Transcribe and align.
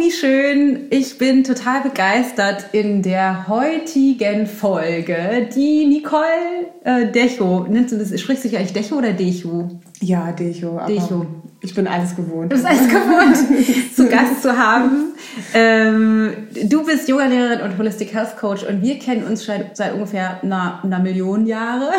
Wie 0.00 0.10
schön. 0.10 0.86
Ich 0.88 1.18
bin 1.18 1.44
total 1.44 1.82
begeistert 1.82 2.72
in 2.72 3.02
der 3.02 3.48
heutigen 3.48 4.46
Folge. 4.46 5.48
Die 5.54 5.86
Nicole 5.86 6.68
äh, 6.84 7.12
Decho, 7.12 7.66
nennst 7.68 7.92
du 7.92 7.98
das, 7.98 8.18
sprichst 8.18 8.44
du 8.44 8.48
dich 8.48 8.58
eigentlich 8.58 8.72
Decho 8.72 8.96
oder 8.96 9.12
Decho? 9.12 9.68
Ja, 10.00 10.32
Decho. 10.32 10.80
Decho. 10.88 11.26
Ich 11.62 11.74
bin 11.74 11.86
alles 11.86 12.16
gewohnt. 12.16 12.50
Du 12.50 12.56
bist 12.56 12.64
alles 12.64 12.88
gewohnt, 12.88 13.36
zu 13.94 14.08
Gast 14.08 14.42
zu 14.42 14.56
haben. 14.56 15.12
Ähm, 15.52 16.32
du 16.64 16.84
bist 16.86 17.06
Yogalehrerin 17.06 17.60
und 17.60 17.76
Holistic 17.76 18.14
Health 18.14 18.38
Coach 18.38 18.64
und 18.64 18.80
wir 18.80 18.98
kennen 18.98 19.24
uns 19.24 19.44
seit, 19.44 19.76
seit 19.76 19.92
ungefähr 19.92 20.42
einer, 20.42 20.80
einer 20.82 20.98
Million 21.00 21.46
Jahre 21.46 21.90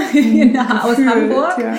aus 0.84 0.98
Hamburg, 0.98 1.58
ja. 1.60 1.74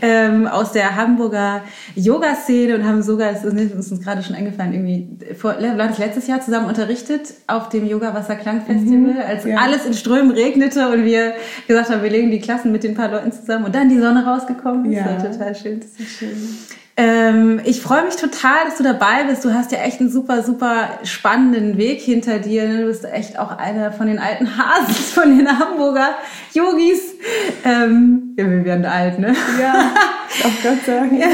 ähm, 0.00 0.46
aus 0.46 0.72
der 0.72 0.96
Hamburger 0.96 1.60
Yoga-Szene 1.94 2.74
und 2.74 2.86
haben 2.86 3.02
sogar, 3.02 3.32
das 3.32 3.44
ist 3.44 3.92
uns 3.92 4.00
gerade 4.02 4.22
schon 4.22 4.34
eingefallen, 4.34 4.72
irgendwie 4.72 5.34
vor, 5.34 5.56
letztes 5.58 6.26
Jahr 6.26 6.40
zusammen 6.40 6.66
unterrichtet 6.66 7.34
auf 7.48 7.68
dem 7.68 7.86
Yoga 7.86 8.14
Wasser 8.14 8.36
Klang 8.36 8.62
Festival, 8.62 9.12
mhm, 9.12 9.20
als 9.26 9.44
ja. 9.44 9.58
alles 9.58 9.84
in 9.84 9.92
Strömen 9.92 10.30
regnete 10.30 10.88
und 10.88 11.04
wir 11.04 11.34
gesagt 11.68 11.90
haben, 11.90 12.02
wir 12.02 12.10
legen 12.10 12.30
die 12.30 12.40
Klassen 12.40 12.72
mit 12.72 12.82
den 12.82 12.94
paar 12.94 13.10
Leuten 13.10 13.30
zusammen 13.30 13.66
und 13.66 13.74
dann 13.74 13.90
die 13.90 13.98
Sonne 13.98 14.24
rausgekommen 14.24 14.90
ist. 14.90 14.96
Ja. 14.96 15.04
Das 15.04 15.24
war 15.24 15.32
total 15.32 15.54
schön. 15.54 15.80
Das 15.80 16.00
ist 16.00 16.18
schön. 16.18 16.56
Ähm, 16.98 17.60
ich 17.64 17.82
freue 17.82 18.06
mich 18.06 18.16
total, 18.16 18.64
dass 18.64 18.78
du 18.78 18.82
dabei 18.82 19.24
bist. 19.28 19.44
Du 19.44 19.52
hast 19.52 19.70
ja 19.70 19.78
echt 19.80 20.00
einen 20.00 20.10
super, 20.10 20.42
super 20.42 20.98
spannenden 21.02 21.76
Weg 21.76 22.00
hinter 22.00 22.38
dir. 22.38 22.66
Ne? 22.66 22.80
Du 22.82 22.86
bist 22.86 23.04
echt 23.04 23.38
auch 23.38 23.58
einer 23.58 23.92
von 23.92 24.06
den 24.06 24.18
alten 24.18 24.56
Hasen, 24.56 24.94
von 25.14 25.36
den 25.36 25.46
Hamburger 25.46 26.16
Yogis. 26.54 27.14
Ähm, 27.64 28.34
ja, 28.38 28.48
wir 28.48 28.64
werden 28.64 28.86
alt, 28.86 29.18
ne? 29.18 29.34
Ja, 29.60 29.92
auf 30.44 30.62
Gott 30.62 30.86
sagen. 30.86 31.18
Ja. 31.20 31.26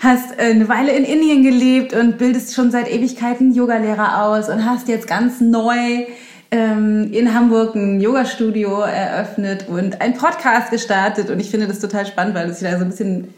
Hast 0.00 0.38
äh, 0.38 0.50
eine 0.50 0.68
Weile 0.68 0.92
in 0.92 1.04
Indien 1.04 1.42
gelebt 1.42 1.94
und 1.94 2.18
bildest 2.18 2.54
schon 2.54 2.70
seit 2.70 2.90
Ewigkeiten 2.92 3.54
Yogalehrer 3.54 4.24
aus 4.24 4.50
und 4.50 4.66
hast 4.66 4.88
jetzt 4.88 5.06
ganz 5.06 5.40
neu 5.40 6.04
ähm, 6.50 7.10
in 7.12 7.32
Hamburg 7.32 7.74
ein 7.76 7.98
Yoga-Studio 7.98 8.82
eröffnet 8.82 9.68
und 9.68 10.02
einen 10.02 10.18
Podcast 10.18 10.70
gestartet. 10.70 11.30
Und 11.30 11.40
ich 11.40 11.50
finde 11.50 11.66
das 11.66 11.80
total 11.80 12.04
spannend, 12.04 12.34
weil 12.34 12.50
es 12.50 12.58
sich 12.58 12.68
da 12.68 12.76
so 12.76 12.84
ein 12.84 12.90
bisschen 12.90 13.32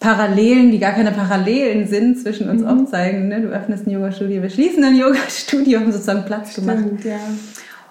Parallelen, 0.00 0.70
die 0.70 0.78
gar 0.78 0.92
keine 0.92 1.12
Parallelen 1.12 1.86
sind, 1.86 2.18
zwischen 2.18 2.48
uns 2.48 2.62
mhm. 2.62 2.68
aufzeigen. 2.68 3.28
Ne? 3.28 3.42
Du 3.42 3.48
öffnest 3.48 3.86
ein 3.86 3.90
Yoga-Studio, 3.90 4.42
wir 4.42 4.50
schließen 4.50 4.82
ein 4.82 4.96
Yoga-Studio, 4.96 5.78
haben 5.78 5.92
sozusagen 5.92 6.24
Platz 6.24 6.52
Stimmt, 6.52 6.68
gemacht. 6.68 7.04
Ja. 7.04 7.18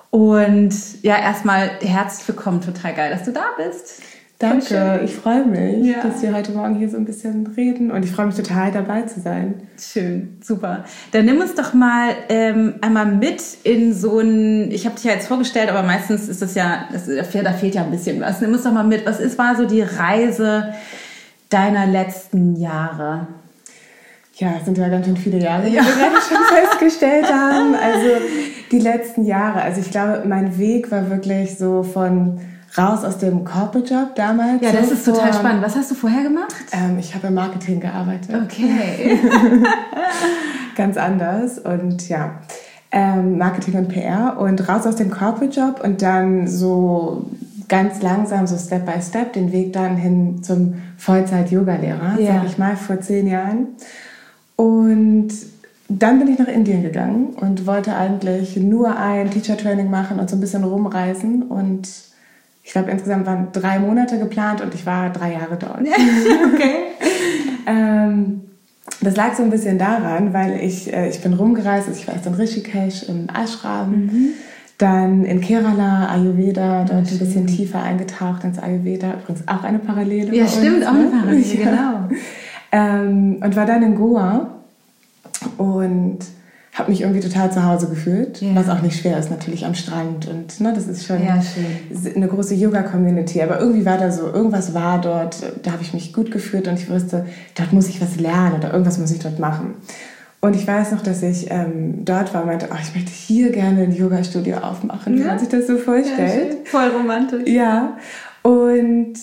Und 0.10 0.74
ja, 1.04 1.18
erstmal 1.20 1.70
herzlich 1.82 2.28
willkommen, 2.28 2.62
total 2.62 2.96
geil, 2.96 3.12
dass 3.12 3.24
du 3.24 3.32
da 3.32 3.46
bist. 3.58 4.02
Danke, 4.40 5.02
ich 5.04 5.16
freue 5.16 5.46
mich, 5.46 5.86
ja. 5.86 6.02
dass 6.02 6.22
wir 6.22 6.34
heute 6.34 6.54
Morgen 6.54 6.76
hier 6.76 6.90
so 6.90 6.96
ein 6.96 7.04
bisschen 7.04 7.46
reden 7.58 7.92
und 7.92 8.06
ich 8.06 8.12
freue 8.12 8.26
mich 8.26 8.36
total 8.36 8.72
dabei 8.72 9.02
zu 9.02 9.20
sein. 9.20 9.68
Schön, 9.78 10.38
super. 10.42 10.86
Dann 11.12 11.26
nimm 11.26 11.40
uns 11.42 11.56
doch 11.56 11.74
mal 11.74 12.12
ähm, 12.30 12.76
einmal 12.80 13.06
mit 13.06 13.44
in 13.64 13.94
so 13.94 14.20
ein, 14.20 14.72
ich 14.72 14.86
habe 14.86 14.96
dich 14.96 15.04
ja 15.04 15.12
jetzt 15.12 15.28
vorgestellt, 15.28 15.70
aber 15.70 15.84
meistens 15.84 16.30
ist 16.30 16.42
das 16.42 16.56
ja, 16.56 16.88
das, 16.92 17.06
da 17.08 17.52
fehlt 17.54 17.76
ja 17.76 17.84
ein 17.84 17.92
bisschen 17.92 18.22
was. 18.22 18.40
Nimm 18.40 18.54
uns 18.54 18.64
doch 18.64 18.72
mal 18.72 18.86
mit, 18.86 19.06
was 19.06 19.20
ist, 19.20 19.38
war 19.38 19.58
so 19.58 19.66
die 19.66 19.82
Reise 19.82 20.74
deiner 21.50 21.86
letzten 21.86 22.56
Jahre? 22.56 23.28
Ja, 24.36 24.54
es 24.58 24.66
sind 24.66 24.78
ja 24.78 24.88
ganz 24.88 25.06
schön 25.06 25.18
viele 25.18 25.38
Jahre, 25.40 25.66
wie 25.66 25.76
ja. 25.76 25.84
wir 25.84 25.92
gerade 25.92 26.22
schon 26.22 26.38
festgestellt 26.58 27.26
haben. 27.26 27.76
Also 27.76 28.24
die 28.72 28.80
letzten 28.80 29.26
Jahre. 29.26 29.62
Also 29.62 29.82
ich 29.82 29.92
glaube, 29.92 30.24
mein 30.26 30.58
Weg 30.58 30.92
war 30.92 31.10
wirklich 31.10 31.58
so 31.58 31.84
von 31.84 32.40
raus 32.78 33.04
aus 33.04 33.18
dem 33.18 33.44
Corporate 33.44 33.94
Job 33.94 34.16
damals. 34.16 34.62
Ja, 34.62 34.72
das 34.72 34.92
ist 34.92 35.04
vor, 35.04 35.16
total 35.16 35.34
spannend. 35.34 35.64
Was 35.64 35.76
hast 35.76 35.92
du 35.92 35.96
vorher 35.96 36.24
gemacht? 36.24 36.56
Ähm, 36.72 36.98
ich 37.00 37.16
habe 37.16 37.28
im 37.28 37.34
Marketing 37.34 37.82
gearbeitet. 37.82 38.34
Okay. 38.46 39.20
Ganz 40.76 40.96
anders 40.96 41.60
und 41.60 42.08
ja, 42.08 42.40
ähm, 42.92 43.38
Marketing 43.38 43.76
und 43.76 43.90
PR 43.90 44.38
und 44.40 44.70
raus 44.70 44.88
aus 44.88 44.96
dem 44.96 45.12
Corporate 45.12 45.60
Job 45.60 45.82
und 45.84 46.02
dann 46.02 46.48
so 46.48 47.30
ganz 47.70 48.02
langsam, 48.02 48.48
so 48.48 48.58
Step 48.58 48.86
by 48.86 49.02
Step, 49.02 49.34
den 49.34 49.52
Weg 49.52 49.72
dann 49.72 49.96
hin 49.96 50.44
zum 50.44 50.74
Vollzeit-Yoga-Lehrer, 50.98 52.20
ja. 52.20 52.34
sag 52.34 52.46
ich 52.46 52.58
mal, 52.58 52.76
vor 52.76 53.00
zehn 53.00 53.28
Jahren. 53.28 53.68
Und 54.56 55.30
dann 55.88 56.20
bin 56.20 56.28
ich 56.28 56.38
nach 56.38 56.48
Indien 56.48 56.82
gegangen 56.84 57.28
und 57.40 57.66
wollte 57.66 57.96
eigentlich 57.96 58.58
nur 58.58 58.98
ein 58.98 59.30
Teacher-Training 59.30 59.90
machen 59.90 60.20
und 60.20 60.30
so 60.30 60.36
ein 60.36 60.42
bisschen 60.42 60.64
rumreisen. 60.64 61.44
Und 61.44 61.88
ich 62.64 62.72
glaube, 62.72 62.92
insgesamt 62.92 63.26
waren 63.26 63.48
drei 63.54 63.80
Monate 63.80 64.20
geplant 64.20 64.62
und 64.62 64.74
ich 64.76 64.86
war 64.86 65.12
drei 65.12 65.34
Jahre 65.34 65.58
dort. 65.58 65.82
okay. 66.54 66.76
ähm, 67.68 68.42
das 69.02 69.16
lag 69.16 69.36
so 69.36 69.44
ein 69.44 69.50
bisschen 69.50 69.78
daran, 69.78 70.34
weil 70.34 70.60
ich, 70.62 70.92
äh, 70.92 71.08
ich 71.08 71.22
bin 71.22 71.34
rumgereist, 71.34 71.88
also 71.88 72.00
ich 72.00 72.08
war 72.08 72.16
erst 72.16 72.26
in 72.26 72.34
Rishikesh 72.34 73.04
im 73.04 73.28
Ashram. 73.30 73.92
Mhm 73.92 74.30
dann 74.80 75.26
in 75.26 75.42
Kerala, 75.42 76.08
Ayurveda, 76.08 76.86
dort 76.86 77.12
ein 77.12 77.20
bisschen 77.20 77.46
tiefer 77.48 77.84
eingetaucht 77.84 78.46
ins 78.46 78.58
Ayurveda. 78.58 79.14
Übrigens 79.22 79.48
auch 79.48 79.64
eine 79.64 79.78
Parallele. 79.78 80.34
Ja, 80.34 80.48
stimmt, 80.48 80.78
uns, 80.78 80.86
auch 80.86 80.94
eine 80.94 81.04
ne? 81.04 81.12
Parallele, 81.12 81.44
ja. 81.64 81.70
genau. 81.70 82.10
Ähm, 82.72 83.38
und 83.44 83.56
war 83.56 83.66
dann 83.66 83.84
in 83.84 83.96
Goa 83.96 84.56
und 85.58 86.20
habe 86.74 86.92
mich 86.92 87.02
irgendwie 87.02 87.20
total 87.20 87.52
zu 87.52 87.66
Hause 87.66 87.90
gefühlt, 87.90 88.40
ja. 88.42 88.56
was 88.56 88.70
auch 88.70 88.82
nicht 88.82 88.98
schwer 88.98 89.20
ist, 89.20 89.30
natürlich 89.30 89.66
am 89.66 89.76
Strand. 89.76 90.30
Und 90.30 90.62
ne, 90.62 90.72
das 90.74 90.88
ist 90.88 91.06
schon 91.06 91.22
ja, 91.26 91.42
eine 92.16 92.28
große 92.28 92.56
Yoga-Community. 92.56 93.42
Aber 93.42 93.60
irgendwie 93.60 93.86
war 93.86 93.98
da 93.98 94.12
so, 94.12 94.28
irgendwas 94.28 94.74
war 94.74 95.02
dort, 95.02 95.44
da 95.64 95.74
habe 95.74 95.82
ich 95.82 95.94
mich 95.94 96.14
gut 96.14 96.32
gefühlt 96.32 96.70
und 96.70 96.76
ich 96.76 96.90
wusste, 96.90 97.26
dort 97.56 97.74
muss 97.74 97.90
ich 97.90 98.02
was 98.02 98.18
lernen 98.18 98.56
oder 98.60 98.72
irgendwas 98.72 98.98
muss 98.98 99.12
ich 99.12 99.20
dort 99.20 99.40
machen. 99.40 99.74
Und 100.42 100.56
ich 100.56 100.66
weiß 100.66 100.94
noch, 100.94 101.02
dass 101.02 101.22
ich 101.22 101.52
ähm, 101.52 102.06
dort 102.06 102.34
war 102.34 102.42
und 102.42 102.48
meinte, 102.48 102.70
oh, 102.72 102.78
ich 102.82 102.96
möchte 102.96 103.12
hier 103.12 103.52
gerne 103.52 103.84
ein 103.84 103.94
Yoga-Studio 103.94 104.58
aufmachen, 104.58 105.18
ja. 105.18 105.24
wie 105.24 105.28
man 105.28 105.40
sich 105.40 105.50
das 105.50 105.68
so 105.68 105.78
vorstellt. 105.78 106.54
Ja, 106.54 106.72
Voll 106.72 106.88
romantisch. 106.88 107.48
Ja. 107.48 107.98
Und 108.42 109.16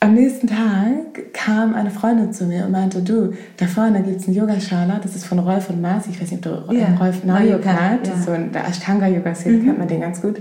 am 0.00 0.14
nächsten 0.14 0.46
Tag 0.46 1.32
kam 1.32 1.74
eine 1.74 1.90
Freundin 1.90 2.32
zu 2.32 2.44
mir 2.44 2.66
und 2.66 2.70
meinte, 2.70 3.02
du, 3.02 3.32
da 3.56 3.66
vorne 3.66 4.00
gibt 4.02 4.20
es 4.20 4.28
ein 4.28 4.34
Yogaschala, 4.34 5.00
das 5.02 5.16
ist 5.16 5.26
von 5.26 5.40
Rolf 5.40 5.70
und 5.70 5.80
Mars, 5.80 6.06
ich 6.06 6.20
weiß 6.20 6.30
nicht, 6.30 6.46
ob 6.46 6.68
du 6.68 6.72
ja. 6.72 6.94
Rolf 7.00 7.24
Nayo 7.24 7.58
kennt, 7.58 8.06
ja. 8.06 8.16
so 8.24 8.32
in 8.32 8.52
der 8.52 8.68
Ashtanga-Yoga-Szene 8.68 9.58
mhm. 9.58 9.64
kennt 9.64 9.78
man 9.78 9.88
den 9.88 10.00
ganz 10.00 10.22
gut. 10.22 10.36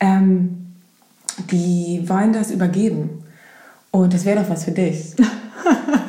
Ähm, 0.00 0.72
die 1.50 2.02
wollen 2.06 2.32
das 2.32 2.50
übergeben. 2.50 3.10
Und 3.90 4.14
das 4.14 4.24
wäre 4.24 4.40
doch 4.40 4.48
was 4.48 4.64
für 4.64 4.72
dich. 4.72 5.14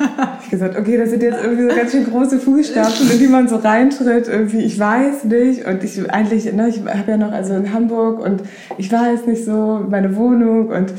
ich 0.46 0.50
gesagt, 0.50 0.78
okay, 0.78 0.96
das 0.96 1.10
sind 1.10 1.22
jetzt 1.22 1.42
irgendwie 1.42 1.68
so 1.68 1.76
ganz 1.76 1.92
schön 1.92 2.04
große 2.04 2.38
Fußstapfen, 2.38 3.10
in 3.10 3.18
die 3.18 3.26
man 3.26 3.48
so 3.48 3.56
reintritt. 3.56 4.28
Irgendwie, 4.28 4.60
ich 4.60 4.78
weiß 4.78 5.24
nicht. 5.24 5.66
Und 5.66 5.84
ich 5.84 6.10
eigentlich, 6.10 6.52
ne, 6.52 6.68
ich 6.68 6.78
habe 6.78 7.10
ja 7.10 7.16
noch 7.16 7.32
also 7.32 7.54
in 7.54 7.72
Hamburg 7.72 8.20
und 8.20 8.42
ich 8.78 8.90
weiß 8.90 9.26
nicht 9.26 9.44
so, 9.44 9.84
meine 9.88 10.16
Wohnung 10.16 10.68
und 10.68 10.92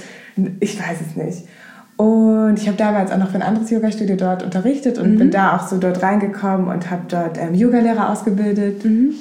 ich 0.60 0.80
weiß 0.80 0.98
es 1.10 1.16
nicht. 1.16 1.48
Und 1.96 2.60
ich 2.60 2.68
habe 2.68 2.78
damals 2.78 3.12
auch 3.12 3.18
noch 3.18 3.30
für 3.30 3.38
ein 3.38 3.42
anderes 3.42 3.72
Yoga-Studio 3.72 4.18
dort 4.18 4.44
unterrichtet 4.44 5.00
und 5.00 5.14
mhm. 5.14 5.18
bin 5.18 5.32
da 5.32 5.56
auch 5.56 5.68
so 5.68 5.78
dort 5.78 6.04
reingekommen 6.04 6.68
und 6.68 6.92
habe 6.92 7.04
dort 7.08 7.40
ähm, 7.40 7.56
Yogalehrer 7.56 8.12
ausgebildet. 8.12 8.86
Mhm. 8.86 9.14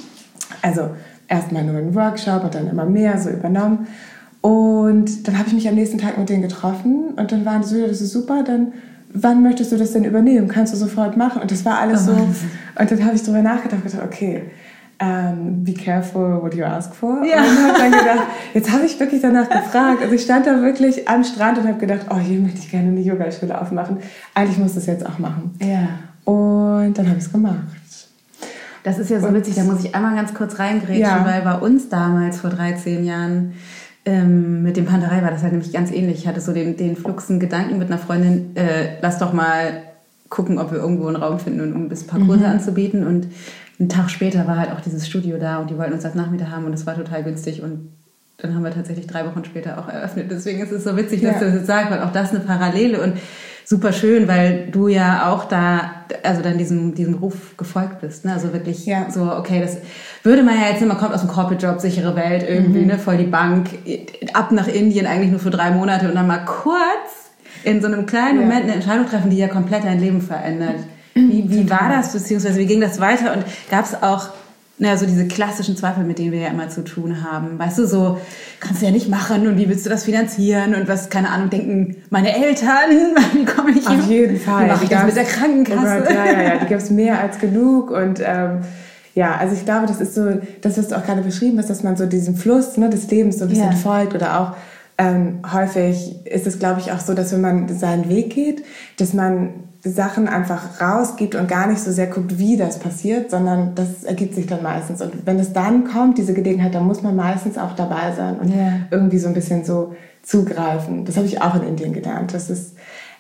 Also 0.61 0.91
erstmal 1.29 1.65
nur 1.65 1.77
einen 1.77 1.95
Workshop 1.95 2.45
und 2.45 2.55
dann 2.55 2.69
immer 2.69 2.85
mehr 2.85 3.17
so 3.19 3.31
übernommen. 3.31 3.87
Und 4.43 5.27
dann 5.27 5.39
habe 5.39 5.49
ich 5.49 5.55
mich 5.55 5.69
am 5.69 5.75
nächsten 5.75 5.99
Tag 5.99 6.19
mit 6.19 6.29
denen 6.29 6.43
getroffen 6.43 7.15
und 7.17 7.33
dann 7.33 7.45
waren 7.45 7.63
die 7.63 7.69
so, 7.69 7.77
ja, 7.77 7.87
das 7.87 8.01
ist 8.01 8.13
super, 8.13 8.43
dann 8.45 8.73
wann 9.13 9.43
möchtest 9.43 9.73
du 9.73 9.77
das 9.77 9.93
denn 9.93 10.05
übernehmen? 10.05 10.49
Kannst 10.49 10.73
du 10.73 10.77
sofort 10.77 11.17
machen? 11.17 11.43
Und 11.43 11.51
das 11.51 11.65
war 11.65 11.79
alles 11.79 12.09
oh, 12.09 12.13
so. 12.13 12.81
Und 12.81 12.91
dann 12.91 13.05
habe 13.05 13.17
ich 13.17 13.23
darüber 13.23 13.43
nachgedacht 13.43 13.83
und 13.85 13.91
gedacht, 13.91 14.05
okay, 14.05 14.43
um, 14.99 15.09
ähm, 15.09 15.65
be 15.65 15.75
careful 15.75 16.41
what 16.43 16.55
you 16.55 16.65
ask 16.65 16.95
for. 16.95 17.23
Ja. 17.25 17.39
Und 17.39 17.69
habe 17.69 17.79
dann 17.79 17.93
gedacht, 17.93 18.27
jetzt 18.55 18.73
habe 18.73 18.87
ich 18.87 18.99
wirklich 18.99 19.21
danach 19.21 19.49
gefragt. 19.49 20.03
Also 20.03 20.15
ich 20.15 20.23
stand 20.23 20.47
da 20.47 20.63
wirklich 20.63 21.07
am 21.09 21.23
Strand 21.23 21.59
und 21.59 21.69
habe 21.69 21.79
gedacht, 21.79 22.07
oh, 22.11 22.19
hier 22.19 22.41
möchte 22.41 22.61
ich 22.61 22.71
gerne 22.71 22.89
eine 22.89 23.01
Yoga-Schule 23.01 23.61
aufmachen. 23.61 23.99
Eigentlich 24.35 24.59
muss 24.59 24.71
ich 24.71 24.77
das 24.77 24.87
jetzt 24.87 25.07
auch 25.07 25.19
machen. 25.19 25.55
Ja. 25.61 25.89
Und 26.25 26.95
dann 26.95 27.09
habe 27.09 27.19
ich 27.19 27.25
es 27.25 27.33
gemacht. 27.33 27.57
Das 28.85 28.99
ist 28.99 29.11
ja 29.11 29.21
so 29.21 29.27
und, 29.27 29.35
witzig, 29.35 29.57
da 29.57 29.65
muss 29.65 29.85
ich 29.85 29.95
einmal 29.97 30.15
ganz 30.15 30.33
kurz 30.33 30.61
reingrätschen, 30.61 31.01
ja. 31.01 31.27
weil 31.27 31.43
bei 31.43 31.59
uns 31.59 31.89
damals 31.89 32.39
vor 32.39 32.51
13 32.51 33.05
Jahren 33.05 33.55
ähm, 34.07 34.63
mit 34.63 34.77
dem 34.77 34.87
Panterei 34.87 35.21
war 35.21 35.31
das 35.31 35.43
halt 35.43 35.53
nämlich 35.53 35.73
ganz 35.73 35.91
ähnlich. 35.91 36.19
Ich 36.19 36.29
hatte 36.29 36.41
so 36.41 36.53
den, 36.53 36.77
den 36.77 36.97
fluxen 36.97 37.41
Gedanken 37.41 37.79
mit 37.79 37.91
einer 37.91 37.99
Freundin, 37.99 38.57
äh, 38.57 38.99
lass 39.03 39.19
doch 39.19 39.33
mal 39.33 39.83
gucken, 40.29 40.59
ob 40.59 40.71
wir 40.73 40.79
irgendwo 40.79 41.09
einen 41.09 41.17
Raum 41.17 41.39
finden, 41.39 41.73
um 41.73 41.87
ein 41.87 42.07
paar 42.07 42.21
Kurse 42.21 42.45
mhm. 42.45 42.51
anzubieten. 42.51 43.07
Und 43.07 43.27
einen 43.79 43.89
Tag 43.89 44.09
später 44.11 44.47
war 44.47 44.59
halt 44.59 44.71
auch 44.71 44.81
dieses 44.81 45.07
Studio 45.07 45.39
da 45.39 45.59
und 45.59 45.71
die 45.71 45.77
wollten 45.77 45.93
uns 45.93 46.05
als 46.05 46.15
Nachmieter 46.15 46.51
haben 46.51 46.65
und 46.65 46.73
es 46.73 46.87
war 46.87 46.95
total 46.95 47.25
günstig 47.25 47.63
und 47.63 47.91
dann 48.39 48.55
haben 48.55 48.65
wir 48.65 48.71
tatsächlich 48.71 49.07
drei 49.07 49.27
Wochen 49.27 49.45
später 49.45 49.79
auch 49.79 49.89
eröffnet. 49.89 50.31
Deswegen 50.31 50.61
ist 50.61 50.71
es 50.71 50.85
so 50.85 50.97
witzig, 50.97 51.23
dass 51.23 51.35
ja. 51.35 51.39
du 51.41 51.47
das 51.47 51.55
jetzt 51.55 51.67
sagst, 51.67 51.91
weil 51.91 52.03
auch 52.03 52.13
das 52.13 52.31
eine 52.31 52.41
Parallele 52.41 53.01
und 53.01 53.15
super 53.67 53.93
schön, 53.93 54.29
weil 54.29 54.69
du 54.71 54.87
ja 54.87 55.33
auch 55.33 55.45
da, 55.45 56.05
also 56.23 56.41
dann 56.41 56.57
diesem, 56.57 56.95
diesem 56.95 57.15
Ruf 57.15 57.57
gefolgt 57.57 58.01
bist. 58.01 58.25
Ne? 58.25 58.33
Also 58.33 58.53
wirklich 58.53 58.87
ja. 58.87 59.11
so, 59.11 59.33
okay, 59.33 59.61
das 59.61 59.79
würde 60.23 60.45
man 60.45 60.55
ja 60.55 60.69
jetzt 60.71 60.83
immer, 60.83 60.95
kommt 60.95 61.13
aus 61.13 61.23
dem 61.23 61.31
Corporate-Job, 61.31 61.81
sichere 61.81 62.15
Welt 62.15 62.45
irgendwie, 62.49 62.81
mhm. 62.81 62.87
ne? 62.87 62.99
voll 62.99 63.17
die 63.17 63.25
Bank, 63.25 63.71
ab 64.33 64.53
nach 64.53 64.69
Indien 64.69 65.07
eigentlich 65.07 65.33
nur 65.33 65.41
für 65.41 65.51
drei 65.51 65.73
Monate 65.73 66.09
und 66.09 66.15
dann 66.15 66.29
mal 66.29 66.45
kurz 66.45 67.33
in 67.65 67.81
so 67.81 67.89
einem 67.89 68.07
kleinen 68.07 68.39
Moment 68.39 68.63
eine 68.63 68.75
Entscheidung 68.75 69.07
treffen, 69.07 69.31
die 69.31 69.39
ja 69.39 69.49
komplett 69.49 69.83
dein 69.83 69.99
Leben 69.99 70.21
verändert. 70.21 70.77
Wie, 71.15 71.51
wie 71.51 71.69
war 71.69 71.89
das, 71.89 72.13
beziehungsweise 72.13 72.61
wie 72.61 72.67
ging 72.67 72.81
das 72.81 73.01
weiter 73.01 73.33
und 73.33 73.45
gab 73.71 73.85
es 73.85 74.01
auch 74.01 74.29
naja, 74.79 74.97
so 74.99 75.07
diese 75.07 75.27
klassischen 75.27 75.77
Zweifel, 75.77 76.05
mit 76.05 76.19
denen 76.19 76.33
wir 76.33 76.41
ja 76.41 76.49
immer 76.49 76.69
zu 76.69 76.85
tun 76.85 77.25
haben. 77.25 77.59
Weißt 77.59 77.79
du, 77.79 77.87
so, 77.87 78.21
kannst 78.61 78.83
du 78.83 78.87
ja 78.87 78.93
nicht 78.93 79.09
machen 79.09 79.47
und 79.47 79.57
wie 79.57 79.69
willst 79.69 79.87
du 79.87 79.91
das 79.91 80.05
finanzieren 80.05 80.75
und 80.75 80.87
was, 80.87 81.09
keine 81.09 81.31
Ahnung, 81.31 81.49
denken 81.49 81.97
meine 82.11 82.35
Eltern, 82.37 82.91
wie 83.33 83.45
komme 83.47 83.71
ich 83.71 83.87
Auf 83.87 84.07
jeden 84.07 84.39
Fall. 84.39 84.65
Wie 84.65 84.69
mache 84.69 84.85
ich 84.85 84.91
das 84.91 85.05
mit 85.05 85.17
der 85.17 85.25
Krankenkasse? 85.25 86.05
Gott, 86.07 86.11
ja, 86.11 86.25
ja, 86.27 86.43
ja, 86.43 86.57
die 86.59 86.67
gibt 86.67 86.83
es 86.83 86.91
mehr 86.91 87.21
als 87.23 87.39
genug 87.39 87.91
und 87.91 88.21
ähm, 88.23 88.61
ja, 89.15 89.35
also 89.37 89.55
ich 89.55 89.65
glaube, 89.65 89.87
das 89.87 90.03
ist 90.03 90.15
so, 90.15 90.41
das, 90.61 90.77
was 90.77 90.89
du 90.89 90.97
auch 90.97 91.05
gerade 91.05 91.23
beschrieben 91.23 91.59
hast, 91.59 91.71
dass 91.71 91.83
man 91.83 91.97
so 91.97 92.05
diesem 92.05 92.37
Fluss 92.37 92.77
ne, 92.77 92.91
des 92.91 93.11
Lebens 93.11 93.39
so 93.39 93.45
ein 93.45 93.49
bisschen 93.49 93.71
ja. 93.71 93.77
folgt 93.77 94.15
oder 94.15 94.41
auch 94.41 94.57
ähm, 94.99 95.41
häufig 95.51 96.27
ist 96.27 96.47
es, 96.47 96.59
glaube 96.59 96.81
ich, 96.81 96.93
auch 96.93 97.01
so, 97.01 97.15
dass 97.15 97.33
wenn 97.33 97.41
man 97.41 97.69
seinen 97.69 98.11
Weg 98.11 98.35
geht, 98.35 98.63
dass 98.99 99.15
man 99.15 99.51
Sachen 99.91 100.29
einfach 100.29 100.81
rausgibt 100.81 101.35
und 101.35 101.49
gar 101.49 101.67
nicht 101.67 101.81
so 101.81 101.91
sehr 101.93 102.07
guckt, 102.07 102.39
wie 102.39 102.57
das 102.57 102.79
passiert, 102.79 103.31
sondern 103.31 103.75
das 103.75 104.05
ergibt 104.05 104.35
sich 104.35 104.47
dann 104.47 104.63
meistens. 104.63 105.01
Und 105.01 105.27
wenn 105.27 105.39
es 105.39 105.53
dann 105.53 105.85
kommt, 105.85 106.19
diese 106.19 106.35
Gelegenheit, 106.35 106.75
dann 106.75 106.87
muss 106.87 107.03
man 107.03 107.17
meistens 107.17 107.59
auch 107.59 107.75
dabei 107.75 108.13
sein 108.17 108.39
und 108.39 108.55
yeah. 108.55 108.81
irgendwie 108.91 109.19
so 109.19 109.29
ein 109.29 109.35
bisschen 109.35 109.65
so 109.65 109.95
zugreifen. 110.23 111.05
Das 111.05 111.17
habe 111.17 111.27
ich 111.27 111.41
auch 111.41 111.55
in 111.55 111.63
Indien 111.63 111.93
gelernt. 111.93 112.35
Das 112.35 112.51
ist 112.51 112.77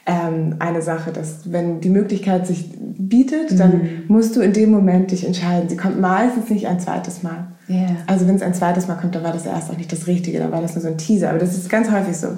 ähm, 0.06 0.56
eine 0.58 0.82
Sache, 0.82 1.12
dass 1.12 1.52
wenn 1.52 1.80
die 1.80 1.90
Möglichkeit 1.90 2.46
sich 2.46 2.70
bietet, 2.78 3.52
mhm. 3.52 3.56
dann 3.56 3.88
musst 4.08 4.36
du 4.36 4.40
in 4.40 4.52
dem 4.52 4.70
Moment 4.70 5.10
dich 5.10 5.26
entscheiden. 5.26 5.68
Sie 5.68 5.76
kommt 5.76 6.00
meistens 6.00 6.48
nicht 6.50 6.66
ein 6.66 6.80
zweites 6.80 7.22
Mal. 7.22 7.48
Yeah. 7.68 7.96
Also 8.06 8.28
wenn 8.28 8.36
es 8.36 8.42
ein 8.42 8.54
zweites 8.54 8.86
Mal 8.86 8.94
kommt, 8.94 9.14
dann 9.14 9.24
war 9.24 9.32
das 9.32 9.46
erst 9.46 9.70
auch 9.70 9.76
nicht 9.76 9.90
das 9.90 10.06
Richtige, 10.06 10.38
dann 10.38 10.52
war 10.52 10.62
das 10.62 10.74
nur 10.74 10.82
so 10.82 10.88
ein 10.88 10.98
Teaser. 10.98 11.30
Aber 11.30 11.38
das 11.38 11.56
ist 11.56 11.68
ganz 11.68 11.90
häufig 11.90 12.16
so. 12.16 12.28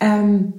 Ähm, 0.00 0.52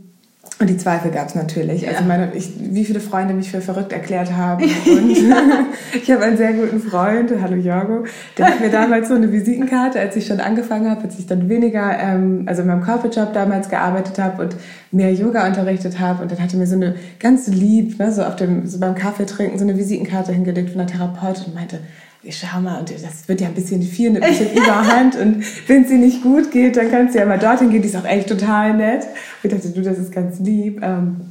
und 0.59 0.69
die 0.69 0.75
Zweifel 0.75 1.09
gab 1.09 1.29
es 1.29 1.35
natürlich. 1.35 1.87
Also 1.87 1.91
ja. 1.91 1.91
Also 1.91 2.03
meine, 2.05 2.35
ich, 2.35 2.51
wie 2.59 2.83
viele 2.83 2.99
Freunde 2.99 3.33
mich 3.33 3.49
für 3.49 3.61
verrückt 3.61 3.93
erklärt 3.93 4.33
haben. 4.33 4.63
Und 4.85 5.11
ich 5.93 6.11
habe 6.11 6.23
einen 6.23 6.35
sehr 6.35 6.51
guten 6.51 6.81
Freund, 6.81 7.31
hallo 7.41 7.55
Jorgo, 7.55 8.03
der 8.37 8.47
hat 8.47 8.59
mir 8.59 8.69
damals 8.69 9.07
so 9.07 9.13
eine 9.13 9.31
Visitenkarte, 9.31 9.99
als 10.01 10.17
ich 10.17 10.27
schon 10.27 10.41
angefangen 10.41 10.89
habe, 10.89 11.03
als 11.03 11.17
ich 11.17 11.27
dann 11.27 11.47
weniger, 11.47 11.97
ähm, 11.97 12.43
also 12.45 12.63
in 12.63 12.67
meinem 12.67 12.83
Corporate 12.83 13.17
Job 13.17 13.31
damals 13.33 13.69
gearbeitet 13.69 14.19
habe 14.19 14.43
und 14.43 14.55
mehr 14.91 15.13
Yoga 15.13 15.47
unterrichtet 15.47 15.97
habe. 15.97 16.21
Und 16.23 16.31
dann 16.31 16.41
hatte 16.41 16.57
mir 16.57 16.67
so 16.67 16.75
eine 16.75 16.95
ganz 17.19 17.47
lieb, 17.47 17.97
ne, 17.97 18.11
so 18.11 18.23
auf 18.23 18.35
dem, 18.35 18.67
so 18.67 18.79
beim 18.79 18.95
Kaffee 18.95 19.25
trinken, 19.25 19.57
so 19.57 19.63
eine 19.63 19.77
Visitenkarte 19.77 20.33
hingelegt 20.33 20.71
von 20.71 20.81
einer 20.81 20.89
Therapeutin 20.89 21.45
und 21.45 21.55
meinte, 21.55 21.79
ich 22.21 22.37
schau 22.37 22.59
mal, 22.59 22.79
und 22.79 22.91
das 22.91 23.27
wird 23.27 23.39
ja 23.41 23.47
ein 23.47 23.53
bisschen 23.53 23.81
viel, 23.81 24.09
ein 24.09 24.21
bisschen 24.21 24.51
Überhand. 24.55 25.15
Und 25.15 25.43
wenn 25.67 25.83
es 25.83 25.89
dir 25.89 25.97
nicht 25.97 26.21
gut 26.21 26.51
geht, 26.51 26.75
dann 26.75 26.91
kannst 26.91 27.15
du 27.15 27.19
ja 27.19 27.25
mal 27.25 27.39
dorthin 27.39 27.69
gehen. 27.69 27.81
Die 27.81 27.87
ist 27.87 27.95
auch 27.95 28.05
echt 28.05 28.27
total 28.27 28.75
nett. 28.75 29.07
Ich 29.41 29.49
dachte, 29.49 29.69
du, 29.69 29.81
das 29.81 29.97
ist 29.97 30.11
ganz 30.11 30.39
lieb. 30.39 30.81
Ähm, 30.83 31.21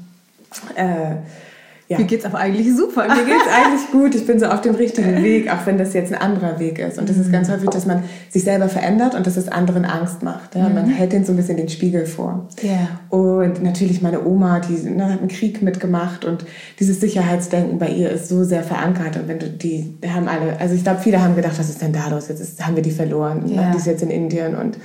äh, 0.75 1.17
ja. 1.89 1.97
Mir 1.97 2.05
geht's 2.05 2.27
aber 2.27 2.39
eigentlich 2.39 2.77
super. 2.77 3.05
Mir 3.09 3.25
geht's 3.25 3.49
eigentlich 3.51 3.91
gut. 3.91 4.15
Ich 4.15 4.27
bin 4.27 4.39
so 4.39 4.47
auf 4.47 4.61
dem 4.61 4.75
richtigen 4.75 5.23
Weg, 5.23 5.51
auch 5.51 5.65
wenn 5.65 5.79
das 5.79 5.95
jetzt 5.95 6.13
ein 6.13 6.21
anderer 6.21 6.59
Weg 6.59 6.79
ist. 6.79 6.99
Und 6.99 7.09
das 7.09 7.17
ist 7.17 7.33
ganz 7.33 7.49
häufig, 7.49 7.71
dass 7.71 7.87
man 7.87 8.03
sich 8.29 8.45
selber 8.45 8.69
verändert 8.69 9.15
und 9.15 9.27
dass 9.27 9.39
es 9.39 9.49
anderen 9.49 9.87
Angst 9.87 10.23
macht. 10.23 10.55
Ja? 10.55 10.69
Man 10.69 10.87
mhm. 10.87 10.91
hält 10.91 11.13
denen 11.13 11.25
so 11.25 11.33
ein 11.33 11.37
bisschen 11.37 11.57
den 11.57 11.71
Spiegel 11.71 12.05
vor. 12.05 12.47
Ja. 12.61 13.01
Und 13.09 13.63
natürlich 13.63 14.03
meine 14.03 14.27
Oma, 14.27 14.61
die 14.61 14.75
ne, 14.91 15.11
hat 15.11 15.21
einen 15.21 15.29
Krieg 15.29 15.63
mitgemacht 15.63 16.27
und 16.27 16.45
dieses 16.79 17.01
Sicherheitsdenken 17.01 17.79
bei 17.79 17.89
ihr 17.89 18.11
ist 18.11 18.29
so 18.29 18.45
sehr 18.45 18.63
verankert. 18.63 19.17
Und 19.17 19.29
wenn 19.29 19.39
du 19.39 19.49
die, 19.49 19.99
die 20.05 20.11
haben 20.11 20.29
alle, 20.29 20.61
also 20.61 20.75
ich 20.75 20.83
glaube, 20.83 21.01
viele 21.01 21.23
haben 21.23 21.37
gedacht, 21.37 21.59
was 21.59 21.71
ist 21.71 21.81
denn 21.81 21.95
da 21.95 22.09
los? 22.09 22.29
Jetzt 22.29 22.41
ist, 22.41 22.67
haben 22.67 22.77
wir 22.77 22.83
die 22.83 22.91
verloren. 22.91 23.45
Ja. 23.47 23.71
Die 23.71 23.79
ist 23.79 23.87
jetzt 23.87 24.03
in 24.03 24.11
Indien 24.11 24.57
und 24.57 24.77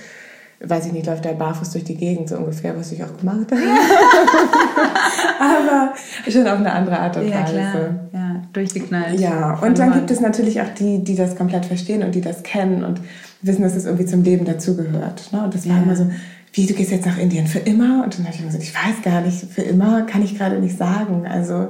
weiß 0.66 0.86
ich 0.88 0.94
nicht, 0.94 1.06
läuft 1.06 1.26
der 1.26 1.34
barfuß 1.34 1.72
durch 1.72 1.84
die 1.84 1.96
Gegend 1.96 2.30
so 2.30 2.38
ungefähr, 2.38 2.78
was 2.78 2.92
ich 2.92 3.04
auch 3.04 3.18
gemacht 3.18 3.52
habe. 3.52 3.62
Aber 5.40 5.94
schon 6.30 6.48
auf 6.48 6.60
eine 6.60 6.72
andere 6.72 7.00
Art 7.00 7.18
und 7.18 7.24
Weise. 7.24 7.34
Ja, 7.34 7.72
klar. 7.72 7.96
Ja, 8.14 8.42
durchgeknallt. 8.54 9.20
Ja, 9.20 9.60
und 9.62 9.78
dann 9.78 9.94
gibt 9.94 10.10
es 10.10 10.22
natürlich 10.22 10.62
auch 10.62 10.74
die, 10.78 11.04
die 11.04 11.16
das 11.16 11.36
komplett 11.36 11.66
verstehen 11.66 12.04
und 12.04 12.16
die 12.16 12.22
das 12.22 12.44
kennen 12.44 12.84
und 12.84 13.02
wissen, 13.42 13.62
dass 13.62 13.76
es 13.76 13.86
irgendwie 13.86 14.06
zum 14.06 14.24
Leben 14.24 14.46
dazugehört. 14.46 15.34
Ne? 15.34 15.44
Und 15.44 15.54
das 15.54 15.68
war 15.68 15.76
ja. 15.76 15.84
immer 15.84 15.96
so, 15.96 16.10
wie, 16.54 16.66
du 16.66 16.74
gehst 16.74 16.92
jetzt 16.92 17.06
nach 17.06 17.18
Indien 17.18 17.48
für 17.48 17.60
immer? 17.60 18.04
Und 18.04 18.18
dann 18.18 18.26
habe 18.26 18.34
ich 18.34 18.40
immer 18.40 18.52
gesagt, 18.52 18.64
ich 18.64 18.74
weiß 18.74 19.02
gar 19.04 19.22
nicht, 19.22 19.46
für 19.52 19.64
immer 19.64 20.04
kann 20.04 20.22
ich 20.22 20.38
gerade 20.38 20.60
nicht 20.60 20.78
sagen. 20.78 21.26
Also 21.28 21.70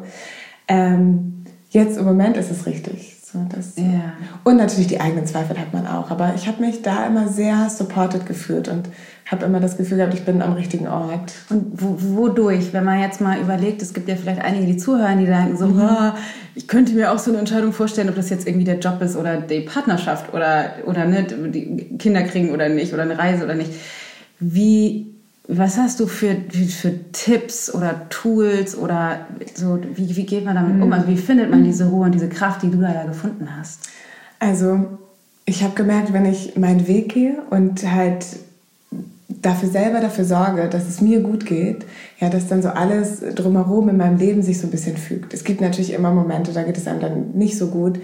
ähm, 0.67 1.45
jetzt 1.69 1.97
im 1.97 2.05
Moment 2.05 2.37
ist 2.37 2.51
es 2.51 2.65
richtig. 2.65 3.12
So, 3.33 3.39
das, 3.49 3.73
ja. 3.77 4.13
Und 4.43 4.57
natürlich 4.57 4.85
die 4.85 5.01
eigenen 5.01 5.25
Zweifel 5.25 5.57
hat 5.57 5.73
man 5.73 5.87
auch. 5.87 6.11
Aber 6.11 6.33
ich 6.35 6.47
habe 6.47 6.61
mich 6.61 6.83
da 6.83 7.07
immer 7.07 7.27
sehr 7.27 7.67
supported 7.67 8.27
gefühlt 8.27 8.67
und 8.67 8.87
habe 9.25 9.45
immer 9.45 9.59
das 9.59 9.75
Gefühl 9.75 9.97
gehabt, 9.97 10.13
ich 10.13 10.23
bin 10.23 10.43
am 10.43 10.53
richtigen 10.53 10.87
Ort. 10.87 11.33
Und 11.49 11.71
wodurch? 11.73 12.73
Wenn 12.73 12.83
man 12.83 13.01
jetzt 13.01 13.21
mal 13.21 13.39
überlegt, 13.39 13.81
es 13.81 13.95
gibt 13.95 14.07
ja 14.07 14.15
vielleicht 14.15 14.39
einige, 14.39 14.67
die 14.67 14.77
zuhören, 14.77 15.17
die 15.17 15.25
denken 15.25 15.57
so, 15.57 15.65
mhm. 15.65 15.81
oh, 15.81 16.11
ich 16.53 16.67
könnte 16.67 16.93
mir 16.93 17.11
auch 17.11 17.17
so 17.17 17.31
eine 17.31 17.39
Entscheidung 17.39 17.73
vorstellen, 17.73 18.09
ob 18.09 18.15
das 18.15 18.29
jetzt 18.29 18.45
irgendwie 18.45 18.65
der 18.65 18.77
Job 18.77 19.01
ist 19.01 19.15
oder 19.15 19.41
die 19.41 19.61
Partnerschaft 19.61 20.31
oder, 20.31 20.73
oder 20.85 21.05
ne, 21.05 21.23
die 21.23 21.97
Kinder 21.97 22.21
kriegen 22.21 22.51
oder 22.51 22.69
nicht 22.69 22.93
oder 22.93 23.01
eine 23.01 23.17
Reise 23.17 23.45
oder 23.45 23.55
nicht. 23.55 23.71
Wie 24.39 25.12
was 25.47 25.77
hast 25.77 25.99
du 25.99 26.07
für, 26.07 26.35
für 26.51 27.11
Tipps 27.11 27.73
oder 27.73 28.07
Tools 28.09 28.77
oder 28.77 29.27
so, 29.55 29.79
wie, 29.95 30.15
wie 30.15 30.25
geht 30.25 30.45
man 30.45 30.55
damit 30.55 30.81
um? 30.81 30.93
Also 30.93 31.07
wie 31.07 31.17
findet 31.17 31.49
man 31.49 31.63
diese 31.63 31.85
Ruhe 31.85 32.05
und 32.05 32.13
diese 32.13 32.29
Kraft, 32.29 32.63
die 32.63 32.71
du 32.71 32.79
da 32.79 32.93
ja 32.93 33.03
gefunden 33.03 33.49
hast? 33.57 33.89
Also 34.39 34.85
ich 35.45 35.63
habe 35.63 35.75
gemerkt, 35.75 36.13
wenn 36.13 36.25
ich 36.25 36.55
meinen 36.55 36.87
Weg 36.87 37.13
gehe 37.13 37.41
und 37.49 37.89
halt 37.91 38.25
dafür 39.27 39.67
selber 39.67 39.99
dafür 39.99 40.23
sorge, 40.23 40.69
dass 40.69 40.87
es 40.87 41.01
mir 41.01 41.19
gut 41.19 41.45
geht, 41.45 41.85
ja, 42.19 42.29
dass 42.29 42.47
dann 42.47 42.61
so 42.61 42.69
alles 42.69 43.19
drumherum 43.35 43.89
in 43.89 43.97
meinem 43.97 44.17
Leben 44.17 44.41
sich 44.43 44.59
so 44.59 44.67
ein 44.67 44.71
bisschen 44.71 44.95
fügt. 44.95 45.33
Es 45.33 45.43
gibt 45.43 45.59
natürlich 45.59 45.91
immer 45.91 46.11
Momente, 46.11 46.53
da 46.53 46.63
geht 46.63 46.77
es 46.77 46.87
einem 46.87 47.01
dann 47.01 47.31
nicht 47.33 47.57
so 47.57 47.67
gut, 47.67 47.99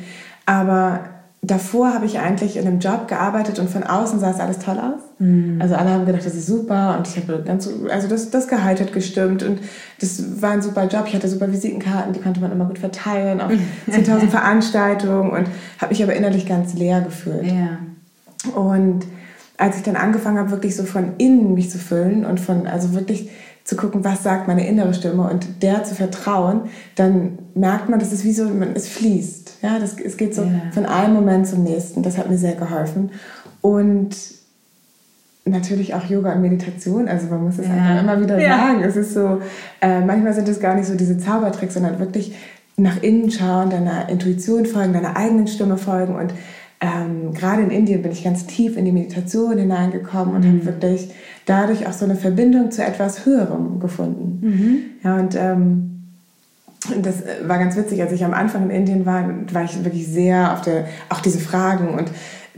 aber 0.45 1.05
davor 1.41 1.93
habe 1.93 2.05
ich 2.05 2.19
eigentlich 2.19 2.57
in 2.57 2.67
einem 2.67 2.79
Job 2.79 3.07
gearbeitet 3.07 3.59
und 3.59 3.69
von 3.69 3.83
außen 3.83 4.19
sah 4.19 4.31
es 4.31 4.39
alles 4.39 4.59
toll 4.59 4.77
aus. 4.77 5.01
Mhm. 5.19 5.61
Also 5.61 5.75
alle 5.75 5.91
haben 5.91 6.05
gedacht, 6.05 6.25
das 6.25 6.35
ist 6.35 6.47
super 6.47 6.97
und 6.97 7.07
ich 7.07 7.17
habe 7.17 7.43
ganz, 7.45 7.69
also 7.89 8.07
das, 8.07 8.29
das 8.29 8.47
Gehalt 8.47 8.81
hat 8.81 8.91
gestimmt 8.91 9.43
und 9.43 9.59
das 9.99 10.41
war 10.41 10.51
ein 10.51 10.61
super 10.61 10.87
Job. 10.87 11.05
Ich 11.07 11.15
hatte 11.15 11.29
super 11.29 11.51
Visitenkarten, 11.51 12.13
die 12.13 12.19
konnte 12.19 12.41
man 12.41 12.51
immer 12.51 12.65
gut 12.65 12.79
verteilen 12.79 13.39
auf 13.39 13.51
10.000 13.89 14.27
Veranstaltungen 14.27 15.31
und 15.31 15.47
habe 15.79 15.89
mich 15.89 16.03
aber 16.03 16.13
innerlich 16.13 16.45
ganz 16.45 16.73
leer 16.73 17.01
gefühlt. 17.01 17.45
Ja. 17.45 17.79
Und 18.53 19.05
als 19.57 19.77
ich 19.77 19.83
dann 19.83 19.97
angefangen 19.97 20.37
habe, 20.37 20.51
wirklich 20.51 20.75
so 20.75 20.83
von 20.83 21.13
innen 21.17 21.53
mich 21.53 21.69
zu 21.69 21.77
füllen 21.77 22.25
und 22.25 22.39
von, 22.39 22.65
also 22.65 22.93
wirklich 22.93 23.29
zu 23.69 23.75
gucken, 23.75 24.03
was 24.03 24.23
sagt 24.23 24.47
meine 24.47 24.67
innere 24.67 24.95
Stimme 24.95 25.29
und 25.29 25.61
der 25.61 25.83
zu 25.83 25.93
vertrauen, 25.93 26.61
dann 26.95 27.37
merkt 27.53 27.87
man, 27.87 27.99
dass 27.99 28.11
es 28.11 28.23
wie 28.23 28.33
so, 28.33 28.45
man, 28.45 28.69
es 28.73 28.87
fließt. 28.87 29.59
Ja, 29.61 29.77
das, 29.77 29.99
es 29.99 30.17
geht 30.17 30.33
so 30.33 30.41
yeah. 30.41 30.71
von 30.71 30.87
einem 30.87 31.13
Moment 31.13 31.45
zum 31.45 31.63
nächsten. 31.63 32.01
Das 32.01 32.17
hat 32.17 32.31
mir 32.31 32.39
sehr 32.39 32.55
geholfen. 32.55 33.11
Und 33.61 34.15
natürlich 35.45 35.93
auch 35.93 36.03
Yoga 36.05 36.33
und 36.33 36.41
Meditation. 36.41 37.07
Also 37.07 37.27
man 37.27 37.43
muss 37.43 37.59
es 37.59 37.67
ja. 37.67 37.73
einfach 37.73 38.01
immer 38.01 38.19
wieder 38.19 38.39
ja. 38.39 38.57
sagen. 38.57 38.81
Es 38.81 38.95
ist 38.95 39.13
so, 39.13 39.39
äh, 39.81 39.99
manchmal 40.01 40.33
sind 40.33 40.49
es 40.49 40.59
gar 40.59 40.73
nicht 40.73 40.87
so 40.87 40.95
diese 40.95 41.19
Zaubertricks, 41.19 41.75
sondern 41.75 41.99
wirklich 41.99 42.35
nach 42.75 43.03
innen 43.03 43.29
schauen, 43.29 43.69
deiner 43.69 44.09
Intuition 44.09 44.65
folgen, 44.65 44.93
deiner 44.93 45.15
eigenen 45.15 45.45
Stimme 45.45 45.77
folgen. 45.77 46.15
Und 46.15 46.33
ähm, 46.81 47.33
gerade 47.33 47.61
in 47.61 47.71
Indien 47.71 48.01
bin 48.01 48.11
ich 48.11 48.23
ganz 48.23 48.45
tief 48.45 48.77
in 48.77 48.85
die 48.85 48.91
Meditation 48.91 49.57
hineingekommen 49.57 50.35
und 50.35 50.45
mhm. 50.45 50.59
habe 50.59 50.65
wirklich 50.65 51.09
dadurch 51.45 51.87
auch 51.87 51.93
so 51.93 52.05
eine 52.05 52.15
Verbindung 52.15 52.71
zu 52.71 52.83
etwas 52.83 53.25
Höherem 53.25 53.79
gefunden. 53.79 54.39
Mhm. 54.41 54.77
Ja, 55.03 55.17
und 55.17 55.35
ähm, 55.35 55.89
das 57.01 57.15
war 57.45 57.59
ganz 57.59 57.75
witzig, 57.75 58.01
als 58.01 58.13
ich 58.13 58.23
am 58.23 58.33
Anfang 58.33 58.63
in 58.63 58.71
Indien 58.71 59.05
war, 59.05 59.25
war 59.51 59.63
ich 59.65 59.83
wirklich 59.83 60.07
sehr 60.07 60.53
auf 60.53 60.61
der, 60.61 60.85
auch 61.09 61.19
diese 61.19 61.39
Fragen 61.39 61.89
und 61.89 62.09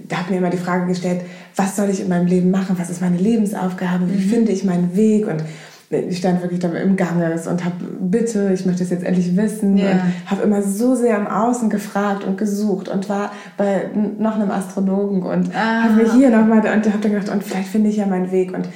da 0.08 0.18
habe 0.18 0.32
mir 0.32 0.38
immer 0.38 0.50
die 0.50 0.58
Frage 0.58 0.86
gestellt, 0.88 1.22
was 1.56 1.75
soll 1.75 1.90
ich 1.90 2.01
in 2.01 2.08
meinem 2.08 2.28
Leben 2.28 2.51
machen? 2.51 2.75
Was 2.80 2.90
ist 2.90 3.01
meine 3.01 3.18
Lebensaufgabe? 3.18 4.10
Wie 4.10 4.24
mhm. 4.24 4.30
finde 4.30 4.51
ich 4.51 4.63
meinen 4.63 4.96
Weg? 4.96 5.28
Und 5.28 5.44
ich 5.91 6.17
stand 6.17 6.41
wirklich 6.41 6.60
da 6.60 6.69
im 6.69 6.95
Ganges 6.95 7.48
und 7.48 7.65
habe, 7.65 7.75
bitte, 8.00 8.51
ich 8.53 8.65
möchte 8.65 8.83
es 8.83 8.89
jetzt 8.89 9.03
endlich 9.03 9.36
wissen. 9.36 9.77
Yeah. 9.77 9.91
Und 9.91 10.31
habe 10.31 10.43
immer 10.43 10.62
so 10.62 10.95
sehr 10.95 11.17
im 11.17 11.27
Außen 11.27 11.69
gefragt 11.69 12.24
und 12.24 12.38
gesucht 12.38 12.88
und 12.88 13.10
war 13.10 13.31
bei 13.57 13.89
noch 14.17 14.36
einem 14.36 14.51
Astrologen 14.51 15.24
und 15.24 15.53
ah, 15.53 15.83
habe 15.83 15.95
mir 15.95 16.13
hier 16.13 16.29
okay. 16.29 16.38
nochmal, 16.38 16.60
und 16.60 16.67
habe 16.67 17.01
dann 17.01 17.12
gedacht, 17.12 17.29
und 17.29 17.43
vielleicht 17.43 17.69
finde 17.69 17.89
ich 17.89 17.98
ja 17.98 18.05
meinen 18.05 18.31
Weg. 18.31 18.53
Und 18.53 18.69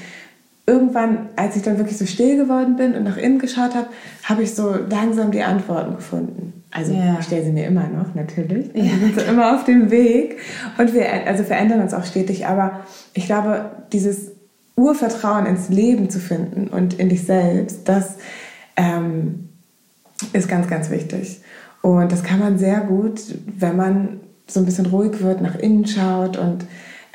irgendwann, 0.67 1.29
als 1.35 1.55
ich 1.55 1.61
dann 1.61 1.77
wirklich 1.77 1.97
so 1.97 2.05
still 2.05 2.37
geworden 2.37 2.75
bin 2.75 2.95
und 2.95 3.03
nach 3.03 3.17
innen 3.17 3.39
geschaut 3.39 3.75
habe, 3.75 3.87
habe 4.23 4.43
ich 4.43 4.53
so 4.53 4.75
langsam 4.89 5.31
die 5.31 5.43
Antworten 5.43 5.95
gefunden. 5.95 6.53
Also 6.71 6.93
ja. 6.93 7.17
ich 7.19 7.25
stelle 7.25 7.45
sie 7.45 7.51
mir 7.51 7.67
immer 7.67 7.87
noch, 7.87 8.15
natürlich. 8.15 8.67
Ja. 8.73 8.83
Wir 8.83 8.99
sind 8.99 9.19
so 9.19 9.21
immer 9.21 9.55
auf 9.55 9.63
dem 9.63 9.91
Weg 9.91 10.37
und 10.77 10.93
wir 10.93 11.05
also 11.25 11.43
verändern 11.45 11.79
uns 11.79 11.93
auch 11.93 12.03
stetig. 12.03 12.47
Aber 12.47 12.81
ich 13.13 13.25
glaube, 13.27 13.71
dieses 13.93 14.34
Urvertrauen 14.75 15.45
ins 15.45 15.69
Leben 15.69 16.09
zu 16.09 16.19
finden 16.19 16.67
und 16.67 16.95
in 16.95 17.09
dich 17.09 17.25
selbst, 17.25 17.87
das 17.87 18.17
ähm, 18.75 19.49
ist 20.33 20.47
ganz, 20.47 20.67
ganz 20.67 20.89
wichtig. 20.89 21.41
Und 21.81 22.11
das 22.11 22.23
kann 22.23 22.39
man 22.39 22.57
sehr 22.57 22.81
gut, 22.81 23.21
wenn 23.45 23.75
man 23.75 24.19
so 24.47 24.59
ein 24.59 24.65
bisschen 24.65 24.87
ruhig 24.87 25.21
wird, 25.21 25.41
nach 25.41 25.55
innen 25.55 25.85
schaut 25.87 26.37
und 26.37 26.65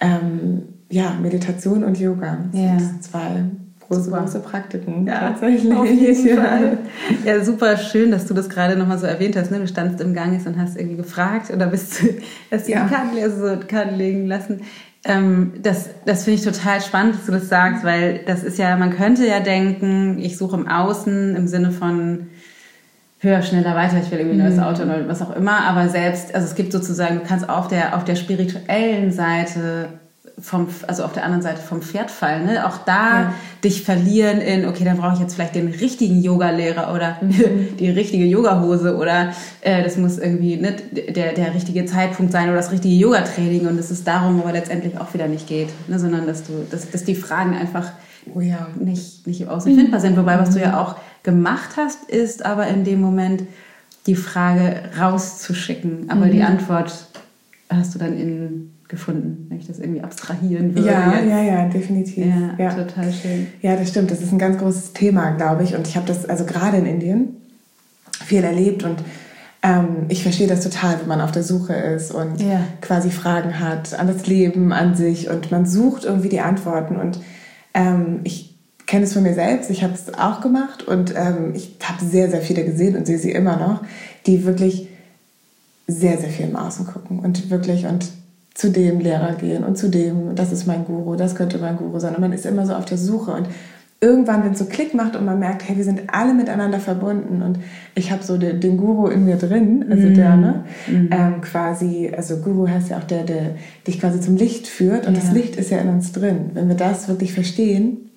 ähm, 0.01 0.63
ja, 0.89 1.15
Meditation 1.21 1.85
und 1.85 1.99
Yoga 1.99 2.39
ja. 2.53 2.79
sind 2.79 3.03
zwei 3.03 3.45
große, 3.91 4.11
große 4.11 4.41
Praktiken 4.41 5.07
ja, 5.07 5.31
tatsächlich. 5.31 5.73
Auf 5.73 5.87
jeden 5.87 6.29
ja. 6.29 6.37
Fall. 6.43 6.79
Ja, 7.25 7.45
super 7.45 7.77
schön, 7.77 8.11
dass 8.11 8.27
du 8.27 8.35
das 8.35 8.49
gerade 8.49 8.77
nochmal 8.77 8.99
so 8.99 9.07
erwähnt 9.07 9.37
hast. 9.37 9.51
Ne? 9.51 9.59
Du 9.59 9.67
standst 9.67 10.01
im 10.01 10.15
Ganges 10.15 10.47
und 10.47 10.59
hast 10.59 10.77
irgendwie 10.77 10.97
gefragt 10.97 11.51
oder 11.51 11.67
bist 11.67 12.01
du, 12.01 12.09
hast 12.51 12.69
die 12.69 12.73
ja. 12.73 12.87
Karten, 12.87 13.19
also 13.21 13.67
Karten 13.67 13.97
legen 13.97 14.27
lassen. 14.27 14.61
Ähm, 15.05 15.55
das 15.63 15.91
das 16.05 16.25
finde 16.25 16.41
ich 16.41 16.45
total 16.45 16.81
spannend, 16.83 17.15
dass 17.15 17.27
du 17.27 17.33
das 17.33 17.49
sagst, 17.49 17.85
weil 17.85 18.21
das 18.27 18.43
ist 18.43 18.59
ja, 18.59 18.77
man 18.77 18.91
könnte 18.91 19.27
ja 19.27 19.41
denken, 19.41 20.19
ich 20.19 20.37
suche 20.37 20.57
im 20.57 20.69
Außen 20.69 21.37
im 21.37 21.49
Sinne 21.49 21.71
von 21.71 22.29
höher, 23.19 23.43
schneller, 23.43 23.75
weiter, 23.75 23.99
ich 24.03 24.11
will 24.11 24.19
irgendwie 24.19 24.41
ein 24.41 24.45
neues 24.45 24.57
mhm. 24.57 24.63
Auto 24.63 24.83
oder 24.83 25.09
was 25.09 25.23
auch 25.23 25.35
immer, 25.35 25.65
aber 25.65 25.89
selbst, 25.89 26.35
also 26.35 26.47
es 26.47 26.55
gibt 26.55 26.73
sozusagen, 26.73 27.21
du 27.21 27.25
kannst 27.27 27.49
auf 27.49 27.69
der, 27.69 27.97
auf 27.97 28.05
der 28.05 28.17
spirituellen 28.17 29.13
Seite 29.13 30.01
vom, 30.41 30.69
also 30.87 31.05
auf 31.05 31.13
der 31.13 31.25
anderen 31.25 31.43
Seite 31.43 31.61
vom 31.61 31.83
Pferd 31.83 32.11
fallen. 32.11 32.47
Ne? 32.47 32.67
Auch 32.67 32.79
da 32.79 33.21
ja. 33.21 33.35
dich 33.63 33.83
verlieren 33.83 34.41
in, 34.41 34.67
okay, 34.67 34.85
dann 34.85 34.97
brauche 34.97 35.15
ich 35.15 35.21
jetzt 35.21 35.35
vielleicht 35.35 35.55
den 35.55 35.69
richtigen 35.69 36.23
Yoga-Lehrer 36.23 36.95
oder 36.95 37.19
mhm. 37.21 37.77
die 37.79 37.91
richtige 37.91 38.25
Yogahose 38.25 38.97
oder 38.97 39.33
äh, 39.61 39.83
das 39.83 39.97
muss 39.97 40.19
irgendwie 40.19 40.57
ne, 40.57 40.77
der, 40.93 41.33
der 41.33 41.55
richtige 41.55 41.85
Zeitpunkt 41.85 42.33
sein 42.33 42.49
oder 42.49 42.57
das 42.57 42.73
richtige 42.73 42.95
Yoga-Training 42.95 43.67
und 43.67 43.79
es 43.79 43.91
ist 43.91 44.07
darum 44.07 44.41
aber 44.41 44.53
letztendlich 44.53 44.99
auch 44.99 45.13
wieder 45.15 45.29
nicht 45.29 45.47
geht, 45.47 45.69
ne? 45.89 45.99
sondern 45.99 46.27
dass 46.27 46.45
du, 46.45 46.67
dass, 46.71 46.91
dass 46.91 47.05
die 47.05 47.15
Fragen 47.15 47.55
einfach 47.55 47.93
oh 48.35 48.41
ja. 48.41 48.69
nicht, 48.79 49.27
nicht 49.27 49.41
im 49.41 49.49
Außen 49.49 49.75
findbar 49.75 50.01
sind. 50.01 50.17
Wobei, 50.17 50.39
was 50.39 50.51
du 50.51 50.61
ja 50.61 50.81
auch 50.81 50.97
gemacht 51.23 51.71
hast, 51.77 52.09
ist 52.09 52.45
aber 52.45 52.67
in 52.69 52.85
dem 52.85 53.01
Moment 53.01 53.45
die 54.07 54.17
Frage 54.17 54.83
rauszuschicken, 54.99 56.09
aber 56.09 56.27
mhm. 56.27 56.31
die 56.31 56.43
Antwort 56.43 57.07
hast 57.69 57.95
du 57.95 57.99
dann 57.99 58.17
in 58.17 58.73
gefunden, 58.91 59.47
wenn 59.49 59.59
ich 59.59 59.67
das 59.67 59.79
irgendwie 59.79 60.03
abstrahieren 60.03 60.75
würde. 60.75 60.89
Ja, 60.89 61.15
jetzt. 61.15 61.29
ja, 61.31 61.43
ja, 61.43 61.69
definitiv. 61.69 62.27
Ja, 62.27 62.55
ja, 62.59 62.75
total 62.75 63.13
schön. 63.13 63.47
Ja, 63.63 63.77
das 63.77 63.89
stimmt. 63.89 64.11
Das 64.11 64.21
ist 64.21 64.33
ein 64.33 64.39
ganz 64.39 64.59
großes 64.59 64.93
Thema, 64.93 65.31
glaube 65.31 65.63
ich. 65.63 65.75
Und 65.75 65.89
ich 65.89 65.97
habe 65.97 66.07
das 66.07 66.29
also 66.29 66.45
gerade 66.45 66.77
in 66.79 66.87
Indien 66.87 67.37
viel 68.25 68.45
erlebt 68.45 68.83
und 68.83 68.99
ähm, 69.63 70.07
ich 70.09 70.23
verstehe 70.23 70.47
das 70.47 70.63
total, 70.63 71.01
wenn 71.01 71.09
man 71.09 71.21
auf 71.21 71.33
der 71.33 71.43
Suche 71.43 71.75
ist 71.75 72.13
und 72.13 72.41
ja. 72.41 72.63
quasi 72.81 73.11
Fragen 73.11 73.61
hat 73.61 73.99
an 73.99 74.07
das 74.07 74.27
Leben, 74.27 74.73
an 74.73 74.95
sich 74.95 75.29
und 75.29 75.51
man 75.51 75.67
sucht 75.67 76.05
irgendwie 76.05 76.29
die 76.29 76.41
Antworten. 76.41 76.97
Und 76.97 77.21
ähm, 77.75 78.21
ich 78.25 78.57
kenne 78.87 79.05
es 79.05 79.13
von 79.13 79.23
mir 79.23 79.35
selbst, 79.35 79.71
ich 79.71 79.83
habe 79.85 79.95
es 79.95 80.13
auch 80.15 80.41
gemacht 80.41 80.83
und 80.83 81.15
ähm, 81.17 81.53
ich 81.55 81.77
habe 81.85 82.05
sehr, 82.05 82.31
sehr 82.31 82.41
viele 82.41 82.65
gesehen 82.65 82.97
und 82.97 83.07
sehe 83.07 83.19
sie 83.19 83.31
immer 83.31 83.57
noch, 83.57 83.83
die 84.27 84.45
wirklich 84.45 84.89
sehr, 85.87 86.19
sehr 86.19 86.31
viel 86.31 86.47
im 86.47 86.57
Außen 86.57 86.87
gucken 86.87 87.21
und 87.21 87.51
wirklich 87.51 87.87
und 87.87 88.11
zu 88.61 88.71
dem 88.71 89.01
Lehrer 89.01 89.37
gehen 89.37 89.65
und 89.65 89.79
zu 89.79 89.89
dem, 89.89 90.35
das 90.35 90.53
ist 90.53 90.67
mein 90.67 90.85
Guru, 90.85 91.17
das 91.17 91.35
könnte 91.35 91.57
mein 91.57 91.79
Guru 91.79 91.99
sein. 91.99 92.15
Und 92.15 92.21
man 92.21 92.35
ist 92.35 92.45
immer 92.45 92.67
so 92.67 92.75
auf 92.75 92.85
der 92.85 92.99
Suche. 92.99 93.31
Und 93.31 93.47
irgendwann, 94.03 94.45
wenn 94.45 94.53
es 94.53 94.59
so 94.59 94.67
Klick 94.67 94.93
macht 94.93 95.17
und 95.17 95.25
man 95.25 95.39
merkt, 95.39 95.67
hey, 95.67 95.79
wir 95.79 95.85
sind 95.85 96.03
alle 96.13 96.35
miteinander 96.35 96.79
verbunden 96.79 97.41
und 97.41 97.59
ich 97.95 98.13
habe 98.13 98.23
so 98.23 98.37
den, 98.37 98.61
den, 98.61 98.77
Guru 98.77 99.07
in 99.07 99.25
mir 99.25 99.37
drin, 99.37 99.87
also 99.91 100.09
mm. 100.09 100.15
der, 100.15 100.37
ne, 100.37 100.65
mm. 100.89 101.09
ähm, 101.11 101.41
quasi, 101.41 102.13
also 102.15 102.37
Guru 102.37 102.69
heißt 102.69 102.91
ja 102.91 102.99
auch 102.99 103.05
der, 103.05 103.25
der 103.25 103.55
dich 103.87 103.99
quasi 103.99 104.21
zum 104.21 104.37
Licht 104.37 104.67
führt 104.67 105.07
und 105.07 105.15
ja. 105.15 105.21
das 105.21 105.33
Licht 105.33 105.57
ist 105.57 105.71
ja 105.71 105.79
in 105.79 105.89
uns 105.89 106.13
drin. 106.13 106.51
Wenn 106.53 106.69
wir 106.69 106.77
das 106.77 107.09
wirklich 107.09 107.33
verstehen, 107.33 108.11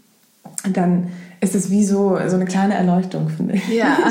dann 0.73 1.07
ist 1.39 1.55
es 1.55 1.71
wie 1.71 1.85
so, 1.85 2.17
so 2.27 2.35
eine 2.35 2.45
kleine 2.45 2.73
Erleuchtung, 2.73 3.29
finde 3.29 3.53
ich. 3.55 3.69
Ja. 3.69 3.97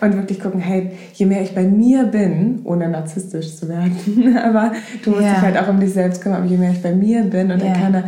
Und 0.00 0.16
wirklich 0.16 0.40
gucken, 0.40 0.60
hey, 0.60 0.92
je 1.12 1.26
mehr 1.26 1.42
ich 1.42 1.54
bei 1.54 1.64
mir 1.64 2.04
bin, 2.04 2.60
ohne 2.64 2.88
narzisstisch 2.88 3.56
zu 3.56 3.68
werden, 3.68 4.36
aber 4.44 4.72
du 5.04 5.10
musst 5.10 5.22
ja. 5.22 5.34
dich 5.34 5.42
halt 5.42 5.58
auch 5.58 5.68
um 5.68 5.78
dich 5.78 5.92
selbst 5.92 6.22
kümmern, 6.22 6.42
aber 6.42 6.50
je 6.50 6.56
mehr 6.56 6.72
ich 6.72 6.82
bei 6.82 6.94
mir 6.94 7.22
bin 7.22 7.50
und 7.50 7.60
ja. 7.60 7.66
erkenne, 7.66 8.04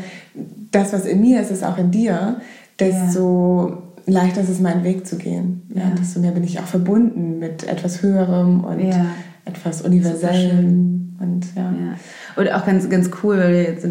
das, 0.70 0.92
was 0.92 1.04
in 1.04 1.20
mir 1.20 1.40
ist, 1.40 1.50
ist 1.50 1.64
auch 1.64 1.78
in 1.78 1.90
dir, 1.90 2.40
desto 2.80 3.68
ja. 4.06 4.12
leichter 4.12 4.40
ist 4.40 4.48
es, 4.48 4.60
meinen 4.60 4.84
Weg 4.84 5.06
zu 5.06 5.16
gehen. 5.16 5.62
Ja, 5.74 5.90
Desto 5.98 6.20
mehr 6.20 6.32
bin 6.32 6.44
ich 6.44 6.58
auch 6.58 6.66
verbunden 6.66 7.38
mit 7.38 7.68
etwas 7.68 8.02
Höherem 8.02 8.64
und 8.64 8.94
etwas 9.44 9.82
Universellem. 9.82 11.16
Und, 11.20 11.46
ja. 11.54 11.72
Und 12.36 12.52
auch 12.52 12.66
ganz, 12.66 12.88
ganz 12.88 13.10
cool, 13.22 13.38
weil 13.38 13.54
jetzt, 13.54 13.86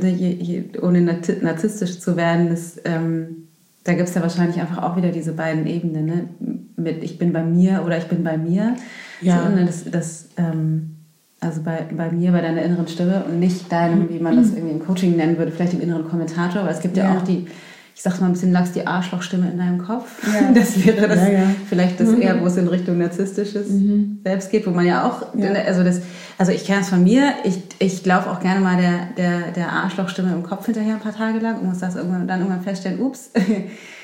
ohne 0.82 1.02
narzisstisch 1.02 2.00
zu 2.00 2.18
werden, 2.18 2.48
ist, 2.48 2.82
ähm, 2.84 3.48
da 3.84 3.94
gibt 3.94 4.10
es 4.10 4.16
ja 4.16 4.22
wahrscheinlich 4.22 4.60
einfach 4.60 4.84
auch 4.84 4.98
wieder 4.98 5.12
diese 5.12 5.34
beiden 5.34 5.66
Ebenen, 5.66 6.06
ne? 6.06 6.30
Mit 6.84 7.04
ich 7.04 7.18
bin 7.18 7.34
bei 7.34 7.44
mir 7.44 7.84
oder 7.86 7.98
ich 7.98 8.06
bin 8.06 8.24
bei 8.24 8.38
mir. 8.38 8.76
Ja. 9.22 9.44
So, 9.44 9.56
ne? 9.56 9.66
das, 9.66 9.84
das, 9.86 10.30
ähm, 10.38 10.98
also 11.40 11.62
bei, 11.64 11.86
bei 11.92 12.12
mir, 12.12 12.32
bei 12.32 12.42
deiner 12.42 12.62
inneren 12.62 12.88
Stimme 12.88 13.24
und 13.26 13.40
nicht 13.40 13.72
deinem, 13.72 14.10
wie 14.10 14.20
man 14.20 14.36
das 14.36 14.52
irgendwie 14.52 14.74
im 14.74 14.86
Coaching 14.86 15.16
nennen 15.16 15.38
würde, 15.38 15.52
vielleicht 15.52 15.74
dem 15.74 15.82
inneren 15.82 16.08
Kommentator, 16.08 16.64
weil 16.64 16.74
es 16.74 16.82
gibt 16.82 16.98
ja, 16.98 17.06
ja 17.06 17.18
auch 17.18 17.24
die, 17.24 17.48
ich 17.96 18.02
sag's 18.02 18.20
mal 18.20 18.28
ein 18.28 18.34
bisschen 18.34 18.52
lax, 18.52 18.72
die 18.72 18.86
Arschlochstimme 18.86 19.50
in 19.50 19.58
deinem 19.58 19.80
Kopf. 19.80 20.22
Ja. 20.24 20.52
Das 20.54 20.86
wäre 20.86 21.08
das, 21.08 21.20
ja, 21.20 21.44
vielleicht 21.68 22.00
das 22.00 22.10
mhm. 22.10 22.22
eher, 22.22 22.42
wo 22.42 22.46
es 22.46 22.58
in 22.58 22.68
Richtung 22.68 22.98
narzisstisches 23.00 23.70
mhm. 23.70 24.20
Selbst 24.24 24.52
geht, 24.52 24.68
wo 24.68 24.72
man 24.72 24.86
ja 24.86 25.08
auch, 25.08 25.34
also 25.66 25.84
das, 25.84 26.02
also 26.38 26.52
ich 26.52 26.66
kenne 26.66 26.82
es 26.82 26.90
von 26.90 27.04
mir, 27.04 27.34
ich, 27.44 27.60
ich 27.80 28.06
laufe 28.06 28.30
auch 28.30 28.40
gerne 28.40 28.60
mal 28.60 28.78
der, 28.78 29.08
der, 29.18 29.52
der 29.52 29.72
Arschlochstimme 29.72 30.32
im 30.34 30.44
Kopf 30.44 30.66
hinterher 30.66 30.96
ein 30.96 31.00
paar 31.00 31.16
Tage 31.16 31.40
lang 31.40 31.60
und 31.60 31.70
muss 31.70 31.80
das 31.80 31.96
irgendwann, 31.96 32.28
dann 32.28 32.40
irgendwann 32.42 32.64
feststellen, 32.64 33.00
ups, 33.00 33.32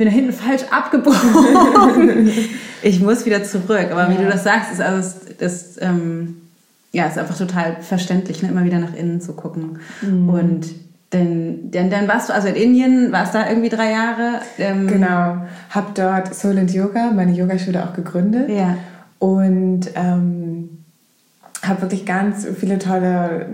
bin 0.00 0.08
da 0.08 0.14
hinten 0.14 0.32
falsch 0.32 0.62
abgebrochen. 0.70 2.30
ich 2.82 3.00
muss 3.02 3.26
wieder 3.26 3.44
zurück. 3.44 3.88
Aber 3.92 4.08
wie 4.08 4.16
du 4.16 4.26
das 4.26 4.44
sagst, 4.44 4.72
ist 4.72 4.80
also 4.80 4.96
das, 4.96 5.36
das 5.36 5.82
ähm, 5.82 6.36
ja, 6.90 7.04
ist 7.04 7.18
einfach 7.18 7.36
total 7.36 7.76
verständlich, 7.82 8.42
ne? 8.42 8.48
immer 8.48 8.64
wieder 8.64 8.78
nach 8.78 8.94
innen 8.94 9.20
zu 9.20 9.34
gucken. 9.34 9.80
Mhm. 10.00 10.28
Und 10.30 10.66
denn, 11.12 11.70
denn 11.70 11.90
dann 11.90 12.08
warst 12.08 12.30
du 12.30 12.32
also 12.32 12.48
in 12.48 12.54
Indien, 12.54 13.12
warst 13.12 13.34
da 13.34 13.46
irgendwie 13.46 13.68
drei 13.68 13.90
Jahre. 13.90 14.40
Ähm 14.58 14.86
genau, 14.86 15.44
habe 15.68 15.88
dort 15.94 16.34
Soul 16.34 16.56
and 16.56 16.72
Yoga, 16.72 17.10
meine 17.14 17.32
Yogaschule 17.32 17.84
auch 17.84 17.92
gegründet. 17.92 18.48
Ja. 18.48 18.78
Und 19.18 19.82
ähm, 19.96 20.78
habe 21.62 21.82
wirklich 21.82 22.06
ganz 22.06 22.46
viele 22.58 22.78
tolle, 22.78 23.48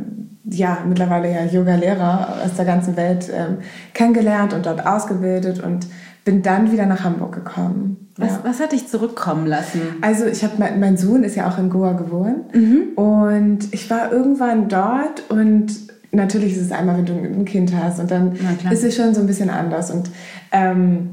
ja, 0.44 0.78
mittlerweile 0.86 1.28
ja 1.28 1.44
Yoga-Lehrer 1.44 2.36
aus 2.44 2.54
der 2.54 2.66
ganzen 2.66 2.96
Welt 2.96 3.32
ähm, 3.34 3.58
kennengelernt 3.94 4.52
und 4.52 4.64
dort 4.64 4.86
ausgebildet 4.86 5.60
und 5.60 5.88
bin 6.26 6.42
dann 6.42 6.72
wieder 6.72 6.86
nach 6.86 7.04
Hamburg 7.04 7.32
gekommen. 7.36 8.08
Was, 8.16 8.32
ja. 8.32 8.40
was 8.42 8.60
hat 8.60 8.72
dich 8.72 8.88
zurückkommen 8.88 9.46
lassen? 9.46 9.80
Also 10.00 10.26
ich 10.26 10.42
habe 10.42 10.54
mein, 10.58 10.80
mein, 10.80 10.96
Sohn 10.96 11.22
ist 11.22 11.36
ja 11.36 11.48
auch 11.48 11.56
in 11.56 11.70
Goa 11.70 11.92
geboren 11.92 12.40
mhm. 12.52 12.88
und 12.96 13.58
ich 13.70 13.88
war 13.88 14.12
irgendwann 14.12 14.68
dort 14.68 15.22
und 15.28 15.68
natürlich 16.10 16.56
ist 16.56 16.62
es 16.62 16.72
einmal, 16.72 16.98
wenn 16.98 17.06
du 17.06 17.12
ein 17.12 17.44
Kind 17.44 17.72
hast 17.76 18.00
und 18.00 18.10
dann 18.10 18.32
ist 18.70 18.82
es 18.82 18.96
schon 18.96 19.14
so 19.14 19.20
ein 19.20 19.28
bisschen 19.28 19.50
anders 19.50 19.92
und 19.92 20.10
ähm, 20.50 21.10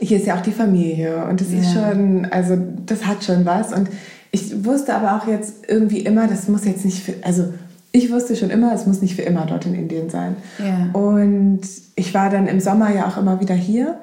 hier 0.00 0.16
ist 0.16 0.26
ja 0.26 0.34
auch 0.34 0.42
die 0.42 0.52
Familie 0.52 1.24
und 1.26 1.40
es 1.40 1.52
ja. 1.52 1.60
ist 1.60 1.72
schon, 1.72 2.26
also 2.28 2.58
das 2.84 3.06
hat 3.06 3.22
schon 3.22 3.46
was 3.46 3.72
und 3.72 3.88
ich 4.32 4.64
wusste 4.64 4.94
aber 4.94 5.16
auch 5.16 5.28
jetzt 5.28 5.68
irgendwie 5.68 6.00
immer, 6.00 6.26
das 6.26 6.48
muss 6.48 6.64
jetzt 6.64 6.84
nicht, 6.84 7.24
also 7.24 7.54
ich 7.96 8.12
wusste 8.12 8.36
schon 8.36 8.50
immer, 8.50 8.72
es 8.74 8.86
muss 8.86 9.02
nicht 9.02 9.16
für 9.16 9.22
immer 9.22 9.46
dort 9.46 9.66
in 9.66 9.74
Indien 9.74 10.10
sein. 10.10 10.36
Ja. 10.58 10.90
Und 10.98 11.62
ich 11.94 12.14
war 12.14 12.30
dann 12.30 12.46
im 12.46 12.60
Sommer 12.60 12.94
ja 12.94 13.06
auch 13.06 13.16
immer 13.16 13.40
wieder 13.40 13.54
hier 13.54 13.98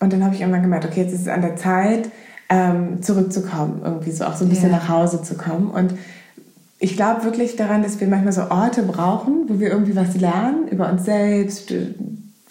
und 0.00 0.12
dann 0.12 0.24
habe 0.24 0.34
ich 0.34 0.40
irgendwann 0.40 0.62
gemerkt, 0.62 0.84
okay, 0.84 1.02
jetzt 1.02 1.14
ist 1.14 1.22
es 1.22 1.28
an 1.28 1.42
der 1.42 1.56
Zeit, 1.56 2.08
ähm, 2.50 3.02
zurückzukommen, 3.02 3.82
irgendwie 3.84 4.10
so 4.10 4.24
auch 4.24 4.34
so 4.34 4.44
ein 4.44 4.48
bisschen 4.48 4.70
ja. 4.70 4.78
nach 4.78 4.88
Hause 4.88 5.22
zu 5.22 5.34
kommen 5.34 5.70
und 5.70 5.94
ich 6.80 6.94
glaube 6.94 7.24
wirklich 7.24 7.56
daran, 7.56 7.82
dass 7.82 8.00
wir 8.00 8.06
manchmal 8.06 8.32
so 8.32 8.42
Orte 8.50 8.82
brauchen, 8.82 9.48
wo 9.48 9.58
wir 9.58 9.68
irgendwie 9.68 9.96
was 9.96 10.16
lernen 10.16 10.68
über 10.68 10.90
uns 10.90 11.04
selbst, 11.04 11.72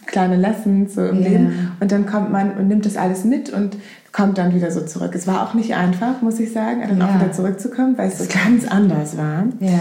kleine 0.06 0.36
Lessons 0.36 0.96
so 0.96 1.06
im 1.06 1.20
yeah. 1.20 1.30
Leben. 1.30 1.72
Und 1.80 1.92
dann 1.92 2.06
kommt 2.06 2.32
man 2.32 2.51
und 2.58 2.68
nimmt 2.68 2.86
das 2.86 2.98
alles 2.98 3.24
mit 3.24 3.51
und 3.51 3.77
kommt 4.12 4.38
dann 4.38 4.54
wieder 4.54 4.72
so 4.72 4.82
zurück. 4.82 5.12
Es 5.16 5.27
war 5.27 5.48
auch 5.48 5.54
nicht 5.54 5.75
einfach, 5.75 6.22
muss 6.22 6.39
ich 6.39 6.51
sagen, 6.51 6.82
dann 6.82 6.98
yeah. 6.98 7.08
auch 7.08 7.16
wieder 7.16 7.32
zurückzukommen, 7.32 7.98
weil 7.98 8.10
es 8.10 8.18
so 8.18 8.25
ganz 8.25 8.68
anders 8.68 9.18
war. 9.18 9.46
Yeah. 9.62 9.80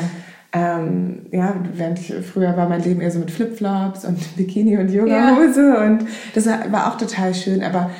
Ähm, 0.52 1.26
ja, 1.32 1.54
während 1.74 1.98
ich, 1.98 2.14
früher 2.32 2.56
war 2.56 2.68
mein 2.68 2.82
Leben 2.82 3.00
eher 3.00 3.10
so 3.10 3.18
mit 3.18 3.30
Flipflops 3.30 4.04
und 4.04 4.18
Bikini 4.36 4.78
und 4.78 4.90
Yogahose 4.90 5.60
yeah. 5.60 5.84
und 5.84 6.06
das 6.34 6.46
war 6.46 6.88
auch 6.88 6.96
total 6.96 7.34
schön, 7.34 7.62
aber 7.62 7.90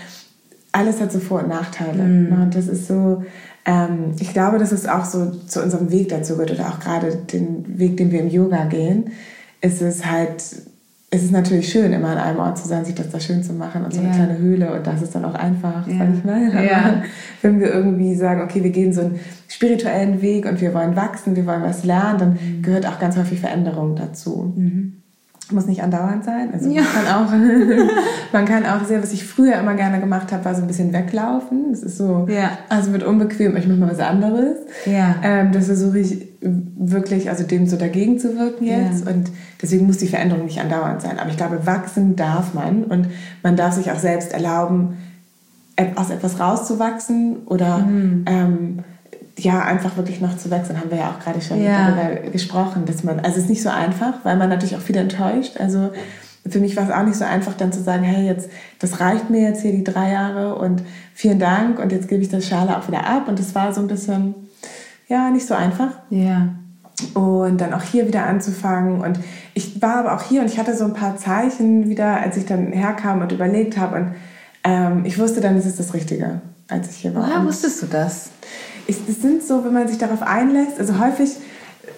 alles 0.72 1.00
hat 1.00 1.12
so 1.12 1.18
Vor- 1.18 1.42
und 1.42 1.48
Nachteile. 1.48 2.02
Mm. 2.02 2.42
Und 2.42 2.54
das 2.54 2.68
ist 2.68 2.86
so, 2.86 3.24
ähm, 3.64 4.14
ich 4.20 4.32
glaube, 4.32 4.58
dass 4.58 4.72
es 4.72 4.86
auch 4.86 5.04
so 5.04 5.30
zu 5.46 5.62
unserem 5.62 5.90
Weg 5.90 6.10
dazu 6.10 6.38
wird 6.38 6.50
oder 6.50 6.68
auch 6.68 6.80
gerade 6.80 7.16
den 7.16 7.78
Weg, 7.78 7.96
den 7.96 8.12
wir 8.12 8.20
im 8.20 8.28
Yoga 8.28 8.64
gehen, 8.66 9.10
ist 9.60 9.80
es 9.80 10.04
halt 10.04 10.42
es 11.08 11.22
ist 11.22 11.32
natürlich 11.32 11.68
schön, 11.68 11.92
immer 11.92 12.08
an 12.08 12.18
einem 12.18 12.38
Ort 12.40 12.58
zu 12.58 12.66
sein, 12.66 12.84
sich 12.84 12.94
das 12.94 13.10
da 13.10 13.20
schön 13.20 13.42
zu 13.42 13.52
machen 13.52 13.84
und 13.84 13.94
so 13.94 14.00
eine 14.00 14.10
kleine 14.10 14.38
Höhle 14.38 14.72
und 14.74 14.86
das 14.86 15.02
ist 15.02 15.14
dann 15.14 15.24
auch 15.24 15.34
einfach, 15.34 15.86
ja. 15.86 15.98
sag 15.98 16.08
ich 16.14 16.24
mal. 16.24 16.66
Ja. 16.66 17.02
Wenn 17.42 17.60
wir 17.60 17.72
irgendwie 17.72 18.14
sagen, 18.16 18.42
okay, 18.42 18.62
wir 18.62 18.70
gehen 18.70 18.92
so 18.92 19.02
einen 19.02 19.20
spirituellen 19.56 20.20
Weg 20.20 20.44
und 20.44 20.60
wir 20.60 20.74
wollen 20.74 20.96
wachsen, 20.96 21.34
wir 21.34 21.46
wollen 21.46 21.62
was 21.62 21.82
lernen, 21.82 22.18
dann 22.18 22.32
mhm. 22.32 22.62
gehört 22.62 22.86
auch 22.86 22.98
ganz 22.98 23.16
häufig 23.16 23.40
Veränderung 23.40 23.96
dazu. 23.96 24.52
Mhm. 24.54 24.98
Muss 25.50 25.66
nicht 25.66 25.82
andauernd 25.82 26.24
sein. 26.24 26.50
Also 26.52 26.68
ja. 26.68 26.82
man 26.82 26.92
kann 26.92 27.06
auch, 27.06 27.32
man 28.32 28.44
kann 28.44 28.66
auch 28.66 28.84
sehr, 28.84 29.02
was 29.02 29.14
ich 29.14 29.24
früher 29.24 29.54
immer 29.54 29.72
gerne 29.72 29.98
gemacht 29.98 30.30
habe, 30.30 30.44
war 30.44 30.54
so 30.54 30.60
ein 30.60 30.66
bisschen 30.66 30.92
weglaufen. 30.92 31.70
Das 31.70 31.82
ist 31.82 31.96
so, 31.96 32.26
ja. 32.28 32.50
also 32.68 32.92
wird 32.92 33.02
unbequem, 33.04 33.56
ich 33.56 33.66
mache 33.66 33.78
mal 33.78 33.90
was 33.90 34.00
anderes. 34.00 34.58
Ja. 34.84 35.14
Ähm, 35.22 35.52
das 35.52 35.66
versuche 35.66 36.00
ich 36.00 36.28
wirklich, 36.42 37.30
also 37.30 37.44
dem 37.44 37.66
so 37.66 37.78
dagegen 37.78 38.18
zu 38.18 38.36
wirken 38.36 38.66
jetzt. 38.66 39.06
Ja. 39.06 39.12
Und 39.12 39.30
deswegen 39.62 39.86
muss 39.86 39.96
die 39.96 40.08
Veränderung 40.08 40.44
nicht 40.44 40.60
andauernd 40.60 41.00
sein. 41.00 41.18
Aber 41.18 41.30
ich 41.30 41.38
glaube, 41.38 41.64
wachsen 41.64 42.14
darf 42.14 42.52
man 42.52 42.84
und 42.84 43.06
man 43.42 43.56
darf 43.56 43.72
sich 43.72 43.90
auch 43.90 43.98
selbst 43.98 44.34
erlauben, 44.34 44.98
aus 45.94 46.10
etwas 46.10 46.40
rauszuwachsen 46.40 47.46
oder 47.46 47.78
mhm. 47.78 48.24
ähm, 48.26 48.78
ja, 49.38 49.60
einfach 49.60 49.96
wirklich 49.96 50.20
noch 50.20 50.36
zu 50.36 50.50
wechseln, 50.50 50.80
haben 50.80 50.90
wir 50.90 50.98
ja 50.98 51.10
auch 51.10 51.20
gerade 51.20 51.40
schon 51.42 51.62
ja. 51.62 51.90
darüber 51.90 52.30
gesprochen, 52.30 52.84
dass 52.86 53.04
man, 53.04 53.20
also 53.20 53.32
es 53.32 53.44
ist 53.44 53.50
nicht 53.50 53.62
so 53.62 53.68
einfach, 53.68 54.14
weil 54.22 54.36
man 54.36 54.48
natürlich 54.48 54.76
auch 54.76 54.80
viel 54.80 54.96
enttäuscht. 54.96 55.58
Also 55.58 55.90
für 56.48 56.60
mich 56.60 56.76
war 56.76 56.84
es 56.84 56.90
auch 56.90 57.02
nicht 57.02 57.16
so 57.16 57.24
einfach, 57.24 57.54
dann 57.54 57.72
zu 57.72 57.82
sagen, 57.82 58.02
hey, 58.02 58.26
jetzt, 58.26 58.48
das 58.78 59.00
reicht 59.00 59.30
mir 59.30 59.42
jetzt 59.42 59.62
hier 59.62 59.72
die 59.72 59.84
drei 59.84 60.12
Jahre 60.12 60.54
und 60.56 60.82
vielen 61.14 61.38
Dank 61.38 61.78
und 61.78 61.92
jetzt 61.92 62.08
gebe 62.08 62.22
ich 62.22 62.28
das 62.28 62.46
Schale 62.46 62.76
auch 62.78 62.88
wieder 62.88 63.06
ab. 63.06 63.28
Und 63.28 63.38
das 63.38 63.54
war 63.54 63.72
so 63.74 63.80
ein 63.80 63.88
bisschen, 63.88 64.34
ja, 65.08 65.30
nicht 65.30 65.46
so 65.46 65.54
einfach. 65.54 65.90
Ja. 66.10 66.48
Und 67.14 67.60
dann 67.60 67.74
auch 67.74 67.82
hier 67.82 68.06
wieder 68.06 68.24
anzufangen. 68.26 69.02
Und 69.02 69.18
ich 69.54 69.82
war 69.82 69.96
aber 69.96 70.14
auch 70.14 70.22
hier 70.22 70.40
und 70.40 70.46
ich 70.46 70.58
hatte 70.58 70.74
so 70.74 70.84
ein 70.84 70.94
paar 70.94 71.16
Zeichen 71.16 71.88
wieder, 71.90 72.20
als 72.20 72.36
ich 72.36 72.46
dann 72.46 72.72
herkam 72.72 73.20
und 73.20 73.32
überlegt 73.32 73.76
habe. 73.76 73.96
Und 73.96 74.14
ähm, 74.64 75.04
ich 75.04 75.18
wusste 75.18 75.40
dann, 75.40 75.56
es 75.56 75.66
ist 75.66 75.78
das 75.78 75.92
Richtige, 75.92 76.40
als 76.68 76.90
ich 76.90 76.96
hier 76.96 77.14
war. 77.14 77.26
Woher 77.26 77.44
wusstest 77.44 77.82
du 77.82 77.86
das? 77.86 78.30
Es 78.88 79.20
sind 79.20 79.42
so, 79.42 79.64
wenn 79.64 79.72
man 79.72 79.88
sich 79.88 79.98
darauf 79.98 80.22
einlässt, 80.22 80.78
also 80.78 80.98
häufig 80.98 81.30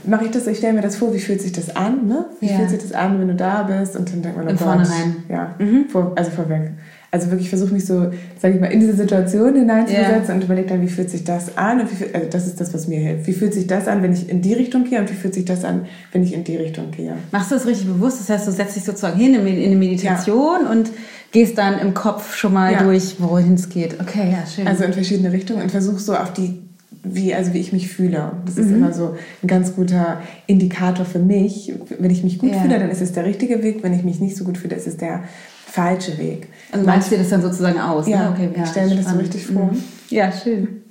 mache 0.05 0.27
ich 0.27 0.31
das 0.31 0.45
so, 0.45 0.51
ich 0.51 0.59
stelle 0.59 0.75
mir 0.75 0.81
das 0.81 0.97
vor, 0.97 1.13
wie 1.13 1.19
fühlt 1.19 1.41
sich 1.41 1.53
das 1.53 1.75
an, 1.75 2.07
ne? 2.07 2.27
Wie 2.41 2.49
ja. 2.49 2.57
fühlt 2.57 2.71
sich 2.71 2.81
das 2.81 2.93
an, 2.93 3.21
wenn 3.21 3.29
du 3.29 3.35
da 3.35 3.63
bist 3.63 3.97
und 3.97 4.11
dann 4.13 4.23
denkt 4.23 4.37
man, 4.37 4.47
oh 4.47 4.51
Im 4.51 4.59
Vornherein. 4.59 5.17
Ja, 5.29 5.55
mhm. 5.59 5.87
vor, 5.89 6.13
also 6.17 6.31
vorweg. 6.31 6.73
Also 7.11 7.31
wirklich 7.31 7.49
versuche 7.49 7.73
mich 7.73 7.87
so, 7.87 8.11
sage 8.39 8.55
ich 8.55 8.61
mal, 8.61 8.67
in 8.67 8.81
diese 8.81 8.95
Situation 8.95 9.55
hineinzusetzen 9.55 10.27
yeah. 10.27 10.35
und 10.35 10.45
überlege 10.45 10.69
dann, 10.69 10.83
wie 10.83 10.89
fühlt 10.89 11.09
sich 11.09 11.25
das 11.25 11.57
an 11.57 11.81
und 11.81 11.89
wie, 11.91 12.15
also 12.15 12.29
das 12.29 12.47
ist 12.47 12.61
das, 12.61 12.75
was 12.75 12.87
mir 12.87 13.01
hilft. 13.01 13.27
Wie 13.27 13.33
fühlt 13.33 13.55
sich 13.55 13.67
das 13.67 13.89
an, 13.89 14.03
wenn 14.03 14.13
ich 14.13 14.29
in 14.29 14.43
die 14.43 14.53
Richtung 14.53 14.85
gehe 14.85 15.01
und 15.01 15.11
wie 15.11 15.15
fühlt 15.15 15.33
sich 15.33 15.47
das 15.47 15.65
an, 15.65 15.87
wenn 16.13 16.23
ich 16.23 16.35
in 16.35 16.45
die 16.45 16.57
Richtung 16.57 16.91
gehe. 16.91 17.15
Machst 17.33 17.51
du 17.51 17.55
das 17.55 17.67
richtig 17.67 17.87
bewusst? 17.87 18.21
Das 18.21 18.29
heißt, 18.29 18.47
du 18.47 18.53
setzt 18.53 18.77
dich 18.77 18.85
sozusagen 18.85 19.19
hin 19.19 19.35
in 19.35 19.41
eine 19.47 19.77
Meditation 19.77 20.65
ja. 20.65 20.71
und 20.71 20.91
gehst 21.33 21.57
dann 21.57 21.79
im 21.79 21.95
Kopf 21.95 22.37
schon 22.37 22.53
mal 22.53 22.73
ja. 22.73 22.83
durch, 22.83 23.17
wohin 23.19 23.55
es 23.55 23.71
geht. 23.71 23.99
Okay, 24.01 24.31
ja, 24.31 24.47
schön. 24.47 24.69
Also 24.69 24.85
in 24.85 24.93
verschiedene 24.93 25.33
Richtungen 25.33 25.63
und 25.63 25.71
versuchst 25.71 26.05
so 26.05 26.15
auf 26.15 26.35
die 26.35 26.68
wie, 27.15 27.35
also 27.35 27.53
wie 27.55 27.59
ich 27.59 27.73
mich 27.73 27.89
fühle. 27.89 28.33
Das 28.45 28.57
mhm. 28.57 28.63
ist 28.63 28.71
immer 28.71 28.93
so 28.93 29.17
ein 29.43 29.47
ganz 29.47 29.75
guter 29.75 30.21
Indikator 30.47 31.05
für 31.05 31.19
mich. 31.19 31.73
Wenn 31.99 32.11
ich 32.11 32.25
mich 32.25 32.39
gut 32.39 32.53
ja. 32.53 32.61
fühle, 32.61 32.79
dann 32.79 32.91
ist 32.91 33.01
es 33.01 33.13
der 33.13 33.25
richtige 33.25 33.63
Weg. 33.63 33.83
Wenn 33.83 33.95
ich 33.95 34.05
mich 34.05 34.21
nicht 34.21 34.37
so 34.37 34.45
gut 34.45 34.59
fühle, 34.59 34.77
ist 34.77 34.87
es 34.87 34.97
der 34.97 35.25
falsche 35.67 36.19
Weg. 36.19 36.49
Also 36.73 36.87
meinst 36.87 37.11
du 37.11 37.15
dir 37.15 37.23
das 37.23 37.31
dann 37.31 37.43
sozusagen 37.43 37.79
aus? 37.79 38.09
Ja, 38.09 38.25
ne? 38.25 38.31
okay, 38.31 38.51
ja 38.57 38.65
ich 38.65 38.71
stelle 38.71 38.89
mir 38.95 39.03
das 39.03 39.13
so 39.13 39.19
richtig 39.19 39.47
vor. 39.47 39.67
Mhm. 39.67 39.83
Ja, 40.11 40.33
schön. 40.33 40.83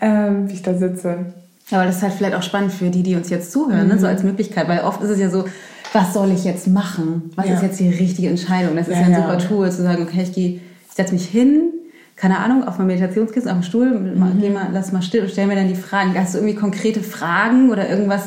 ähm, 0.00 0.48
wie 0.48 0.54
ich 0.54 0.62
da 0.62 0.74
sitze. 0.74 1.26
Ja, 1.68 1.78
aber 1.78 1.86
das 1.86 1.96
ist 1.96 2.02
halt 2.02 2.12
vielleicht 2.12 2.34
auch 2.34 2.42
spannend 2.42 2.72
für 2.72 2.90
die, 2.90 3.02
die 3.02 3.16
uns 3.16 3.30
jetzt 3.30 3.50
zuhören, 3.50 3.84
mhm. 3.84 3.94
ne? 3.94 3.98
so 3.98 4.06
als 4.06 4.22
Möglichkeit, 4.22 4.68
weil 4.68 4.80
oft 4.80 5.02
ist 5.02 5.10
es 5.10 5.18
ja 5.18 5.30
so, 5.30 5.44
was 5.92 6.12
soll 6.12 6.30
ich 6.32 6.44
jetzt 6.44 6.66
machen? 6.66 7.30
Was 7.36 7.48
ja. 7.48 7.54
ist 7.54 7.62
jetzt 7.62 7.80
die 7.80 7.88
richtige 7.88 8.28
Entscheidung? 8.28 8.76
Das 8.76 8.88
ist 8.88 8.94
ja, 8.94 9.08
ja 9.08 9.16
ein 9.16 9.22
super 9.22 9.38
Tool, 9.38 9.70
zu 9.70 9.82
sagen, 9.82 10.02
okay, 10.02 10.22
ich 10.22 10.32
gehe, 10.32 10.60
ich 10.88 10.94
setze 10.94 11.12
mich 11.12 11.26
hin, 11.26 11.72
keine 12.16 12.38
Ahnung, 12.38 12.66
auf 12.66 12.78
meinem 12.78 12.88
Meditationskissen, 12.88 13.50
auf 13.50 13.58
dem 13.58 13.62
Stuhl, 13.62 13.90
mhm. 13.90 14.40
geh 14.40 14.50
mal, 14.50 14.68
lass 14.72 14.92
mal 14.92 15.02
still 15.02 15.22
und 15.22 15.30
stell 15.30 15.46
mir 15.46 15.56
dann 15.56 15.68
die 15.68 15.74
Fragen. 15.74 16.14
Hast 16.16 16.34
du 16.34 16.38
irgendwie 16.38 16.54
konkrete 16.54 17.00
Fragen 17.00 17.70
oder 17.70 17.88
irgendwas, 17.88 18.22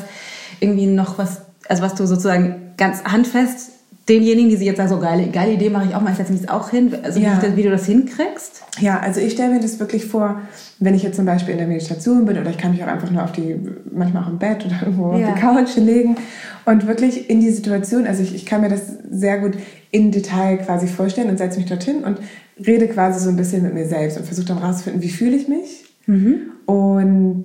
irgendwie 0.60 0.86
noch 0.86 1.18
was, 1.18 1.42
also 1.68 1.82
was 1.82 1.94
du 1.94 2.06
sozusagen 2.06 2.72
ganz 2.76 3.04
handfest 3.04 3.70
denjenigen, 4.08 4.48
die 4.48 4.56
sich 4.56 4.66
jetzt 4.66 4.78
sagen, 4.78 4.88
so 4.88 4.98
geile, 4.98 5.26
geile 5.26 5.52
Idee 5.52 5.68
mache 5.68 5.86
ich 5.88 5.94
auch 5.94 6.00
mal, 6.00 6.12
ich 6.12 6.16
setze 6.16 6.32
mich 6.32 6.48
auch 6.48 6.70
hin, 6.70 6.94
also 7.02 7.20
ja. 7.20 7.40
wie, 7.54 7.62
du 7.62 7.70
das 7.70 7.84
hinkriegst? 7.86 8.62
Ja, 8.80 9.00
also 9.00 9.20
ich 9.20 9.32
stelle 9.32 9.52
mir 9.52 9.60
das 9.60 9.78
wirklich 9.80 10.06
vor, 10.06 10.40
wenn 10.78 10.94
ich 10.94 11.02
jetzt 11.02 11.16
zum 11.16 11.26
Beispiel 11.26 11.52
in 11.52 11.58
der 11.58 11.66
Meditation 11.66 12.24
bin 12.24 12.38
oder 12.38 12.48
ich 12.50 12.56
kann 12.56 12.72
mich 12.72 12.82
auch 12.82 12.88
einfach 12.88 13.10
nur 13.10 13.22
auf 13.22 13.32
die, 13.32 13.56
manchmal 13.92 14.24
auch 14.24 14.28
im 14.28 14.38
Bett 14.38 14.64
oder 14.64 14.76
irgendwo 14.80 15.14
ja. 15.14 15.28
auf 15.28 15.34
die 15.34 15.40
Couch 15.40 15.76
legen 15.76 16.16
und 16.64 16.86
wirklich 16.86 17.28
in 17.28 17.40
die 17.40 17.50
Situation, 17.50 18.06
also 18.06 18.22
ich, 18.22 18.34
ich 18.34 18.46
kann 18.46 18.62
mir 18.62 18.70
das 18.70 18.82
sehr 19.10 19.38
gut 19.38 19.58
in 19.90 20.10
Detail 20.10 20.56
quasi 20.58 20.86
vorstellen 20.86 21.28
und 21.28 21.36
setze 21.36 21.58
mich 21.58 21.68
dorthin 21.68 22.04
und 22.04 22.18
rede 22.66 22.88
quasi 22.88 23.20
so 23.20 23.30
ein 23.30 23.36
bisschen 23.36 23.62
mit 23.62 23.74
mir 23.74 23.86
selbst 23.86 24.18
und 24.18 24.26
versuche 24.26 24.46
dann 24.46 24.58
rauszufinden, 24.58 25.02
wie 25.02 25.10
fühle 25.10 25.36
ich 25.36 25.48
mich 25.48 25.84
mhm. 26.06 26.50
und 26.66 27.44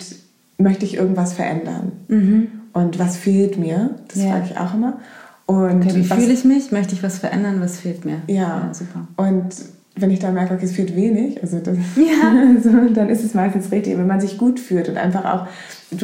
möchte 0.58 0.84
ich 0.84 0.96
irgendwas 0.96 1.32
verändern 1.32 1.92
mhm. 2.08 2.48
und 2.72 2.98
was 2.98 3.16
fehlt 3.16 3.58
mir, 3.58 3.96
das 4.08 4.22
ja. 4.22 4.30
frage 4.30 4.46
ich 4.50 4.58
auch 4.58 4.74
immer. 4.74 4.98
Und 5.46 5.84
okay, 5.84 5.94
wie 5.94 6.04
fühle 6.04 6.32
ich 6.32 6.44
mich, 6.44 6.72
möchte 6.72 6.94
ich 6.94 7.02
was 7.02 7.18
verändern, 7.18 7.60
was 7.60 7.80
fehlt 7.80 8.04
mir? 8.04 8.22
Ja, 8.28 8.34
ja 8.34 8.70
super. 8.72 9.06
Und 9.16 9.54
wenn 9.96 10.10
ich 10.10 10.18
dann 10.18 10.34
merke, 10.34 10.54
okay, 10.54 10.64
es 10.64 10.72
fehlt 10.72 10.96
wenig, 10.96 11.40
also, 11.42 11.58
das, 11.58 11.76
ja. 11.96 12.54
so, 12.62 12.70
dann 12.92 13.08
ist 13.08 13.22
es 13.24 13.34
meistens 13.34 13.70
richtig. 13.70 13.96
Wenn 13.98 14.06
man 14.06 14.20
sich 14.20 14.38
gut 14.38 14.58
fühlt 14.58 14.88
und 14.88 14.96
einfach 14.96 15.24
auch, 15.24 15.46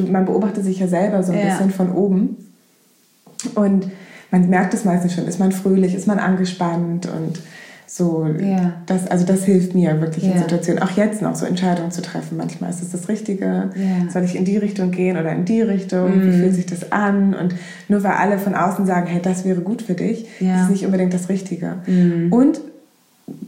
man 0.09 0.27
beobachtet 0.27 0.65
sich 0.65 0.79
ja 0.79 0.89
selber 0.89 1.23
so 1.23 1.33
ein 1.33 1.39
ja. 1.39 1.47
bisschen 1.47 1.71
von 1.71 1.91
oben 1.93 2.37
und 3.55 3.89
man 4.31 4.49
merkt 4.49 4.75
es 4.75 4.85
meistens 4.85 5.15
schon, 5.15 5.27
ist 5.27 5.41
man 5.41 5.53
fröhlich, 5.53 5.95
ist 5.95 6.07
man 6.07 6.19
angespannt 6.19 7.07
und 7.07 7.41
so, 7.93 8.25
ja. 8.39 8.75
das, 8.87 9.09
also 9.09 9.27
das 9.27 9.43
hilft 9.43 9.75
mir 9.75 10.01
wirklich 10.01 10.25
ja. 10.25 10.31
in 10.31 10.39
Situationen, 10.39 10.81
auch 10.81 10.93
jetzt 10.93 11.23
noch 11.23 11.35
so 11.35 11.45
Entscheidungen 11.45 11.91
zu 11.91 12.03
treffen. 12.03 12.37
Manchmal 12.37 12.71
ist 12.71 12.81
es 12.83 12.93
das 12.93 13.09
Richtige. 13.09 13.71
Ja. 13.75 14.09
Soll 14.13 14.23
ich 14.23 14.37
in 14.37 14.45
die 14.45 14.59
Richtung 14.59 14.93
gehen 14.93 15.17
oder 15.17 15.33
in 15.33 15.45
die 15.45 15.61
Richtung? 15.61 16.17
Mhm. 16.17 16.23
Wie 16.23 16.37
fühlt 16.39 16.55
sich 16.55 16.67
das 16.67 16.93
an? 16.93 17.35
Und 17.35 17.57
nur 17.89 18.05
weil 18.05 18.13
alle 18.13 18.39
von 18.39 18.55
außen 18.55 18.87
sagen, 18.87 19.09
hey, 19.09 19.21
das 19.21 19.45
wäre 19.45 19.61
gut 19.61 19.83
für 19.83 19.95
dich, 19.95 20.23
ist 20.39 20.63
es 20.63 20.69
nicht 20.69 20.87
unbedingt 20.87 21.13
das 21.13 21.29
Richtige. 21.29 21.79
Mhm. 21.89 22.33
Und 22.33 22.61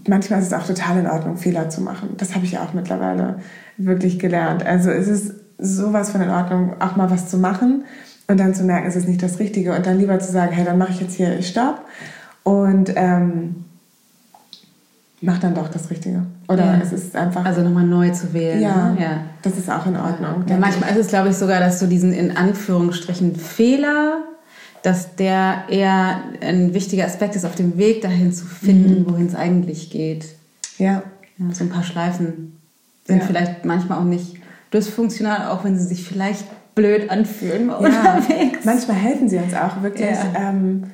manchmal 0.08 0.40
ist 0.40 0.48
es 0.48 0.52
auch 0.52 0.66
total 0.66 0.98
in 0.98 1.06
Ordnung, 1.06 1.36
Fehler 1.36 1.68
zu 1.68 1.80
machen. 1.80 2.08
Das 2.16 2.34
habe 2.34 2.44
ich 2.44 2.58
auch 2.58 2.74
mittlerweile 2.74 3.36
wirklich 3.76 4.18
gelernt. 4.18 4.66
Also 4.66 4.90
es 4.90 5.06
ist 5.06 5.34
sowas 5.58 6.10
von 6.10 6.20
in 6.20 6.30
Ordnung, 6.30 6.74
auch 6.80 6.96
mal 6.96 7.12
was 7.12 7.28
zu 7.28 7.38
machen 7.38 7.84
und 8.26 8.40
dann 8.40 8.56
zu 8.56 8.64
merken, 8.64 8.88
es 8.88 8.96
ist 8.96 9.06
nicht 9.06 9.22
das 9.22 9.38
Richtige 9.38 9.72
und 9.72 9.86
dann 9.86 9.98
lieber 9.98 10.18
zu 10.18 10.32
sagen, 10.32 10.50
hey, 10.50 10.64
dann 10.64 10.78
mache 10.78 10.90
ich 10.90 11.00
jetzt 11.00 11.14
hier 11.14 11.40
Stopp 11.42 11.84
und 12.42 12.92
ähm, 12.96 13.66
mach 15.22 15.38
dann 15.38 15.54
doch 15.54 15.68
das 15.68 15.88
Richtige. 15.90 16.26
Oder 16.48 16.64
ja. 16.64 16.80
es 16.82 16.92
ist 16.92 17.16
einfach. 17.16 17.44
Also 17.44 17.62
nochmal 17.62 17.86
neu 17.86 18.10
zu 18.10 18.32
wählen. 18.34 18.60
Ja, 18.60 18.90
ne? 18.90 19.00
ja. 19.00 19.20
das 19.42 19.56
ist 19.56 19.70
auch 19.70 19.86
in 19.86 19.96
Ordnung. 19.96 20.44
Ja, 20.48 20.58
manchmal 20.58 20.90
ist 20.90 20.98
es, 20.98 21.06
glaube 21.08 21.30
ich, 21.30 21.36
sogar, 21.36 21.60
dass 21.60 21.78
du 21.78 21.86
diesen 21.86 22.12
in 22.12 22.36
Anführungsstrichen 22.36 23.36
Fehler, 23.36 24.22
dass 24.82 25.14
der 25.14 25.64
eher 25.68 26.22
ein 26.40 26.74
wichtiger 26.74 27.06
Aspekt 27.06 27.36
ist, 27.36 27.44
auf 27.44 27.54
dem 27.54 27.78
Weg 27.78 28.02
dahin 28.02 28.32
zu 28.32 28.44
finden, 28.44 29.02
mhm. 29.02 29.10
wohin 29.10 29.26
es 29.26 29.34
eigentlich 29.34 29.90
geht. 29.90 30.26
Ja. 30.78 31.02
ja. 31.38 31.52
So 31.52 31.64
ein 31.64 31.70
paar 31.70 31.84
Schleifen 31.84 32.58
sind 33.04 33.22
vielleicht 33.22 33.64
manchmal 33.64 33.98
auch 33.98 34.04
nicht 34.04 34.36
dysfunktional, 34.72 35.48
auch 35.48 35.64
wenn 35.64 35.78
sie 35.78 35.86
sich 35.86 36.04
vielleicht 36.04 36.44
blöd 36.74 37.10
anfühlen 37.10 37.70
unterwegs. 37.70 38.60
Manchmal 38.64 38.96
helfen 38.96 39.28
sie 39.28 39.38
uns 39.38 39.54
auch 39.54 39.82
wirklich. 39.82 40.16
Ähm, 40.34 40.84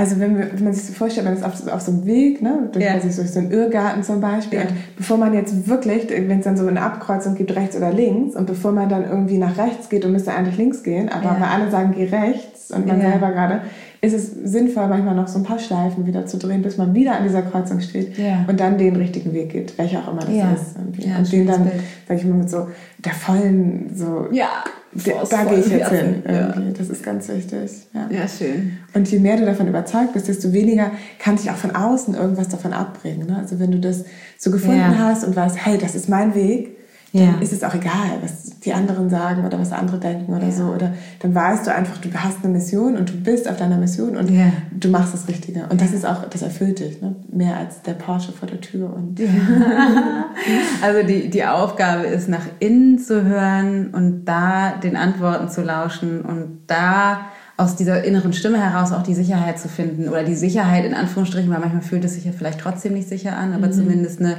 also 0.00 0.18
wenn, 0.18 0.38
wir, 0.38 0.50
wenn 0.54 0.64
man 0.64 0.72
sich 0.72 0.86
so 0.86 0.94
vorstellt, 0.94 1.26
man 1.26 1.36
ist 1.36 1.44
auf, 1.44 1.70
auf 1.70 1.82
so 1.82 1.92
einem 1.92 2.06
Weg, 2.06 2.40
ne, 2.40 2.70
durch, 2.72 2.82
ja. 2.82 2.96
durch 2.96 3.12
so 3.14 3.38
einen 3.38 3.50
Irrgarten 3.50 4.02
zum 4.02 4.22
Beispiel, 4.22 4.60
ja. 4.60 4.64
und 4.64 4.72
bevor 4.96 5.18
man 5.18 5.34
jetzt 5.34 5.68
wirklich, 5.68 6.08
wenn 6.08 6.38
es 6.38 6.44
dann 6.44 6.56
so 6.56 6.66
eine 6.66 6.80
Abkreuzung 6.80 7.34
gibt, 7.34 7.54
rechts 7.54 7.76
oder 7.76 7.92
links, 7.92 8.34
und 8.34 8.46
bevor 8.46 8.72
man 8.72 8.88
dann 8.88 9.04
irgendwie 9.04 9.36
nach 9.36 9.58
rechts 9.58 9.90
geht 9.90 10.06
und 10.06 10.12
müsste 10.12 10.32
eigentlich 10.32 10.56
links 10.56 10.82
gehen, 10.82 11.10
aber 11.10 11.24
ja. 11.24 11.36
weil 11.38 11.48
alle 11.48 11.70
sagen, 11.70 11.92
geh 11.94 12.04
rechts, 12.04 12.70
und 12.70 12.86
man 12.86 12.98
selber 12.98 13.30
gerade, 13.30 13.60
ist 14.02 14.14
es 14.14 14.30
sinnvoll, 14.30 14.86
manchmal 14.88 15.14
noch 15.14 15.28
so 15.28 15.38
ein 15.38 15.44
paar 15.44 15.58
Schleifen 15.58 16.06
wieder 16.06 16.26
zu 16.26 16.38
drehen, 16.38 16.62
bis 16.62 16.78
man 16.78 16.94
wieder 16.94 17.16
an 17.16 17.24
dieser 17.24 17.42
Kreuzung 17.42 17.80
steht 17.80 18.16
und 18.46 18.58
dann 18.58 18.78
den 18.78 18.96
richtigen 18.96 19.32
Weg 19.32 19.50
geht, 19.50 19.76
welcher 19.78 20.00
auch 20.00 20.12
immer 20.12 20.20
das 20.20 20.28
ist. 20.60 20.76
Irgendwie. 20.76 21.10
und 21.18 21.32
den 21.32 21.46
dann, 21.46 21.70
sag 22.08 22.16
ich 22.16 22.24
mal, 22.24 22.38
mit 22.38 22.50
so 22.50 22.68
der 22.98 23.12
vollen, 23.12 23.90
so 23.94 24.28
ja 24.32 24.64
da 24.92 25.44
gehe 25.44 25.60
ich 25.60 25.68
jetzt 25.68 25.90
hin. 25.90 26.22
Ja. 26.26 26.54
Das 26.76 26.88
ist 26.88 27.04
ganz 27.04 27.28
wichtig. 27.28 27.70
Ja. 27.94 28.08
ja, 28.10 28.26
schön. 28.26 28.78
Und 28.92 29.10
je 29.10 29.20
mehr 29.20 29.36
du 29.36 29.46
davon 29.46 29.68
überzeugt 29.68 30.12
bist, 30.14 30.26
desto 30.26 30.52
weniger 30.52 30.90
kann 31.18 31.36
dich 31.36 31.50
auch 31.50 31.56
von 31.56 31.76
außen 31.76 32.14
irgendwas 32.14 32.48
davon 32.48 32.72
abbringen. 32.72 33.28
Ne? 33.28 33.36
Also 33.38 33.60
wenn 33.60 33.70
du 33.70 33.78
das 33.78 34.04
so 34.36 34.50
gefunden 34.50 34.78
ja. 34.78 34.98
hast 34.98 35.24
und 35.24 35.36
weißt, 35.36 35.64
hey, 35.64 35.78
das 35.78 35.94
ist 35.94 36.08
mein 36.08 36.34
Weg, 36.34 36.76
ja. 37.12 37.34
ist 37.40 37.52
es 37.52 37.64
auch 37.64 37.74
egal, 37.74 38.18
was 38.22 38.60
die 38.60 38.72
anderen 38.72 39.10
sagen 39.10 39.44
oder 39.44 39.58
was 39.58 39.72
andere 39.72 39.98
denken 39.98 40.32
oder 40.34 40.46
ja. 40.46 40.52
so. 40.52 40.64
Oder 40.64 40.94
dann 41.20 41.34
weißt 41.34 41.66
du 41.66 41.74
einfach, 41.74 41.98
du 41.98 42.12
hast 42.12 42.44
eine 42.44 42.52
Mission 42.52 42.96
und 42.96 43.08
du 43.08 43.14
bist 43.14 43.48
auf 43.48 43.56
deiner 43.56 43.78
Mission 43.78 44.16
und 44.16 44.30
ja. 44.30 44.52
du 44.72 44.88
machst 44.88 45.14
das 45.14 45.26
Richtige. 45.28 45.66
Und 45.68 45.80
das 45.80 45.92
ist 45.92 46.06
auch, 46.06 46.28
das 46.28 46.42
erfüllt 46.42 46.78
dich, 46.78 47.00
ne? 47.00 47.16
mehr 47.32 47.56
als 47.56 47.82
der 47.82 47.94
Porsche 47.94 48.32
vor 48.32 48.48
der 48.48 48.60
Tür. 48.60 48.92
Und 48.94 49.20
also 50.82 51.06
die, 51.06 51.30
die 51.30 51.44
Aufgabe 51.44 52.04
ist, 52.04 52.28
nach 52.28 52.44
innen 52.58 52.98
zu 52.98 53.24
hören 53.24 53.90
und 53.92 54.24
da 54.24 54.72
den 54.72 54.96
Antworten 54.96 55.48
zu 55.48 55.62
lauschen 55.62 56.20
und 56.22 56.60
da 56.66 57.26
aus 57.56 57.76
dieser 57.76 58.04
inneren 58.04 58.32
Stimme 58.32 58.58
heraus 58.58 58.92
auch 58.92 59.02
die 59.02 59.14
Sicherheit 59.14 59.58
zu 59.58 59.68
finden 59.68 60.08
oder 60.08 60.24
die 60.24 60.34
Sicherheit 60.34 60.84
in 60.86 60.94
Anführungsstrichen, 60.94 61.50
weil 61.50 61.60
manchmal 61.60 61.82
fühlt 61.82 62.04
es 62.04 62.14
sich 62.14 62.24
ja 62.24 62.32
vielleicht 62.32 62.60
trotzdem 62.60 62.94
nicht 62.94 63.08
sicher 63.08 63.36
an, 63.36 63.52
aber 63.52 63.66
mhm. 63.66 63.72
zumindest 63.72 64.20
eine 64.20 64.38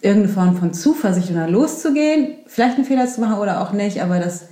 irgendeine 0.00 0.32
Form 0.32 0.56
von 0.56 0.72
Zuversicht 0.72 1.30
und 1.30 1.36
dann 1.36 1.50
loszugehen, 1.50 2.34
vielleicht 2.46 2.76
einen 2.76 2.84
Fehler 2.84 3.06
zu 3.06 3.20
machen 3.20 3.38
oder 3.38 3.60
auch 3.60 3.72
nicht, 3.72 4.02
aber 4.02 4.18
das, 4.18 4.44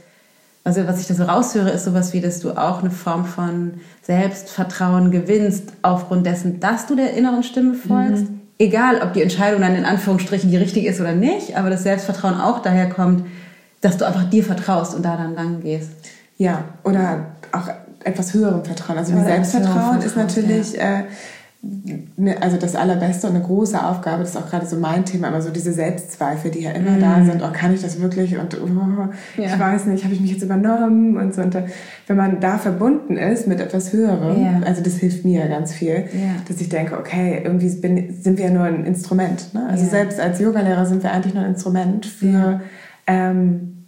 also 0.64 0.87
was 0.87 1.00
ich 1.00 1.06
da 1.06 1.14
so 1.14 1.24
raushöre, 1.24 1.70
ist 1.70 1.85
sowas 1.85 2.12
wie, 2.12 2.20
dass 2.20 2.40
du 2.40 2.52
auch 2.52 2.80
eine 2.80 2.90
Form 2.90 3.24
von 3.24 3.74
Selbstvertrauen 4.02 5.11
gewinnst 5.11 5.72
aufgrund 5.82 6.26
dessen, 6.26 6.61
dass 6.61 6.87
du 6.87 6.96
der 6.96 7.14
inneren 7.14 7.42
Stimme 7.42 7.74
folgst. 7.74 8.24
Mhm. 8.24 8.40
Egal, 8.59 9.02
ob 9.02 9.12
die 9.12 9.22
Entscheidung 9.22 9.61
dann 9.61 9.76
in 9.76 9.85
Anführungsstrichen 9.85 10.50
die 10.50 10.56
richtige 10.56 10.88
ist 10.88 11.00
oder 11.00 11.12
nicht, 11.12 11.56
aber 11.56 11.70
das 11.70 11.82
Selbstvertrauen 11.82 12.40
auch 12.40 12.61
daher 12.61 12.88
kommt, 12.88 13.26
dass 13.82 13.98
du 13.98 14.06
einfach 14.06 14.28
dir 14.28 14.42
vertraust 14.42 14.94
und 14.94 15.04
da 15.04 15.16
dann 15.16 15.35
lang 15.35 15.61
gehst. 15.61 15.90
Ja, 16.38 16.64
oder 16.82 17.26
auch 17.52 17.68
etwas 18.02 18.35
höherem 18.35 18.64
Vertrauen. 18.64 18.98
Also 18.98 19.12
Selbstvertrauen 19.12 20.00
ist 20.00 20.16
natürlich 20.16 20.72
ja. 20.72 21.00
äh, 21.00 21.04
also 22.40 22.57
das 22.59 22.77
Allerbeste 22.77 23.27
und 23.27 23.35
eine 23.35 23.45
große 23.45 23.83
Aufgabe, 23.85 24.21
das 24.21 24.31
ist 24.31 24.37
auch 24.37 24.49
gerade 24.49 24.66
so 24.66 24.77
mein 24.77 25.05
Thema, 25.05 25.29
immer 25.29 25.42
so 25.42 25.51
diese 25.51 25.73
Selbstzweifel, 25.73 26.51
die 26.51 26.61
ja 26.61 26.71
immer 26.71 26.92
mm. 26.92 27.01
da 27.01 27.25
sind, 27.25 27.42
oh, 27.42 27.53
kann 27.53 27.75
ich 27.75 27.83
das 27.83 28.01
wirklich 28.01 28.38
und 28.38 28.57
oh, 28.61 29.09
ja. 29.37 29.47
ich 29.47 29.59
weiß 29.59 29.87
nicht, 29.87 30.05
habe 30.05 30.14
ich 30.14 30.21
mich 30.21 30.33
jetzt 30.33 30.42
übernommen 30.42 31.16
und 31.16 31.35
so. 31.35 31.42
Und 31.42 31.57
wenn 32.07 32.16
man 32.16 32.40
da 32.40 32.59
verbunden 32.59 33.16
ist 33.16 33.49
mit 33.49 33.61
etwas 33.61 33.92
Höherem, 33.92 34.42
ja. 34.42 34.61
also 34.64 34.83
das 34.83 34.95
hilft 34.97 35.25
mir 35.25 35.49
ganz 35.49 35.73
viel, 35.73 36.05
ja. 36.12 36.37
dass 36.47 36.61
ich 36.61 36.69
denke, 36.69 36.99
okay, 36.99 37.40
irgendwie 37.42 37.71
bin, 37.71 38.14
sind 38.21 38.38
wir 38.38 38.51
nur 38.51 38.64
ein 38.64 38.85
Instrument. 38.85 39.53
Ne? 39.53 39.66
Also 39.69 39.87
selbst 39.87 40.21
als 40.21 40.38
Yogalehrer 40.38 40.87
sind 40.87 41.03
wir 41.03 41.12
eigentlich 41.12 41.35
nur 41.35 41.42
ein 41.42 41.51
Instrument 41.51 42.07
für 42.07 42.61
ähm, 43.07 43.85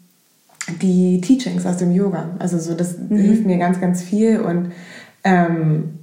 die 0.83 1.21
Teachings 1.21 1.65
aus 1.65 1.77
dem 1.77 1.93
Yoga. 1.93 2.31
Also 2.39 2.59
so, 2.59 2.75
das 2.75 2.99
mhm. 2.99 3.17
hilft 3.17 3.47
mir 3.47 3.59
ganz, 3.59 3.81
ganz 3.81 4.03
viel 4.03 4.41
und 4.41 4.73
ähm, 5.25 5.98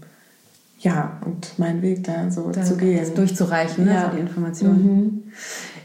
ja, 0.85 1.17
und 1.25 1.57
meinen 1.57 1.81
Weg 1.81 2.03
da 2.03 2.29
so 2.29 2.51
da 2.51 2.61
zu 2.61 2.77
gehen. 2.77 3.03
Durchzureichen, 3.15 3.85
ne? 3.85 3.93
ja. 3.95 4.03
also 4.03 4.15
die 4.15 4.21
Informationen. 4.21 4.83
Mhm. 4.83 5.23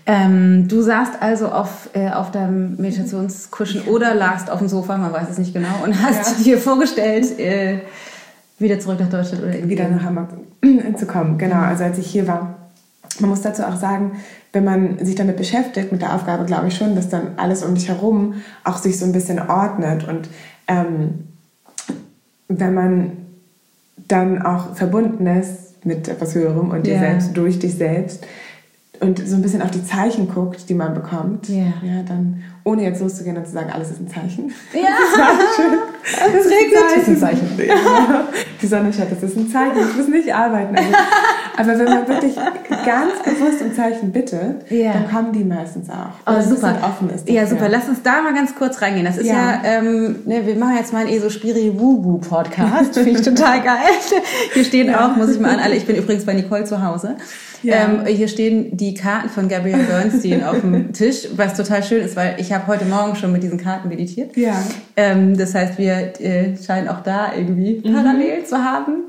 Ähm, 0.05 0.69
du 0.69 0.83
saßt 0.83 1.15
also 1.21 1.49
auf, 1.49 1.89
äh, 1.95 2.11
auf 2.11 2.31
deinem 2.31 2.77
Meditationskuschen 2.77 3.83
oder 3.85 4.15
lagst 4.15 4.51
auf 4.51 4.59
dem 4.59 4.69
Sofa, 4.69 4.99
man 4.99 5.11
weiß 5.11 5.31
es 5.31 5.39
nicht 5.39 5.55
genau, 5.55 5.83
und 5.85 6.03
hast 6.03 6.39
ja. 6.39 6.45
dir 6.45 6.59
vorgestellt, 6.59 7.39
äh, 7.39 7.79
wieder 8.59 8.79
zurück 8.79 9.01
nach 9.01 9.09
Deutschland 9.09 9.43
oder 9.43 9.67
wieder 9.67 9.89
nach 9.89 10.03
Hamburg 10.03 10.29
zu 10.99 11.07
kommen. 11.07 11.39
Genau, 11.39 11.63
also 11.63 11.85
als 11.85 11.97
ich 11.99 12.07
hier 12.07 12.29
war. 12.29 12.57
Man 13.21 13.31
muss 13.31 13.41
dazu 13.41 13.63
auch 13.63 13.77
sagen, 13.77 14.21
wenn 14.53 14.65
man 14.65 15.05
sich 15.05 15.15
damit 15.15 15.39
beschäftigt, 15.39 15.93
mit 15.93 16.03
der 16.03 16.15
Aufgabe, 16.15 16.45
glaube 16.45 16.69
ich 16.69 16.77
schon, 16.77 16.95
dass 16.95 17.09
dann 17.09 17.39
alles 17.39 17.65
um 17.65 17.75
dich 17.75 17.89
herum 17.89 18.35
auch 18.65 18.77
sich 18.77 18.99
so 18.99 19.07
ein 19.07 19.13
bisschen 19.13 19.39
ordnet. 19.39 20.07
Und 20.07 20.29
ähm, 20.69 21.27
wenn 22.49 22.75
man 22.75 23.13
dann 24.09 24.43
auch 24.43 24.75
verbunden 24.75 25.27
ist 25.27 25.85
mit 25.85 26.09
etwas 26.09 26.35
Höherem 26.35 26.71
und 26.71 26.87
dir 26.87 26.95
yeah. 26.95 27.01
selbst, 27.01 27.37
durch 27.37 27.59
dich 27.59 27.75
selbst 27.75 28.27
und 29.01 29.27
so 29.27 29.35
ein 29.35 29.43
bisschen 29.43 29.63
auf 29.63 29.71
die 29.71 29.85
Zeichen 29.85 30.29
guckt, 30.29 30.69
die 30.69 30.75
man 30.75 30.95
bekommt, 30.95 31.49
yeah. 31.49 31.73
ja, 31.83 32.03
dann 32.03 32.43
ohne 32.65 32.83
jetzt 32.83 33.01
loszugehen 33.01 33.37
und 33.37 33.47
zu 33.47 33.53
sagen, 33.53 33.71
alles 33.73 33.91
ist 33.91 34.01
ein 34.01 34.09
Zeichen. 34.09 34.53
Ja, 34.73 34.81
das. 35.17 36.33
Das, 36.33 36.47
regnet, 36.47 36.79
das 36.97 37.03
ist 37.03 37.09
ein 37.09 37.19
Zeichen. 37.19 37.61
Die 38.61 38.67
Sonne 38.67 38.93
scheint, 38.93 39.13
das 39.13 39.23
ist 39.23 39.37
ein 39.37 39.51
Zeichen. 39.51 39.79
Ich 39.89 39.97
muss 39.97 40.09
nicht 40.09 40.35
arbeiten. 40.35 40.77
Also, 40.77 40.93
aber 41.57 41.79
wenn 41.79 41.85
man 41.85 42.09
wirklich 42.09 42.35
ganz 42.35 43.23
bewusst 43.25 43.63
um 43.63 43.75
Zeichen 43.75 44.13
bittet, 44.13 44.71
yeah. 44.71 44.93
dann 44.93 45.11
kommen 45.11 45.33
die 45.33 45.45
meistens 45.45 45.89
auch. 45.91 46.13
Oh, 46.27 46.41
super. 46.41 46.79
offen 46.83 47.11
ist. 47.11 47.29
Dafür. 47.29 47.35
Ja, 47.35 47.47
super. 47.47 47.69
Lass 47.69 47.89
uns 47.89 48.03
da 48.03 48.23
mal 48.23 48.35
ganz 48.35 48.55
kurz 48.55 48.81
reingehen. 48.83 49.05
Das 49.05 49.19
ist 49.19 49.27
ja, 49.27 49.35
ja 49.35 49.61
ähm, 49.65 50.17
ne, 50.27 50.47
wir 50.47 50.57
machen 50.57 50.77
jetzt 50.77 50.93
mal 50.93 51.01
einen 51.01 51.11
ESO 51.11 51.31
Spiri 51.31 51.73
Wubu 51.79 52.19
Podcast. 52.19 52.95
Finde 52.95 53.11
ich 53.11 53.23
total 53.23 53.63
geil. 53.63 53.77
Hier 54.53 54.65
stehen 54.65 54.89
ja. 54.89 55.07
auch, 55.07 55.17
muss 55.17 55.31
ich 55.31 55.41
mal 55.41 55.51
an 55.51 55.61
alle, 55.61 55.77
ich 55.77 55.87
bin 55.87 55.97
übrigens 55.97 56.25
bei 56.25 56.35
Nicole 56.35 56.65
zu 56.65 56.83
Hause. 56.85 57.17
Ja. 57.63 57.85
Ähm, 57.85 58.07
hier 58.07 58.29
stehen 58.29 58.77
die 58.77 58.95
Karten 58.95 59.29
von 59.29 59.49
Gabrielle 59.49 59.85
Bernstein 59.85 60.43
auf 60.45 60.61
dem 60.61 60.93
Tisch, 60.93 61.29
was 61.37 61.55
total 61.55 61.83
schön 61.83 62.03
ist, 62.03 62.17
weil 62.17 62.37
ich 62.39 62.50
habe 62.53 62.67
heute 62.67 62.85
Morgen 62.85 63.17
schon 63.17 63.33
mit 63.33 63.43
diesen 63.43 63.59
Karten 63.59 63.89
meditiert. 63.89 64.37
Ja. 64.37 64.63
Ähm, 64.97 65.37
das 65.37 65.55
heißt, 65.55 65.79
wir 65.79 66.21
äh, 66.21 66.57
scheinen 66.57 66.89
auch 66.89 67.03
da 67.03 67.35
irgendwie 67.35 67.83
mhm. 67.85 67.95
parallel 67.95 68.45
zu 68.45 68.57
haben. 68.57 69.05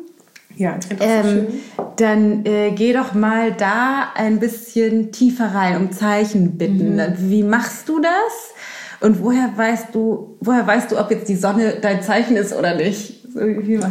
Ja, 0.55 0.77
ähm, 0.99 1.23
schön. 1.23 1.47
Dann 1.95 2.45
äh, 2.45 2.71
geh 2.71 2.93
doch 2.93 3.13
mal 3.13 3.51
da 3.51 4.09
ein 4.15 4.39
bisschen 4.39 5.11
tiefer 5.11 5.53
rein, 5.55 5.77
um 5.77 5.91
Zeichen 5.91 6.57
bitten. 6.57 6.97
Mhm. 6.97 7.13
Wie 7.17 7.43
machst 7.43 7.87
du 7.89 7.99
das? 7.99 8.53
Und 8.99 9.23
woher 9.23 9.49
weißt 9.55 9.87
du, 9.93 10.37
woher 10.39 10.65
weißt 10.67 10.91
du, 10.91 10.99
ob 10.99 11.09
jetzt 11.09 11.27
die 11.27 11.35
Sonne 11.35 11.75
dein 11.81 12.01
Zeichen 12.03 12.35
ist 12.35 12.53
oder 12.53 12.75
nicht? 12.75 13.21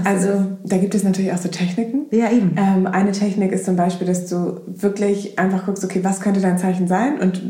also 0.05 0.59
da 0.65 0.77
gibt 0.77 0.95
es 0.95 1.03
natürlich 1.03 1.33
auch 1.33 1.39
so 1.39 1.49
Techniken. 1.49 2.07
Ja, 2.11 2.31
eben. 2.31 2.55
Ähm, 2.57 2.87
eine 2.87 3.13
Technik 3.13 3.53
ist 3.53 3.65
zum 3.65 3.75
Beispiel, 3.77 4.07
dass 4.07 4.27
du 4.27 4.61
wirklich 4.67 5.39
einfach 5.39 5.65
guckst, 5.65 5.85
okay, 5.85 6.01
was 6.03 6.21
könnte 6.21 6.41
dein 6.41 6.59
Zeichen 6.59 6.87
sein 6.89 7.19
und 7.21 7.43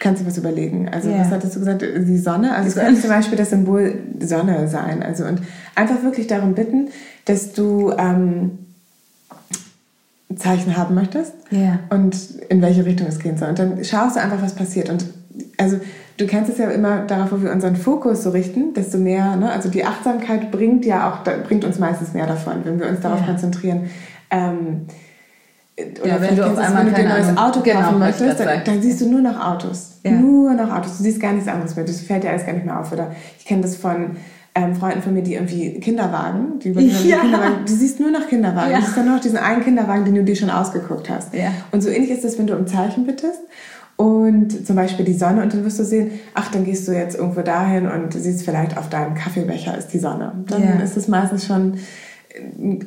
kannst 0.00 0.22
dir 0.22 0.26
was 0.26 0.38
überlegen. 0.38 0.88
Also 0.88 1.08
yeah. 1.08 1.20
was 1.20 1.30
hattest 1.30 1.56
du 1.56 1.60
gesagt? 1.60 1.82
Die 1.82 2.18
Sonne. 2.18 2.54
Also 2.54 2.68
es 2.68 2.74
könnte 2.74 3.00
zum 3.00 3.10
Beispiel 3.10 3.38
das 3.38 3.50
Symbol 3.50 3.94
Sonne 4.20 4.68
sein. 4.68 5.02
Also 5.02 5.24
und 5.24 5.40
einfach 5.74 6.02
wirklich 6.02 6.26
darum 6.26 6.54
bitten, 6.54 6.88
dass 7.24 7.52
du 7.52 7.92
ähm, 7.96 8.58
Zeichen 10.36 10.76
haben 10.76 10.94
möchtest 10.94 11.32
yeah. 11.52 11.78
und 11.90 12.16
in 12.48 12.60
welche 12.60 12.84
Richtung 12.84 13.06
es 13.06 13.18
gehen 13.18 13.36
soll. 13.36 13.50
Und 13.50 13.58
dann 13.58 13.84
schaust 13.84 14.16
du 14.16 14.20
einfach, 14.20 14.42
was 14.42 14.54
passiert. 14.54 14.90
Und 14.90 15.06
also 15.58 15.78
du 16.16 16.26
kennst 16.26 16.50
es 16.50 16.58
ja 16.58 16.70
immer 16.70 17.02
darauf, 17.02 17.32
wo 17.32 17.42
wir 17.42 17.52
unseren 17.52 17.76
Fokus 17.76 18.22
so 18.22 18.30
richten, 18.30 18.74
desto 18.74 18.98
mehr, 18.98 19.36
ne? 19.36 19.50
also 19.50 19.68
die 19.68 19.84
Achtsamkeit 19.84 20.50
bringt 20.50 20.84
ja 20.84 21.10
auch, 21.10 21.24
bringt 21.44 21.64
uns 21.64 21.78
meistens 21.78 22.12
mehr 22.14 22.26
davon, 22.26 22.64
wenn 22.64 22.80
wir 22.80 22.88
uns 22.88 23.00
darauf 23.00 23.20
ja. 23.20 23.26
konzentrieren. 23.26 23.90
Ähm, 24.30 24.86
ja, 25.76 26.20
wenn 26.20 26.36
du 26.36 26.46
auf 26.46 26.56
einmal 26.56 26.94
ein 26.94 27.08
neues 27.08 27.36
Auto 27.36 27.60
genau, 27.60 27.80
kaufen 27.80 27.98
möchtest, 27.98 28.40
dann, 28.40 28.64
dann, 28.64 28.82
siehst 28.82 29.00
du 29.00 29.08
nur 29.08 29.20
noch 29.20 29.44
Autos. 29.44 29.98
Ja. 30.04 30.12
Nur 30.12 30.54
noch 30.54 30.70
Autos. 30.70 30.98
Du 30.98 31.02
siehst 31.02 31.20
gar 31.20 31.32
nichts 31.32 31.48
anderes 31.48 31.74
mehr. 31.74 31.84
Das 31.84 32.00
fällt 32.00 32.22
dir 32.22 32.30
alles 32.30 32.46
gar 32.46 32.52
nicht 32.52 32.64
mehr 32.64 32.78
auf. 32.78 32.92
Oder 32.92 33.12
ich 33.38 33.44
kenne 33.44 33.62
das 33.62 33.74
von 33.74 34.16
ähm, 34.54 34.76
Freunden 34.76 35.02
von 35.02 35.14
mir, 35.14 35.22
die 35.22 35.34
irgendwie 35.34 35.80
Kinderwagen, 35.80 36.60
die 36.60 36.70
ja. 36.70 37.18
Kinderwagen, 37.18 37.64
du 37.66 37.72
siehst 37.72 37.98
nur 37.98 38.12
noch 38.12 38.28
Kinderwagen. 38.28 38.70
Ja. 38.70 38.78
Du 38.78 38.84
siehst 38.84 38.96
dann 38.96 39.06
nur 39.06 39.16
noch 39.16 39.22
diesen 39.22 39.38
einen 39.38 39.64
Kinderwagen, 39.64 40.04
den 40.04 40.14
du 40.14 40.22
dir 40.22 40.36
schon 40.36 40.50
ausgeguckt 40.50 41.10
hast. 41.10 41.34
Ja. 41.34 41.52
Und 41.72 41.82
so 41.82 41.88
ähnlich 41.88 42.10
ist 42.10 42.24
das, 42.24 42.38
wenn 42.38 42.46
du 42.46 42.56
um 42.56 42.68
Zeichen 42.68 43.04
bittest 43.04 43.40
und 43.96 44.64
zum 44.64 44.76
Beispiel 44.76 45.04
die 45.04 45.14
Sonne 45.14 45.42
und 45.42 45.52
dann 45.52 45.64
wirst 45.64 45.80
du 45.80 45.84
sehen, 45.84 46.12
ach, 46.34 46.52
dann 46.52 46.64
gehst 46.64 46.86
du 46.86 46.92
jetzt 46.92 47.16
irgendwo 47.16 47.42
dahin 47.42 47.88
und 47.88 48.14
du 48.14 48.20
siehst 48.20 48.44
vielleicht 48.44 48.76
auf 48.76 48.88
deinem 48.88 49.14
Kaffeebecher 49.14 49.76
ist 49.76 49.88
die 49.88 49.98
Sonne. 49.98 50.32
Dann 50.46 50.80
ist 50.80 50.96
es 50.96 51.08
meistens 51.08 51.46
schon 51.46 51.78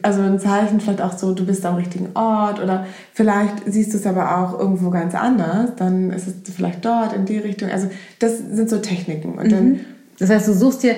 also 0.02 0.22
ein 0.22 0.40
Zeichen 0.40 0.80
vielleicht 0.80 1.02
auch 1.02 1.18
so, 1.18 1.34
du 1.34 1.46
bist 1.46 1.66
am 1.66 1.76
richtigen 1.76 2.10
Ort 2.16 2.62
oder 2.62 2.86
vielleicht 3.14 3.64
siehst 3.66 3.94
du 3.94 3.98
es 3.98 4.06
aber 4.06 4.38
auch 4.38 4.60
irgendwo 4.60 4.90
ganz 4.90 5.16
anders, 5.16 5.72
dann 5.78 6.12
ist 6.12 6.28
es 6.28 6.54
vielleicht 6.54 6.84
dort 6.84 7.14
in 7.14 7.26
die 7.26 7.38
Richtung. 7.38 7.70
Also 7.70 7.90
das 8.20 8.38
sind 8.38 8.70
so 8.70 8.80
Techniken 8.80 9.38
und 9.38 9.52
dann 9.52 9.70
mhm. 9.70 9.80
das 10.20 10.30
heißt, 10.30 10.48
du 10.48 10.54
suchst 10.54 10.84
dir 10.84 10.96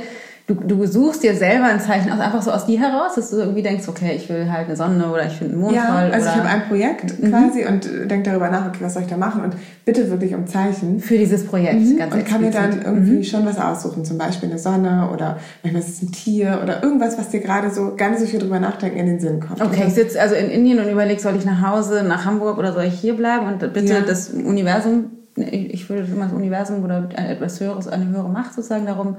du, 0.50 0.56
du 0.56 0.86
suchst 0.88 1.24
dir 1.24 1.36
selber 1.36 1.66
ein 1.66 1.80
Zeichen 1.80 2.12
aus, 2.12 2.20
einfach 2.20 2.42
so 2.42 2.52
aus 2.52 2.66
dir 2.66 2.80
heraus, 2.80 3.14
dass 3.16 3.30
du 3.30 3.38
irgendwie 3.38 3.62
denkst, 3.62 3.88
okay, 3.88 4.14
ich 4.16 4.28
will 4.30 4.52
halt 4.52 4.66
eine 4.66 4.76
Sonne 4.76 5.12
oder 5.12 5.28
ich 5.28 5.34
finde 5.34 5.54
einen 5.54 5.62
Mondfall. 5.62 6.10
Ja, 6.10 6.14
also 6.14 6.28
oder 6.28 6.36
ich 6.36 6.44
habe 6.44 6.50
ein 6.50 6.68
Projekt 6.68 7.22
mhm. 7.22 7.30
quasi 7.30 7.66
und 7.66 8.10
denke 8.10 8.30
darüber 8.30 8.50
nach, 8.50 8.68
okay, 8.68 8.80
was 8.82 8.94
soll 8.94 9.04
ich 9.04 9.08
da 9.08 9.18
machen 9.18 9.44
und 9.44 9.56
bitte 9.86 10.10
wirklich 10.10 10.34
um 10.34 10.48
Zeichen. 10.48 11.00
Für 11.00 11.18
dieses 11.18 11.46
Projekt, 11.46 11.82
mhm. 11.82 11.98
ganz 11.98 12.14
Und 12.14 12.26
kann 12.26 12.42
mir 12.42 12.52
dann 12.52 12.82
irgendwie 12.82 13.18
mhm. 13.18 13.24
schon 13.24 13.46
was 13.46 13.60
aussuchen, 13.60 14.04
zum 14.06 14.18
Beispiel 14.18 14.50
eine 14.50 14.58
Sonne 14.58 15.10
oder 15.14 15.38
manchmal 15.64 15.84
ist 15.84 15.90
es 15.90 16.02
ein 16.02 16.12
Tier 16.12 16.60
oder 16.64 16.84
irgendwas, 16.84 17.18
was 17.18 17.30
dir 17.30 17.42
gerade 17.42 17.70
so 17.70 17.96
gar 17.96 18.10
nicht 18.10 18.20
so 18.20 18.26
viel 18.26 18.40
drüber 18.40 18.60
nachdenken 18.60 18.98
in 18.98 19.06
den 19.06 19.20
Sinn 19.20 19.40
kommt. 19.40 19.62
Okay, 19.62 19.84
ich 19.88 19.94
sitze 19.94 20.20
also 20.20 20.34
in 20.34 20.50
Indien 20.50 20.80
und 20.80 20.90
überlege, 20.90 21.22
soll 21.22 21.36
ich 21.36 21.46
nach 21.46 21.62
Hause, 21.62 22.04
nach 22.04 22.26
Hamburg 22.26 22.58
oder 22.58 22.74
soll 22.74 22.86
ich 22.86 23.00
hier 23.00 23.16
bleiben 23.16 23.46
und 23.46 23.60
bitte 23.74 23.94
ja. 23.94 24.02
das 24.02 24.30
Universum, 24.30 25.12
ich 25.36 25.88
würde 25.90 26.08
immer 26.12 26.26
das 26.26 26.34
Universum 26.34 26.84
oder 26.84 27.08
etwas 27.16 27.60
Höheres, 27.60 27.88
eine 27.88 28.08
höhere 28.08 28.30
Macht 28.30 28.56
sozusagen 28.56 28.88
darum 28.88 29.18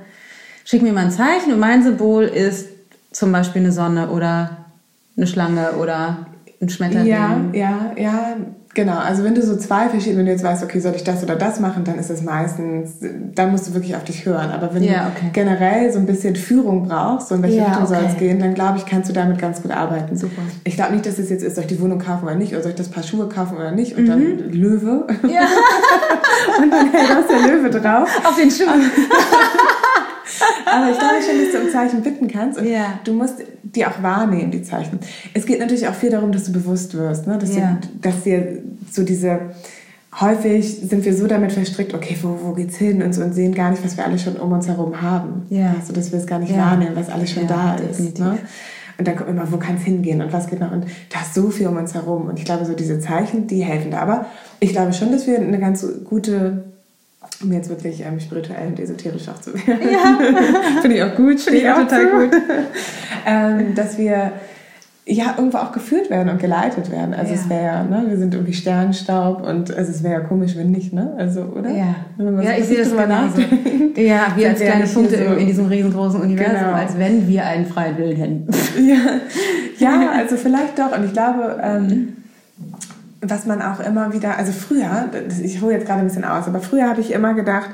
schick 0.71 0.83
mir 0.83 0.93
mal 0.93 1.07
ein 1.07 1.11
Zeichen 1.11 1.53
und 1.53 1.59
mein 1.59 1.83
Symbol 1.83 2.25
ist 2.25 2.69
zum 3.11 3.33
Beispiel 3.33 3.63
eine 3.63 3.73
Sonne 3.73 4.11
oder 4.11 4.59
eine 5.17 5.27
Schlange 5.27 5.73
oder 5.73 6.27
ein 6.63 6.69
Schmetterling. 6.69 7.09
Ja, 7.09 7.41
ja, 7.53 7.93
ja, 7.97 8.37
genau. 8.73 8.99
Also 8.99 9.25
wenn 9.25 9.35
du 9.35 9.43
so 9.43 9.57
zwei 9.57 9.89
verschiedene, 9.89 10.19
wenn 10.19 10.27
du 10.27 10.31
jetzt 10.31 10.45
weißt, 10.45 10.63
okay, 10.63 10.79
soll 10.79 10.95
ich 10.95 11.03
das 11.03 11.25
oder 11.25 11.35
das 11.35 11.59
machen, 11.59 11.83
dann 11.83 11.99
ist 11.99 12.09
es 12.09 12.23
meistens, 12.23 12.99
dann 13.35 13.51
musst 13.51 13.67
du 13.67 13.75
wirklich 13.75 13.97
auf 13.97 14.05
dich 14.05 14.25
hören. 14.25 14.53
Aber 14.53 14.73
wenn 14.73 14.85
ja, 14.85 15.11
okay. 15.13 15.27
du 15.27 15.33
generell 15.33 15.93
so 15.93 15.99
ein 15.99 16.07
bisschen 16.07 16.37
Führung 16.37 16.87
brauchst, 16.87 17.31
so 17.31 17.35
in 17.35 17.43
welche 17.43 17.57
ja, 17.57 17.65
Richtung 17.65 17.87
okay. 17.87 17.95
soll 17.95 18.05
es 18.05 18.17
gehen, 18.17 18.39
dann 18.39 18.55
glaube 18.55 18.79
ich, 18.79 18.87
kannst 18.87 19.11
du 19.11 19.13
damit 19.13 19.41
ganz 19.41 19.63
gut 19.63 19.73
arbeiten. 19.73 20.17
Super. 20.17 20.43
Ich 20.63 20.77
glaube 20.77 20.93
nicht, 20.93 21.05
dass 21.05 21.19
es 21.19 21.31
jetzt 21.31 21.43
ist, 21.43 21.57
soll 21.57 21.65
ich 21.65 21.71
die 21.71 21.81
Wohnung 21.81 21.99
kaufen 21.99 22.27
oder 22.27 22.37
nicht, 22.37 22.53
oder 22.53 22.63
soll 22.63 22.71
ich 22.71 22.79
das 22.79 22.91
Paar 22.91 23.03
Schuhe 23.03 23.29
kaufen 23.29 23.57
oder 23.57 23.73
nicht, 23.73 23.97
und 23.97 24.05
mhm. 24.05 24.09
dann 24.09 24.39
Löwe. 24.53 25.07
Ja. 25.25 25.49
und 26.63 26.71
dann 26.71 26.93
hält 26.93 27.11
das 27.11 27.27
der 27.27 27.51
Löwe 27.51 27.71
drauf. 27.71 28.09
Auf 28.25 28.37
den 28.37 28.53
Schuhen. 28.53 28.85
Aber 30.67 30.91
ich 30.91 30.99
glaube 30.99 31.17
schon, 31.25 31.45
dass 31.45 31.53
du 31.53 31.67
um 31.67 31.71
Zeichen 31.71 32.03
bitten 32.03 32.29
kannst 32.29 32.59
und 32.59 32.67
ja. 32.67 33.01
du 33.05 33.13
musst 33.13 33.37
die 33.63 33.87
auch 33.87 34.03
wahrnehmen, 34.03 34.51
die 34.51 34.63
Zeichen. 34.63 34.99
Es 35.35 35.47
geht 35.47 35.61
natürlich 35.61 35.87
auch 35.89 35.95
viel 35.95 36.11
darum, 36.11 36.33
dass 36.33 36.45
du 36.45 36.53
bewusst 36.53 36.95
wirst, 36.95 37.27
ne? 37.27 37.39
dass, 37.39 37.57
ja. 37.57 37.79
du, 37.81 37.89
dass 38.01 38.23
dir 38.23 38.63
so 38.91 39.05
diese 39.05 39.51
häufig 40.19 40.81
sind 40.81 41.05
wir 41.05 41.15
so 41.15 41.27
damit 41.27 41.53
verstrickt, 41.53 41.95
okay, 41.95 42.17
wo, 42.23 42.39
wo 42.43 42.53
geht's 42.53 42.77
hin 42.77 43.03
und 43.03 43.13
so 43.15 43.23
und 43.23 43.33
sehen 43.33 43.55
gar 43.55 43.71
nicht, 43.71 43.85
was 43.85 43.97
wir 43.97 44.05
alle 44.05 44.19
schon 44.19 44.37
um 44.37 44.53
uns 44.53 44.67
herum 44.67 45.01
haben. 45.01 45.47
Ja. 45.51 45.75
Also, 45.79 45.93
dass 45.93 46.11
wir 46.11 46.19
es 46.19 46.27
gar 46.27 46.39
nicht 46.39 46.53
ja. 46.53 46.59
wahrnehmen, 46.59 46.97
was 46.97 47.09
alles 47.09 47.31
schon 47.31 47.45
ja, 47.45 47.49
da 47.49 47.75
ist. 47.77 48.19
Ne? 48.19 48.39
Und 48.99 49.09
dann 49.09 49.17
kommt 49.17 49.31
immer, 49.31 49.51
wo 49.51 49.57
kann 49.57 49.77
es 49.77 49.83
hingehen 49.83 50.21
und 50.21 50.33
was 50.33 50.49
geht 50.49 50.61
noch? 50.61 50.73
Und 50.73 50.85
da 51.09 51.21
ist 51.21 51.35
so 51.35 51.49
viel 51.49 51.67
um 51.69 51.77
uns 51.77 51.95
herum. 51.95 52.29
Und 52.29 52.39
ich 52.39 52.45
glaube, 52.45 52.67
so 52.67 52.75
diese 52.75 53.01
Zeichen, 53.01 53.47
die 53.47 53.63
helfen 53.63 53.93
da. 53.93 54.01
Aber 54.01 54.27
ich 54.59 54.73
glaube 54.73 54.93
schon, 54.93 55.11
dass 55.11 55.27
wir 55.27 55.39
eine 55.39 55.59
ganz 55.59 55.87
gute 56.05 56.65
um 57.43 57.53
jetzt 57.53 57.69
wirklich 57.69 58.01
ähm, 58.05 58.21
spirituell 58.21 58.69
und 58.69 58.79
esoterisch 58.79 59.29
auch 59.29 59.41
zu 59.41 59.55
werden. 59.55 59.81
Ja. 59.91 60.19
Finde 60.83 60.97
ich 60.97 61.03
auch 61.03 61.15
gut. 61.15 61.41
Finde 61.41 61.61
ich 61.61 61.69
auch 61.69 61.79
total 61.79 62.11
so. 62.11 62.19
gut. 62.19 62.43
ähm, 63.27 63.75
dass 63.75 63.97
wir 63.97 64.33
ja 65.07 65.35
irgendwo 65.37 65.59
auch 65.59 65.73
geführt 65.73 66.11
werden 66.11 66.29
und 66.29 66.39
geleitet 66.39 66.91
werden. 66.91 67.15
Also 67.15 67.35
ja. 67.35 67.41
es 67.41 67.49
wäre 67.49 67.65
ja, 67.65 67.83
ne, 67.83 68.05
wir 68.09 68.17
sind 68.17 68.35
irgendwie 68.35 68.53
Sternstaub 68.53 69.47
und 69.47 69.75
also 69.75 69.91
es 69.91 70.03
wäre 70.03 70.15
ja 70.15 70.21
komisch, 70.21 70.57
wenn 70.57 70.71
nicht, 70.71 70.93
ne? 70.93 71.15
Also, 71.19 71.43
oder? 71.43 71.71
Ja, 71.71 71.95
ja 72.19 72.59
ich 72.59 72.67
sehe 72.67 72.79
das 72.79 72.95
mal 72.95 73.09
nach. 73.09 73.31
Ja, 73.97 74.33
wir 74.37 74.51
als 74.51 74.61
kleine 74.61 74.87
Punkte 74.87 75.19
so 75.19 75.35
in 75.35 75.47
diesem 75.47 75.67
riesengroßen 75.67 76.21
Universum, 76.21 76.59
genau. 76.59 76.73
als 76.73 76.97
wenn 76.99 77.27
wir 77.27 77.45
einen 77.45 77.67
freien 77.67 77.99
Willen 77.99 78.17
hätten. 78.17 78.47
Ja. 78.81 79.21
ja, 79.79 80.11
also 80.17 80.37
vielleicht 80.37 80.79
doch. 80.79 80.97
Und 80.97 81.05
ich 81.05 81.13
glaube, 81.13 81.59
ähm, 81.63 82.17
was 83.21 83.47
man 83.47 83.61
auch 83.61 83.81
immer 83.81 84.13
wieder, 84.13 84.39
also 84.39 84.53
früher, 84.53 85.11
ich 85.43 85.61
hole 85.61 85.75
jetzt 85.75 85.87
gerade 85.87 86.01
ein 86.01 86.07
bisschen 86.07 86.25
aus, 86.25 86.47
aber 86.47 86.61
früher 86.61 86.89
habe 86.89 87.01
ich 87.01 87.13
immer 87.13 87.35
gedacht, 87.35 87.71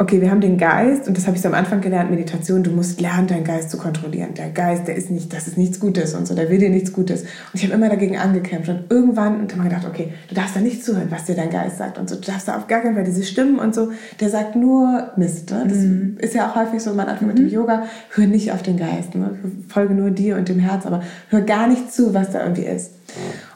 okay, 0.00 0.20
wir 0.20 0.30
haben 0.30 0.40
den 0.40 0.58
Geist, 0.58 1.08
und 1.08 1.16
das 1.16 1.26
habe 1.26 1.36
ich 1.36 1.42
so 1.42 1.48
am 1.48 1.54
Anfang 1.54 1.80
gelernt, 1.80 2.10
Meditation, 2.10 2.62
du 2.62 2.70
musst 2.70 3.00
lernen, 3.00 3.26
deinen 3.26 3.42
Geist 3.42 3.70
zu 3.70 3.78
kontrollieren. 3.78 4.32
Der 4.34 4.50
Geist, 4.50 4.86
der 4.86 4.94
ist 4.94 5.10
nicht, 5.10 5.32
das 5.32 5.48
ist 5.48 5.58
nichts 5.58 5.80
Gutes 5.80 6.14
und 6.14 6.26
so, 6.28 6.36
der 6.36 6.48
will 6.50 6.58
dir 6.58 6.70
nichts 6.70 6.92
Gutes. 6.92 7.22
Und 7.22 7.54
ich 7.54 7.64
habe 7.64 7.74
immer 7.74 7.88
dagegen 7.88 8.16
angekämpft 8.16 8.68
und 8.68 8.84
irgendwann 8.90 9.40
und 9.40 9.50
habe 9.50 9.64
mir 9.64 9.68
gedacht, 9.68 9.86
okay, 9.88 10.12
du 10.28 10.36
darfst 10.36 10.54
da 10.54 10.60
nicht 10.60 10.84
zuhören, 10.84 11.08
was 11.10 11.24
dir 11.24 11.34
dein 11.34 11.50
Geist 11.50 11.78
sagt 11.78 11.98
und 11.98 12.08
so. 12.08 12.14
Du 12.14 12.30
darfst 12.30 12.46
da 12.46 12.56
auf 12.56 12.68
gar 12.68 12.80
keinen 12.80 12.94
Fall 12.94 13.02
diese 13.02 13.24
Stimmen 13.24 13.58
und 13.58 13.74
so, 13.74 13.90
der 14.20 14.30
sagt 14.30 14.54
nur 14.54 15.10
Mist. 15.16 15.50
Ne? 15.50 15.66
Das 15.68 15.78
mhm. 15.78 16.16
ist 16.20 16.34
ja 16.34 16.48
auch 16.48 16.54
häufig 16.54 16.80
so, 16.80 16.94
man 16.94 17.08
anfängt 17.08 17.30
mit 17.30 17.38
dem 17.38 17.46
mhm. 17.46 17.52
Yoga, 17.52 17.82
hör 18.10 18.26
nicht 18.28 18.52
auf 18.52 18.62
den 18.62 18.76
Geist, 18.76 19.16
ne? 19.16 19.36
folge 19.66 19.94
nur 19.94 20.12
dir 20.12 20.36
und 20.36 20.48
dem 20.48 20.60
Herz, 20.60 20.86
aber 20.86 21.02
hör 21.28 21.40
gar 21.40 21.66
nicht 21.66 21.92
zu, 21.92 22.14
was 22.14 22.30
da 22.30 22.42
irgendwie 22.42 22.66
ist. 22.66 22.92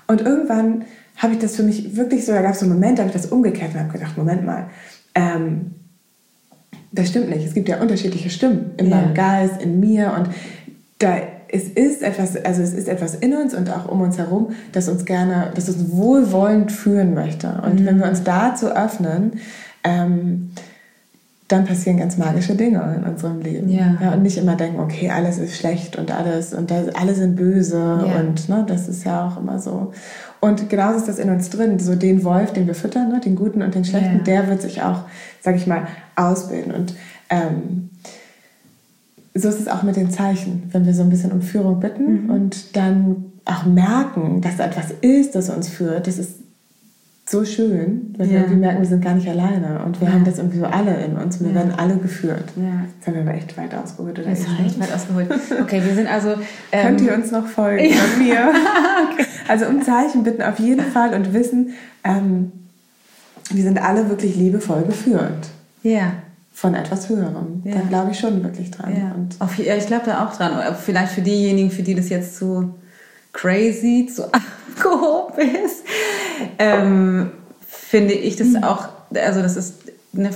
Und 0.09 0.23
irgendwann 0.23 0.87
habe 1.23 1.35
ich 1.35 1.39
das 1.39 1.55
für 1.55 1.63
mich 1.63 1.97
wirklich 1.97 2.27
so, 2.27 2.33
da 2.33 2.43
gab 2.43 2.55
es 2.55 2.61
so 2.61 2.67
einen 2.67 2.75
Moment, 2.75 2.99
da 2.99 3.05
habe 3.05 3.15
ich 3.15 3.21
das 3.21 3.31
umgekehrt 3.31 3.75
und 3.75 3.81
habe 3.81 3.93
gedacht, 3.93 4.19
Moment 4.19 4.45
mal, 4.45 4.67
ähm, 5.15 5.73
das 6.91 7.09
stimmt 7.09 7.31
nicht. 7.31 7.47
Es 7.47 7.55
gibt 7.55 7.69
ja 7.69 7.81
unterschiedliche 7.81 8.29
Stimmen 8.29 8.73
in 8.77 8.91
ja. 8.91 8.97
meinem 8.97 9.15
Geist, 9.15 9.63
in 9.63 9.81
mir 9.81 10.13
und 10.19 10.29
da 10.99 11.19
es 11.55 11.65
ist 11.69 12.03
etwas, 12.03 12.43
also 12.45 12.63
es 12.63 12.73
ist 12.73 12.89
etwas 12.89 13.15
in 13.15 13.35
uns 13.35 13.55
und 13.55 13.71
auch 13.71 13.87
um 13.87 14.01
uns 14.01 14.17
herum, 14.17 14.53
das 14.73 14.89
uns 14.89 15.05
gerne, 15.05 15.53
das 15.55 15.69
uns 15.69 15.93
wohlwollend 15.93 16.73
führen 16.73 17.13
möchte. 17.13 17.61
Und 17.63 17.81
mhm. 17.81 17.87
wenn 17.87 17.99
wir 17.99 18.09
uns 18.09 18.25
dazu 18.25 18.69
öffnen, 18.69 19.33
ähm, 19.85 20.53
dann 21.49 21.67
passieren 21.67 21.99
ganz 21.99 22.17
magische 22.17 22.55
Dinge 22.55 22.97
in 22.97 23.05
unserem 23.05 23.43
Leben. 23.43 23.69
Ja. 23.69 23.99
ja. 24.01 24.13
und 24.15 24.23
nicht 24.23 24.39
immer 24.39 24.57
denken, 24.57 24.81
okay, 24.81 25.11
alles 25.11 25.37
ist 25.37 25.55
schlecht 25.55 25.97
und 25.97 26.11
alles 26.11 26.55
und 26.55 26.71
das, 26.71 26.89
alle 26.95 27.15
sind 27.15 27.37
böse 27.37 27.77
ja. 28.07 28.21
und 28.21 28.49
ne, 28.49 28.65
das 28.67 28.89
ist 28.89 29.05
ja 29.05 29.29
auch 29.29 29.39
immer 29.39 29.59
so. 29.59 29.93
Und 30.45 30.69
genauso 30.69 30.99
ist 30.99 31.07
das 31.07 31.21
in 31.21 31.31
uns 31.31 31.51
drin. 31.51 31.79
So 31.79 31.95
den 31.95 32.25
Wolf, 32.25 32.53
den 32.53 32.67
wir 32.67 32.75
füttern, 32.75 33.11
ne, 33.11 33.21
den 33.21 33.37
guten 33.37 33.63
und 33.63 33.77
den 33.77 33.85
schlechten, 33.85 34.19
ja. 34.19 34.25
der 34.25 34.49
wird 34.49 34.61
sich 34.61 34.83
auch, 34.83 35.05
sag 35.41 35.55
ich 35.55 35.69
mal, 35.69 35.87
ausbilden. 36.17 36.75
Und 36.75 36.95
ähm, 37.31 37.91
so 39.35 39.49
ist 39.49 39.61
es 39.61 39.69
auch 39.69 39.85
mit 39.85 39.95
den 39.95 40.11
Zeichen, 40.11 40.65
wenn 40.73 40.85
wir 40.85 40.95
so 40.95 41.03
ein 41.03 41.11
bisschen 41.11 41.31
um 41.31 41.43
Führung 41.43 41.79
bitten 41.79 42.25
mhm. 42.25 42.31
und 42.31 42.77
dann 42.77 43.33
auch 43.45 43.67
merken, 43.67 44.41
dass 44.41 44.57
da 44.57 44.67
etwas 44.67 44.91
ist, 45.01 45.37
das 45.37 45.49
uns 45.49 45.69
führt. 45.69 46.09
Das 46.09 46.19
ist 46.19 46.42
so 47.33 47.47
schön, 47.47 48.15
weil 48.19 48.27
ja. 48.27 48.33
wir 48.33 48.39
irgendwie 48.41 48.61
merken, 48.61 48.81
wir 48.81 48.89
sind 48.89 49.03
gar 49.03 49.15
nicht 49.15 49.27
alleine 49.27 49.83
und 49.87 49.99
wir 50.03 50.09
ja. 50.09 50.15
haben 50.15 50.25
das 50.25 50.37
irgendwie 50.37 50.59
so 50.59 50.67
alle 50.67 51.03
in 51.03 51.17
uns 51.17 51.39
und 51.39 51.47
wir 51.47 51.55
ja. 51.55 51.61
werden 51.61 51.73
alle 51.79 51.97
geführt. 51.97 52.45
Ja. 52.57 52.85
Das 52.99 53.07
haben 53.07 53.15
wir 53.15 53.23
aber 53.23 53.35
echt 53.35 53.57
weit 53.57 53.75
ausgeholt. 53.75 54.19
Oder 54.19 54.29
das 54.29 54.41
ist 54.41 54.49
echt 54.65 54.79
weit 54.79 54.93
ausgeholt. 54.93 55.31
Okay, 55.63 55.83
wir 55.83 55.95
sind 55.95 56.09
also... 56.09 56.35
Ähm, 56.71 56.83
Könnt 56.83 57.01
ihr 57.01 57.15
uns 57.15 57.31
noch 57.31 57.47
folgen 57.47 57.87
ja. 57.87 57.97
an 57.97 58.19
mir? 58.19 58.53
okay. 59.13 59.25
Also 59.49 59.65
um 59.67 59.83
Zeichen 59.83 60.25
bitten 60.25 60.43
auf 60.43 60.59
jeden 60.59 60.85
Fall 60.85 61.15
und 61.15 61.33
wissen, 61.33 61.71
ähm, 62.05 62.53
wir 63.51 63.63
sind 63.63 63.83
alle 63.83 64.11
wirklich 64.11 64.37
liebevoll 64.37 64.83
geführt. 64.83 65.49
Ja. 65.83 66.13
Von 66.53 66.75
etwas 66.75 67.09
Höherem. 67.09 67.63
Da 67.65 67.81
glaube 67.89 68.11
ich 68.11 68.19
schon 68.19 68.45
wirklich 68.45 68.71
dran. 68.71 68.95
Ja. 68.95 69.13
Und 69.13 69.37
auf, 69.39 69.59
ich 69.59 69.87
glaube 69.87 70.05
da 70.05 70.27
auch 70.27 70.37
dran. 70.37 70.75
Vielleicht 70.79 71.13
für 71.13 71.23
diejenigen, 71.23 71.71
für 71.71 71.83
die 71.83 71.95
das 71.95 72.11
jetzt 72.11 72.37
zu 72.37 72.75
crazy, 73.33 74.09
zu 74.15 74.25
abgehoben 74.33 75.55
ist, 75.65 75.85
ähm, 76.59 77.33
finde 77.67 78.15
ich 78.15 78.37
das 78.37 78.49
mhm. 78.49 78.65
auch, 78.65 78.89
also 79.15 79.43
das 79.43 79.57
ist 79.57 79.75
eine, 80.15 80.31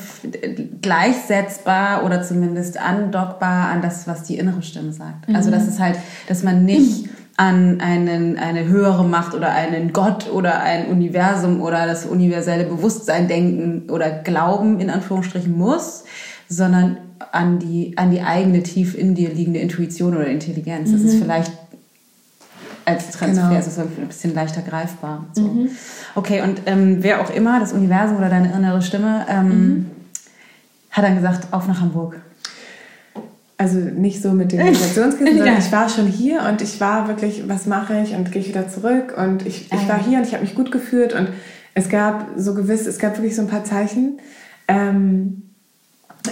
gleichsetzbar 0.80 2.04
oder 2.04 2.22
zumindest 2.22 2.78
andockbar 2.78 3.68
an 3.68 3.82
das, 3.82 4.06
was 4.06 4.22
die 4.22 4.38
innere 4.38 4.62
Stimme 4.62 4.92
sagt. 4.92 5.28
Mhm. 5.28 5.36
Also 5.36 5.50
das 5.50 5.68
ist 5.68 5.80
halt, 5.80 5.96
dass 6.28 6.42
man 6.42 6.64
nicht 6.64 7.10
an 7.36 7.80
einen, 7.82 8.38
eine 8.38 8.64
höhere 8.64 9.04
Macht 9.04 9.34
oder 9.34 9.52
einen 9.52 9.92
Gott 9.92 10.30
oder 10.32 10.60
ein 10.60 10.86
Universum 10.86 11.60
oder 11.60 11.86
das 11.86 12.06
universelle 12.06 12.64
Bewusstsein 12.64 13.28
denken 13.28 13.90
oder 13.90 14.10
glauben, 14.10 14.80
in 14.80 14.88
Anführungsstrichen 14.88 15.56
muss, 15.56 16.04
sondern 16.48 16.96
an 17.32 17.58
die, 17.58 17.92
an 17.96 18.10
die 18.10 18.22
eigene 18.22 18.62
tief 18.62 18.96
in 18.96 19.14
dir 19.14 19.30
liegende 19.30 19.60
Intuition 19.60 20.16
oder 20.16 20.26
Intelligenz. 20.26 20.92
Das 20.92 21.02
ist 21.02 21.16
mhm. 21.16 21.22
vielleicht 21.22 21.52
als 22.86 23.10
Transfer 23.10 23.48
genau. 23.48 23.58
ist 23.58 23.66
es 23.66 23.78
ein 23.78 23.88
bisschen 24.06 24.34
leichter 24.34 24.62
greifbar. 24.62 25.26
So. 25.34 25.42
Mhm. 25.42 25.70
Okay, 26.14 26.40
und 26.42 26.62
ähm, 26.66 26.98
wer 27.00 27.20
auch 27.20 27.30
immer, 27.30 27.58
das 27.60 27.72
Universum 27.72 28.16
oder 28.16 28.28
deine 28.28 28.52
innere 28.52 28.80
Stimme, 28.80 29.26
ähm, 29.28 29.48
mhm. 29.48 29.86
hat 30.92 31.04
dann 31.04 31.16
gesagt, 31.16 31.52
auf 31.52 31.66
nach 31.66 31.80
Hamburg. 31.80 32.20
Also 33.58 33.78
nicht 33.78 34.22
so 34.22 34.30
mit 34.32 34.52
den 34.52 34.58
Meditationskissen, 34.64 35.36
sondern 35.36 35.54
ja. 35.54 35.58
ich 35.58 35.72
war 35.72 35.88
schon 35.88 36.06
hier 36.06 36.42
und 36.48 36.62
ich 36.62 36.80
war 36.80 37.08
wirklich, 37.08 37.48
was 37.48 37.66
mache 37.66 38.00
ich 38.00 38.14
und 38.14 38.30
gehe 38.30 38.40
ich 38.40 38.48
wieder 38.48 38.68
zurück 38.68 39.14
und 39.16 39.44
ich, 39.44 39.72
ich 39.72 39.88
war 39.88 39.98
hier 39.98 40.18
und 40.18 40.26
ich 40.26 40.34
habe 40.34 40.44
mich 40.44 40.54
gut 40.54 40.70
gefühlt 40.70 41.12
und 41.12 41.28
es 41.74 41.88
gab 41.88 42.28
so 42.36 42.54
gewiss, 42.54 42.86
es 42.86 42.98
gab 42.98 43.16
wirklich 43.16 43.34
so 43.34 43.42
ein 43.42 43.48
paar 43.48 43.64
Zeichen. 43.64 44.20
Ähm, 44.68 45.45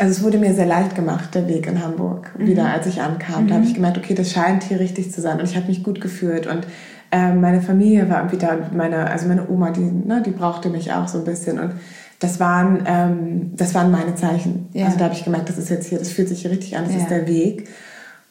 also 0.01 0.11
es 0.11 0.23
wurde 0.23 0.39
mir 0.39 0.55
sehr 0.55 0.67
leicht 0.67 0.95
gemacht, 0.95 1.35
der 1.35 1.49
Weg 1.49 1.67
in 1.67 1.83
Hamburg, 1.83 2.33
mhm. 2.39 2.47
wieder 2.47 2.73
als 2.73 2.87
ich 2.87 3.01
ankam. 3.01 3.45
Mhm. 3.45 3.49
Da 3.49 3.55
habe 3.57 3.65
ich 3.65 3.75
gemerkt, 3.75 3.99
okay, 3.99 4.15
das 4.15 4.31
scheint 4.31 4.65
hier 4.65 4.81
richtig 4.81 5.13
zu 5.13 5.21
sein. 5.21 5.39
Und 5.39 5.45
ich 5.45 5.57
habe 5.57 5.67
mich 5.67 5.83
gut 5.83 6.01
gefühlt. 6.01 6.47
Und 6.47 6.67
ähm, 7.11 7.41
meine 7.41 7.61
Familie 7.61 8.09
war 8.09 8.19
irgendwie 8.19 8.39
da. 8.39 8.57
Meine, 8.73 9.11
also 9.11 9.29
meine 9.29 9.49
Oma, 9.49 9.71
die, 9.71 9.81
ne, 9.81 10.23
die 10.25 10.31
brauchte 10.31 10.71
mich 10.71 10.93
auch 10.93 11.09
so 11.09 11.19
ein 11.19 11.25
bisschen. 11.25 11.59
Und 11.59 11.75
das 12.19 12.41
waren, 12.41 12.85
ähm, 12.87 13.53
das 13.57 13.75
waren 13.75 13.91
meine 13.91 14.15
Zeichen. 14.15 14.69
Ja. 14.73 14.87
Also 14.87 14.99
da 14.99 15.05
habe 15.05 15.15
ich 15.15 15.25
gemerkt, 15.25 15.49
das 15.49 15.59
ist 15.59 15.71
jetzt 15.71 15.89
hier, 15.89 15.99
das 15.99 16.11
fühlt 16.11 16.29
sich 16.29 16.43
hier 16.43 16.51
richtig 16.51 16.77
an, 16.77 16.85
das 16.85 16.95
ja. 16.95 17.01
ist 17.01 17.11
der 17.11 17.27
Weg. 17.27 17.69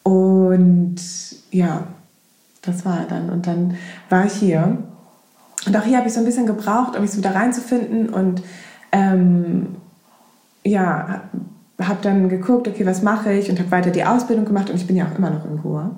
Und 0.04 0.96
ja, 1.52 1.88
das 2.62 2.86
war 2.86 3.06
dann. 3.08 3.30
Und 3.30 3.48
dann 3.48 3.76
war 4.10 4.26
ich 4.26 4.34
hier. 4.34 4.78
Und 5.66 5.78
auch 5.78 5.84
hier 5.84 5.98
habe 5.98 6.08
ich 6.08 6.14
so 6.14 6.20
ein 6.20 6.26
bisschen 6.26 6.46
gebraucht, 6.46 6.96
um 6.96 7.02
mich 7.02 7.12
so 7.12 7.20
wieder 7.20 7.36
reinzufinden 7.36 8.10
und 8.10 8.42
ähm, 8.92 9.76
ja, 10.64 11.24
habe 11.80 12.00
dann 12.02 12.30
geguckt, 12.30 12.68
okay, 12.68 12.86
was 12.86 13.02
mache 13.02 13.34
ich 13.34 13.50
und 13.50 13.60
habe 13.60 13.72
weiter 13.72 13.92
die 13.92 14.04
Ausbildung 14.04 14.46
gemacht 14.46 14.70
und 14.70 14.76
ich 14.76 14.88
bin 14.88 14.96
ja 14.96 15.06
auch 15.06 15.18
immer 15.18 15.30
noch 15.30 15.46
in 15.46 15.60
Ruhe. 15.60 15.92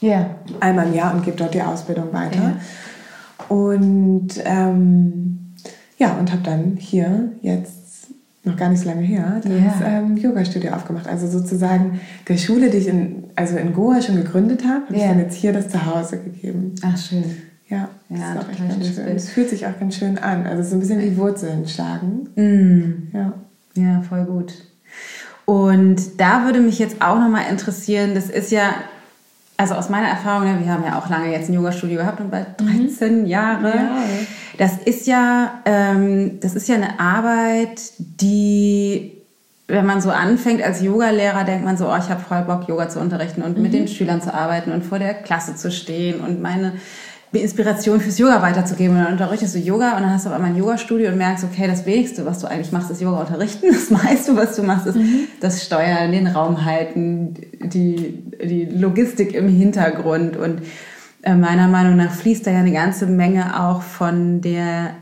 Ja. 0.00 0.08
Yeah. 0.08 0.30
Einmal 0.60 0.86
im 0.88 0.94
Jahr 0.94 1.14
und 1.14 1.24
gebe 1.24 1.36
dort 1.36 1.54
die 1.54 1.62
Ausbildung 1.62 2.12
weiter. 2.12 2.40
Yeah. 2.40 2.56
Und 3.48 4.28
ähm, 4.44 5.54
ja, 5.98 6.16
und 6.16 6.32
habe 6.32 6.42
dann 6.42 6.76
hier 6.78 7.32
jetzt 7.42 8.08
noch 8.44 8.56
gar 8.56 8.70
nicht 8.70 8.80
so 8.80 8.88
lange 8.88 9.02
her 9.02 9.40
das 9.42 9.52
yeah. 9.52 9.98
ähm, 9.98 10.16
Yoga-Studio 10.16 10.72
aufgemacht. 10.72 11.08
Also 11.08 11.26
sozusagen 11.26 12.00
der 12.28 12.36
Schule, 12.36 12.70
die 12.70 12.78
ich 12.78 12.88
in, 12.88 13.24
also 13.34 13.56
in 13.56 13.74
Goa 13.74 14.00
schon 14.00 14.16
gegründet 14.16 14.64
habe, 14.64 14.86
habe 14.86 14.96
ich 14.96 15.02
dann 15.02 15.18
jetzt 15.18 15.36
hier 15.36 15.52
das 15.52 15.68
Zuhause 15.68 16.18
gegeben. 16.18 16.74
Ach, 16.82 16.96
schön. 16.96 17.24
Ja, 17.68 17.88
das 18.08 18.18
ja, 18.18 18.32
ist 18.32 18.38
auch 18.38 18.48
echt 18.48 18.68
ganz 18.68 18.94
schön. 18.94 19.08
Es 19.08 19.28
fühlt 19.28 19.50
sich 19.50 19.66
auch 19.66 19.78
ganz 19.78 19.96
schön 19.96 20.16
an. 20.16 20.46
Also 20.46 20.62
so 20.62 20.76
ein 20.76 20.80
bisschen 20.80 21.00
wie 21.00 21.16
Wurzeln 21.18 21.68
schlagen. 21.68 22.28
Mm. 22.34 23.14
Ja. 23.14 23.32
Ja, 23.74 24.00
voll 24.00 24.24
gut. 24.24 24.54
Und 25.48 26.20
da 26.20 26.44
würde 26.44 26.60
mich 26.60 26.78
jetzt 26.78 27.00
auch 27.00 27.18
nochmal 27.18 27.44
interessieren, 27.50 28.14
das 28.14 28.28
ist 28.28 28.52
ja, 28.52 28.74
also 29.56 29.76
aus 29.76 29.88
meiner 29.88 30.08
Erfahrung, 30.08 30.44
wir 30.62 30.70
haben 30.70 30.84
ja 30.84 30.98
auch 30.98 31.08
lange 31.08 31.32
jetzt 31.32 31.48
ein 31.48 31.54
Yoga-Studio 31.54 31.96
gehabt 31.96 32.20
und 32.20 32.30
bald 32.30 32.48
13 32.58 33.22
mhm. 33.22 33.26
Jahre. 33.26 33.68
Ja. 33.74 33.96
Das 34.58 34.72
ist 34.84 35.06
ja, 35.06 35.62
ähm, 35.64 36.38
das 36.40 36.54
ist 36.54 36.68
ja 36.68 36.74
eine 36.74 37.00
Arbeit, 37.00 37.80
die 37.98 39.14
wenn 39.68 39.86
man 39.86 40.02
so 40.02 40.10
anfängt 40.10 40.62
als 40.62 40.82
Yogalehrer, 40.82 41.44
denkt 41.44 41.64
man 41.64 41.78
so, 41.78 41.88
oh, 41.90 41.96
ich 41.96 42.08
habe 42.10 42.20
voll 42.20 42.42
Bock, 42.42 42.68
Yoga 42.68 42.90
zu 42.90 43.00
unterrichten 43.00 43.40
und 43.40 43.56
mhm. 43.56 43.62
mit 43.62 43.72
den 43.72 43.88
Schülern 43.88 44.20
zu 44.20 44.32
arbeiten 44.34 44.70
und 44.70 44.84
vor 44.84 44.98
der 44.98 45.14
Klasse 45.14 45.56
zu 45.56 45.70
stehen 45.70 46.20
und 46.20 46.42
meine 46.42 46.72
Inspiration 47.32 48.00
fürs 48.00 48.18
Yoga 48.18 48.40
weiterzugeben. 48.40 48.96
Und 48.96 49.04
dann 49.04 49.12
unterrichtest 49.12 49.54
du 49.54 49.58
Yoga 49.58 49.96
und 49.96 50.02
dann 50.02 50.12
hast 50.12 50.26
du 50.26 50.30
aber 50.30 50.44
ein 50.44 50.56
Yoga-Studio 50.56 51.10
und 51.10 51.18
merkst, 51.18 51.44
okay, 51.44 51.66
das 51.66 51.84
Wenigste, 51.84 52.24
was 52.24 52.38
du 52.38 52.46
eigentlich 52.46 52.72
machst, 52.72 52.90
ist 52.90 53.00
Yoga 53.00 53.20
unterrichten. 53.20 53.66
Das 53.78 53.90
meiste, 53.90 54.36
was 54.36 54.56
du 54.56 54.62
machst, 54.62 54.86
ist 54.86 54.96
mhm. 54.96 55.28
das 55.40 55.64
Steuern, 55.64 56.12
den 56.12 56.26
Raum 56.26 56.64
halten, 56.64 57.34
die, 57.62 58.22
die 58.42 58.64
Logistik 58.64 59.34
im 59.34 59.48
Hintergrund. 59.48 60.36
Und 60.36 60.62
äh, 61.22 61.34
meiner 61.34 61.68
Meinung 61.68 61.96
nach 61.96 62.12
fließt 62.12 62.46
da 62.46 62.50
ja 62.50 62.58
eine 62.58 62.72
ganze 62.72 63.06
Menge 63.06 63.60
auch 63.62 63.82
von 63.82 64.40
der 64.40 64.92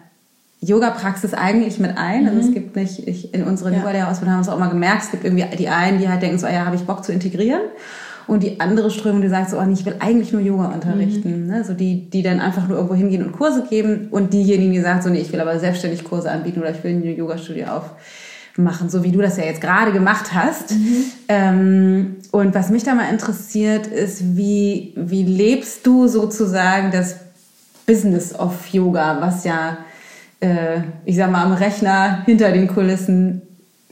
Yoga-Praxis 0.60 1.34
eigentlich 1.34 1.78
mit 1.78 1.96
ein. 1.96 2.26
Also 2.26 2.40
es 2.40 2.46
mhm. 2.48 2.54
gibt 2.54 2.76
nicht, 2.76 3.06
ich, 3.06 3.34
in 3.34 3.44
unseren 3.44 3.72
ja. 3.72 3.80
Yoga-Lehrerausbildung 3.80 4.32
haben 4.32 4.40
wir 4.40 4.42
es 4.42 4.48
auch 4.48 4.56
immer 4.56 4.70
gemerkt, 4.70 5.04
es 5.04 5.10
gibt 5.10 5.24
irgendwie 5.24 5.44
die 5.56 5.68
einen, 5.68 5.98
die 5.98 6.08
halt 6.08 6.22
denken 6.22 6.38
so, 6.38 6.46
ah 6.46 6.52
ja, 6.52 6.66
habe 6.66 6.76
ich 6.76 6.82
Bock 6.82 7.04
zu 7.04 7.12
integrieren. 7.12 7.60
Und 8.26 8.42
die 8.42 8.60
andere 8.60 8.90
Strömung, 8.90 9.22
die 9.22 9.28
sagt 9.28 9.50
so, 9.50 9.58
oh, 9.58 9.64
nee, 9.64 9.74
ich 9.74 9.86
will 9.86 9.96
eigentlich 10.00 10.32
nur 10.32 10.42
Yoga 10.42 10.66
unterrichten. 10.66 11.42
Mhm. 11.42 11.46
Ne? 11.46 11.64
So 11.64 11.74
die, 11.74 12.10
die 12.10 12.22
dann 12.22 12.40
einfach 12.40 12.66
nur 12.66 12.76
irgendwo 12.76 12.96
hingehen 12.96 13.24
und 13.24 13.32
Kurse 13.32 13.64
geben. 13.68 14.08
Und 14.10 14.32
diejenigen, 14.32 14.72
die 14.72 14.80
sagen 14.80 15.00
so, 15.00 15.10
nee, 15.10 15.20
ich 15.20 15.32
will 15.32 15.40
aber 15.40 15.58
selbstständig 15.60 16.02
Kurse 16.02 16.30
anbieten 16.30 16.60
oder 16.60 16.70
ich 16.70 16.82
will 16.82 16.92
ein 16.92 17.04
Yoga-Studio 17.04 17.66
aufmachen, 17.66 18.90
so 18.90 19.04
wie 19.04 19.12
du 19.12 19.20
das 19.20 19.36
ja 19.36 19.44
jetzt 19.44 19.60
gerade 19.60 19.92
gemacht 19.92 20.34
hast. 20.34 20.72
Mhm. 20.72 21.04
Ähm, 21.28 22.16
und 22.32 22.54
was 22.54 22.70
mich 22.70 22.82
da 22.82 22.94
mal 22.94 23.10
interessiert, 23.10 23.86
ist, 23.86 24.36
wie, 24.36 24.92
wie 24.96 25.22
lebst 25.22 25.86
du 25.86 26.08
sozusagen 26.08 26.90
das 26.90 27.16
Business 27.86 28.34
of 28.34 28.66
Yoga, 28.66 29.20
was 29.20 29.44
ja, 29.44 29.78
äh, 30.40 30.80
ich 31.04 31.14
sag 31.14 31.30
mal, 31.30 31.44
am 31.44 31.52
Rechner 31.52 32.24
hinter 32.24 32.50
den 32.50 32.66
Kulissen 32.66 33.42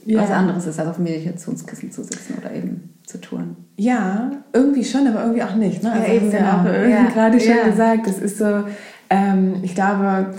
ja. 0.05 0.21
was 0.21 0.29
anderes 0.29 0.65
ist, 0.65 0.77
als 0.77 0.89
auf 0.89 0.95
dem 0.95 1.05
Meditationskissen 1.05 1.91
zu 1.91 2.03
sitzen 2.03 2.35
oder 2.37 2.53
eben 2.53 2.94
zu 3.15 3.21
tun. 3.21 3.55
Ja, 3.77 4.31
irgendwie 4.53 4.83
schon, 4.83 5.07
aber 5.07 5.21
irgendwie 5.21 5.43
auch 5.43 5.55
nicht. 5.55 5.83
Ne? 5.83 5.91
Also 5.91 6.07
ja, 6.07 6.13
eben 6.13 6.31
ja 6.31 6.61
auch 6.61 6.89
ja. 6.89 7.09
gerade 7.09 7.39
schon 7.39 7.57
ja. 7.57 7.67
gesagt, 7.67 8.07
das 8.07 8.19
ist 8.19 8.37
so, 8.37 8.63
ähm, 9.09 9.55
ich 9.63 9.75
glaube, 9.75 10.33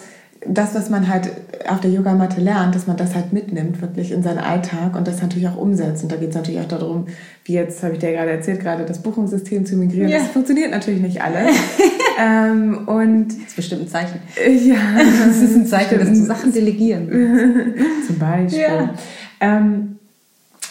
das, 0.49 0.75
was 0.75 0.91
man 0.91 1.09
halt 1.09 1.31
auf 1.69 1.81
der 1.81 1.91
Yogamatte 1.91 2.41
lernt, 2.41 2.75
dass 2.75 2.87
man 2.87 2.97
das 2.97 3.15
halt 3.15 3.33
mitnimmt, 3.33 3.81
wirklich 3.81 4.13
in 4.13 4.23
seinen 4.23 4.39
Alltag 4.39 4.95
und 4.97 5.09
das 5.09 5.21
natürlich 5.21 5.49
auch 5.49 5.57
umsetzt. 5.57 6.03
Und 6.05 6.13
da 6.13 6.17
geht 6.17 6.31
es 6.31 6.35
natürlich 6.37 6.61
auch 6.61 6.69
darum, 6.69 7.07
wie 7.45 7.55
jetzt 7.55 7.83
habe 7.83 7.95
ich 7.95 7.99
dir 7.99 8.13
gerade 8.13 8.31
erzählt, 8.31 8.61
gerade 8.61 8.85
das 8.85 9.03
Buchungssystem 9.03 9.67
zu 9.67 9.77
migrieren. 9.77 10.09
Ja. 10.09 10.19
Das 10.19 10.29
funktioniert 10.29 10.71
natürlich 10.71 11.01
nicht 11.01 11.23
alles. 11.23 11.57
ähm, 12.21 12.87
und 12.87 13.29
das 13.29 13.49
ist 13.49 13.57
bestimmt 13.57 13.83
ein 13.83 13.89
Zeichen. 13.89 14.21
Ja. 14.65 14.77
Das 15.27 15.39
ist 15.39 15.57
ein 15.57 15.67
Zeichen, 15.67 15.99
dass 15.99 16.09
du 16.09 16.15
Sachen 16.17 16.53
delegieren 16.53 17.09
Zum 18.07 18.19
Beispiel. 18.19 18.61
Ja. 18.61 18.95
Ähm, 19.41 19.96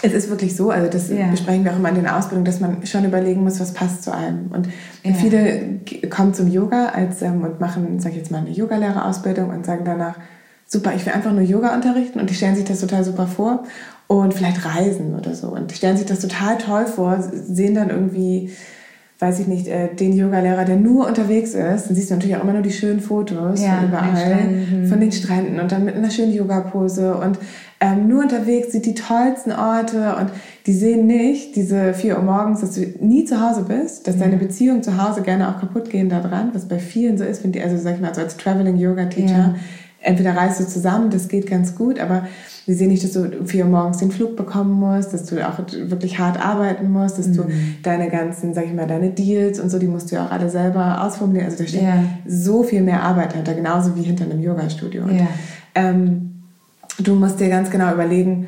es 0.06 0.14
ist 0.14 0.30
wirklich 0.30 0.56
so, 0.56 0.70
also 0.70 0.90
das 0.90 1.10
ja. 1.10 1.28
besprechen 1.28 1.64
wir 1.64 1.72
auch 1.74 1.78
immer 1.78 1.90
in 1.90 1.96
den 1.96 2.08
Ausbildungen, 2.08 2.46
dass 2.46 2.60
man 2.60 2.86
schon 2.86 3.06
überlegen 3.06 3.44
muss, 3.44 3.60
was 3.60 3.74
passt 3.74 4.04
zu 4.04 4.14
einem. 4.14 4.48
Und 4.52 4.68
ja. 5.04 5.14
viele 5.14 5.80
kommen 6.10 6.34
zum 6.34 6.52
Yoga 6.52 6.90
als, 6.90 7.22
ähm, 7.22 7.42
und 7.42 7.60
machen, 7.60 8.00
sag 8.00 8.12
ich 8.12 8.18
jetzt 8.18 8.32
mal, 8.32 8.40
eine 8.40 8.52
Yogalehrerausbildung 8.52 9.50
und 9.50 9.66
sagen 9.66 9.84
danach, 9.86 10.16
super, 10.68 10.94
ich 10.96 11.06
will 11.06 11.14
einfach 11.14 11.32
nur 11.32 11.42
Yoga 11.42 11.74
unterrichten 11.74 12.20
und 12.20 12.30
die 12.30 12.36
stellen 12.36 12.56
sich 12.56 12.66
das 12.66 12.80
total 12.80 13.04
super 13.04 13.28
vor 13.28 13.64
und 14.08 14.34
vielleicht 14.34 14.66
reisen 14.66 15.16
oder 15.16 15.34
so 15.34 15.48
und 15.50 15.72
die 15.72 15.76
stellen 15.76 15.98
sich 15.98 16.06
das 16.06 16.20
total 16.20 16.58
toll 16.58 16.86
vor, 16.86 17.20
sehen 17.22 17.76
dann 17.76 17.90
irgendwie 17.90 18.52
weiß 19.20 19.40
ich 19.40 19.48
nicht, 19.48 19.68
äh, 19.68 19.94
den 19.96 20.14
Yogalehrer, 20.14 20.66
der 20.66 20.76
nur 20.76 21.08
unterwegs 21.08 21.54
ist, 21.54 21.88
dann 21.88 21.96
siehst 21.96 22.10
du 22.10 22.16
natürlich 22.16 22.36
auch 22.36 22.44
immer 22.44 22.54
nur 22.54 22.62
die 22.62 22.72
schönen 22.72 23.00
Fotos 23.00 23.64
ja, 23.64 23.78
von 23.78 23.88
überall, 23.88 24.88
von 24.90 25.00
den 25.00 25.12
Stränden 25.12 25.60
und 25.60 25.72
dann 25.72 25.86
mit 25.86 25.96
einer 25.96 26.12
schönen 26.12 26.34
Yoga-Pose 26.34 27.16
und 27.16 27.40
ähm, 27.80 28.08
nur 28.08 28.24
unterwegs, 28.24 28.72
sieht 28.72 28.86
die 28.86 28.94
tollsten 28.94 29.52
Orte 29.52 30.16
und 30.20 30.30
die 30.66 30.74
sehen 30.74 31.08
nicht 31.08 31.56
diese 31.56 31.94
4 31.94 32.18
Uhr 32.18 32.24
morgens, 32.24 32.62
dass 32.62 32.76
du 32.76 32.82
nie 33.00 33.26
zu 33.26 33.40
Hause 33.40 33.64
bist, 33.68 34.08
dass 34.08 34.18
deine 34.18 34.38
Beziehungen 34.38 34.84
zu 34.84 35.02
Hause 35.02 35.22
gerne 35.22 35.50
auch 35.50 35.60
kaputt 35.60 35.90
gehen 35.90 36.10
daran, 36.10 36.50
was 36.54 36.68
bei 36.68 36.80
vielen 36.80 37.18
so 37.18 37.24
ist, 37.24 37.44
wenn 37.44 37.52
die, 37.52 37.62
also 37.62 37.78
sag 37.78 37.96
ich 37.96 38.02
mal, 38.02 38.14
so 38.14 38.22
als 38.22 38.38
Traveling 38.38 38.78
Yoga 38.78 39.06
Teacher, 39.06 39.34
ja. 39.34 39.56
entweder 40.02 40.36
reist 40.36 40.60
du 40.60 40.68
zusammen, 40.68 41.10
das 41.10 41.28
geht 41.28 41.48
ganz 41.48 41.76
gut, 41.76 42.00
aber 42.00 42.28
sie 42.66 42.74
sehen 42.74 42.88
nicht, 42.90 43.04
dass 43.04 43.12
du 43.12 43.24
um 43.40 43.46
4 43.46 43.66
Uhr 43.66 43.70
morgens 43.70 43.98
den 43.98 44.12
Flug 44.12 44.36
bekommen 44.36 44.72
musst, 44.72 45.14
dass 45.14 45.26
du 45.26 45.48
auch 45.48 45.60
wirklich 45.88 46.18
hart 46.18 46.44
arbeiten 46.44 46.92
musst, 46.92 47.20
dass 47.20 47.28
mhm. 47.28 47.36
du 47.36 47.46
deine 47.84 48.10
ganzen, 48.10 48.54
sag 48.54 48.66
ich 48.66 48.74
mal, 48.74 48.88
deine 48.88 49.12
Deals 49.12 49.60
und 49.60 49.70
so, 49.70 49.78
die 49.78 49.88
musst 49.88 50.12
du 50.12 50.16
ja 50.16 50.26
auch 50.26 50.32
alle 50.32 50.50
selber 50.50 51.04
ausformulieren. 51.04 51.46
Also 51.46 51.64
da 51.64 51.70
steht 51.70 51.84
ja. 51.84 52.04
so 52.28 52.64
viel 52.64 52.82
mehr 52.82 53.04
Arbeit 53.04 53.34
hinter, 53.34 53.54
genauso 53.54 53.96
wie 53.96 54.02
hinter 54.02 54.26
einem 54.26 54.42
Yoga-Studio. 54.42 55.04
Ja. 55.08 55.28
Ähm, 55.76 56.44
du 56.98 57.16
musst 57.16 57.40
dir 57.40 57.50
ganz 57.50 57.70
genau 57.70 57.94
überlegen, 57.94 58.48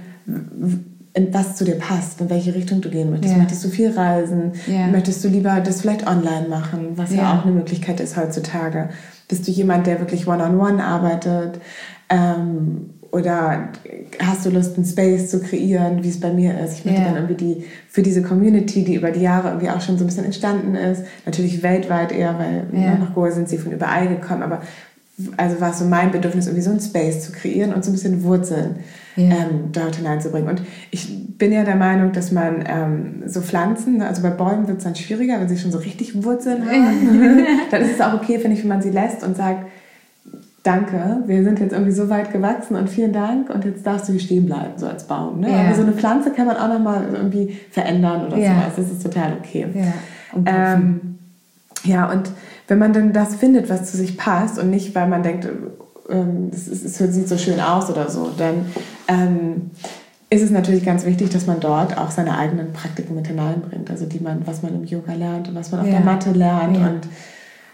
was 1.32 1.56
zu 1.56 1.66
dir 1.66 1.76
passt, 1.76 2.22
in 2.22 2.30
welche 2.30 2.54
Richtung 2.54 2.82
du 2.82 2.90
gehen 2.90 3.10
möchtest. 3.10 3.34
Ja. 3.34 3.40
Möchtest 3.40 3.64
du 3.64 3.70
viel 3.70 3.92
reisen? 3.92 4.54
Ja. 4.68 4.88
Möchtest 4.88 5.24
du 5.24 5.28
lieber 5.28 5.60
das 5.62 5.82
vielleicht 5.82 6.08
online 6.08 6.48
machen, 6.48 6.90
was 6.96 7.12
ja. 7.12 7.18
ja. 7.18 7.38
auch 7.38 7.44
eine 7.44 7.54
Möglichkeit 7.54 8.00
ist 8.00 8.18
heutzutage? 8.18 8.90
Bist 9.28 9.48
du 9.48 9.52
jemand, 9.52 9.88
der 9.88 10.00
wirklich 10.00 10.28
one-on-one 10.28 10.74
-on 10.74 10.78
-one 10.78 10.84
arbeitet? 10.84 11.60
Ähm, 12.10 12.92
oder 13.12 13.70
hast 14.22 14.46
du 14.46 14.50
Lust, 14.50 14.76
einen 14.76 14.86
Space 14.86 15.30
zu 15.30 15.40
kreieren, 15.40 16.04
wie 16.04 16.10
es 16.10 16.20
bei 16.20 16.32
mir 16.32 16.60
ist? 16.60 16.80
Ich 16.80 16.86
möchte 16.86 17.02
dann 17.02 17.16
irgendwie 17.16 17.36
die, 17.36 17.64
für 17.90 18.02
diese 18.02 18.22
Community, 18.22 18.84
die 18.84 18.96
über 18.96 19.12
die 19.12 19.22
Jahre 19.22 19.50
irgendwie 19.50 19.70
auch 19.70 19.82
schon 19.82 19.98
so 19.98 20.04
ein 20.04 20.08
bisschen 20.08 20.26
entstanden 20.26 20.76
ist, 20.76 21.04
natürlich 21.26 21.64
weltweit 21.64 22.12
eher, 22.12 22.38
weil 22.38 22.68
nach 23.00 23.14
Goa 23.14 23.32
sind 23.32 23.50
sie 23.50 23.58
von 23.58 23.72
überall 23.72 24.08
gekommen, 24.08 24.44
aber 24.44 24.62
also 25.36 25.60
war 25.60 25.72
es 25.72 25.80
so 25.80 25.86
mein 25.86 26.12
Bedürfnis, 26.12 26.46
irgendwie 26.46 26.64
so 26.64 26.70
einen 26.70 26.80
Space 26.80 27.26
zu 27.26 27.32
kreieren 27.32 27.74
und 27.74 27.84
so 27.84 27.90
ein 27.90 27.94
bisschen 27.94 28.24
Wurzeln 28.24 28.78
ja. 29.16 29.24
ähm, 29.24 29.72
dort 29.72 29.96
hineinzubringen. 29.96 30.48
Und 30.48 30.62
ich 30.92 31.38
bin 31.38 31.52
ja 31.52 31.64
der 31.64 31.76
Meinung, 31.76 32.12
dass 32.12 32.32
man 32.32 32.64
ähm, 32.68 33.24
so 33.26 33.42
Pflanzen, 33.42 34.02
also 34.02 34.22
bei 34.22 34.30
Bäumen 34.30 34.68
wird 34.68 34.78
es 34.78 34.84
dann 34.84 34.96
schwieriger, 34.96 35.40
wenn 35.40 35.50
sie 35.50 35.58
schon 35.58 35.72
so 35.72 35.80
richtig 35.80 36.24
Wurzeln 36.24 36.66
haben. 36.66 37.46
dann 37.72 37.82
ist 37.82 37.96
es 37.96 38.02
auch 38.02 38.14
okay, 38.14 38.38
finde 38.38 38.58
ich, 38.58 38.64
wenn 38.64 38.70
man 38.70 38.82
sie 38.82 38.92
lässt 38.92 39.24
und 39.24 39.36
sagt, 39.36 39.66
danke, 40.68 41.24
wir 41.26 41.44
sind 41.44 41.60
jetzt 41.60 41.72
irgendwie 41.72 41.94
so 41.94 42.10
weit 42.10 42.34
gewachsen 42.34 42.76
und 42.76 42.90
vielen 42.90 43.14
Dank 43.14 43.50
und 43.50 43.64
jetzt 43.64 43.88
darfst 43.88 44.08
du 44.08 44.12
hier 44.12 44.22
stehen 44.22 44.46
bleiben, 44.46 44.74
so 44.76 44.86
als 44.86 45.06
Baum. 45.06 45.40
Ne? 45.40 45.50
Ja. 45.50 45.62
Aber 45.62 45.76
so 45.76 45.82
eine 45.82 45.94
Pflanze 45.94 46.32
kann 46.32 46.46
man 46.46 46.58
auch 46.58 46.68
nochmal 46.68 47.08
irgendwie 47.14 47.58
verändern 47.72 48.28
oder 48.28 48.38
ja. 48.38 48.56
sowas. 48.56 48.74
Das 48.76 48.92
ist 48.92 49.02
total 49.02 49.34
okay. 49.40 49.68
Ja, 49.74 50.74
ähm, 50.74 51.18
ja 51.84 52.12
und 52.12 52.30
wenn 52.68 52.80
man 52.80 52.92
dann 52.92 53.14
das 53.14 53.36
findet, 53.36 53.70
was 53.70 53.90
zu 53.90 53.96
sich 53.96 54.18
passt 54.18 54.60
und 54.60 54.70
nicht, 54.70 54.94
weil 54.94 55.08
man 55.08 55.24
denkt, 55.24 55.48
ähm, 56.10 56.52
es, 56.52 56.68
es, 56.68 56.98
sieht 56.98 57.30
so 57.30 57.38
schön 57.38 57.62
aus 57.62 57.90
oder 57.90 58.10
so, 58.10 58.30
dann 58.38 58.66
ähm, 59.08 59.72
ist 60.30 60.42
es 60.42 60.52
natürlich 60.52 60.84
ganz 60.84 61.06
wichtig, 61.06 61.30
dass 61.30 61.48
man 61.48 61.62
dort 61.62 61.98
auch 61.98 62.12
seine 62.12 62.38
eigenen 62.38 62.74
Praktiken 62.74 63.16
mit 63.16 63.28
hineinbringt. 63.28 63.90
Also 63.90 64.06
die 64.06 64.20
man, 64.20 64.46
was 64.46 64.64
man 64.64 64.76
im 64.76 64.84
Yoga 64.84 65.14
lernt 65.14 65.48
und 65.48 65.56
was 65.56 65.72
man 65.72 65.82
auf 65.82 65.88
der 65.88 66.02
Matte 66.02 66.32
lernt. 66.32 66.76
Und 66.76 67.08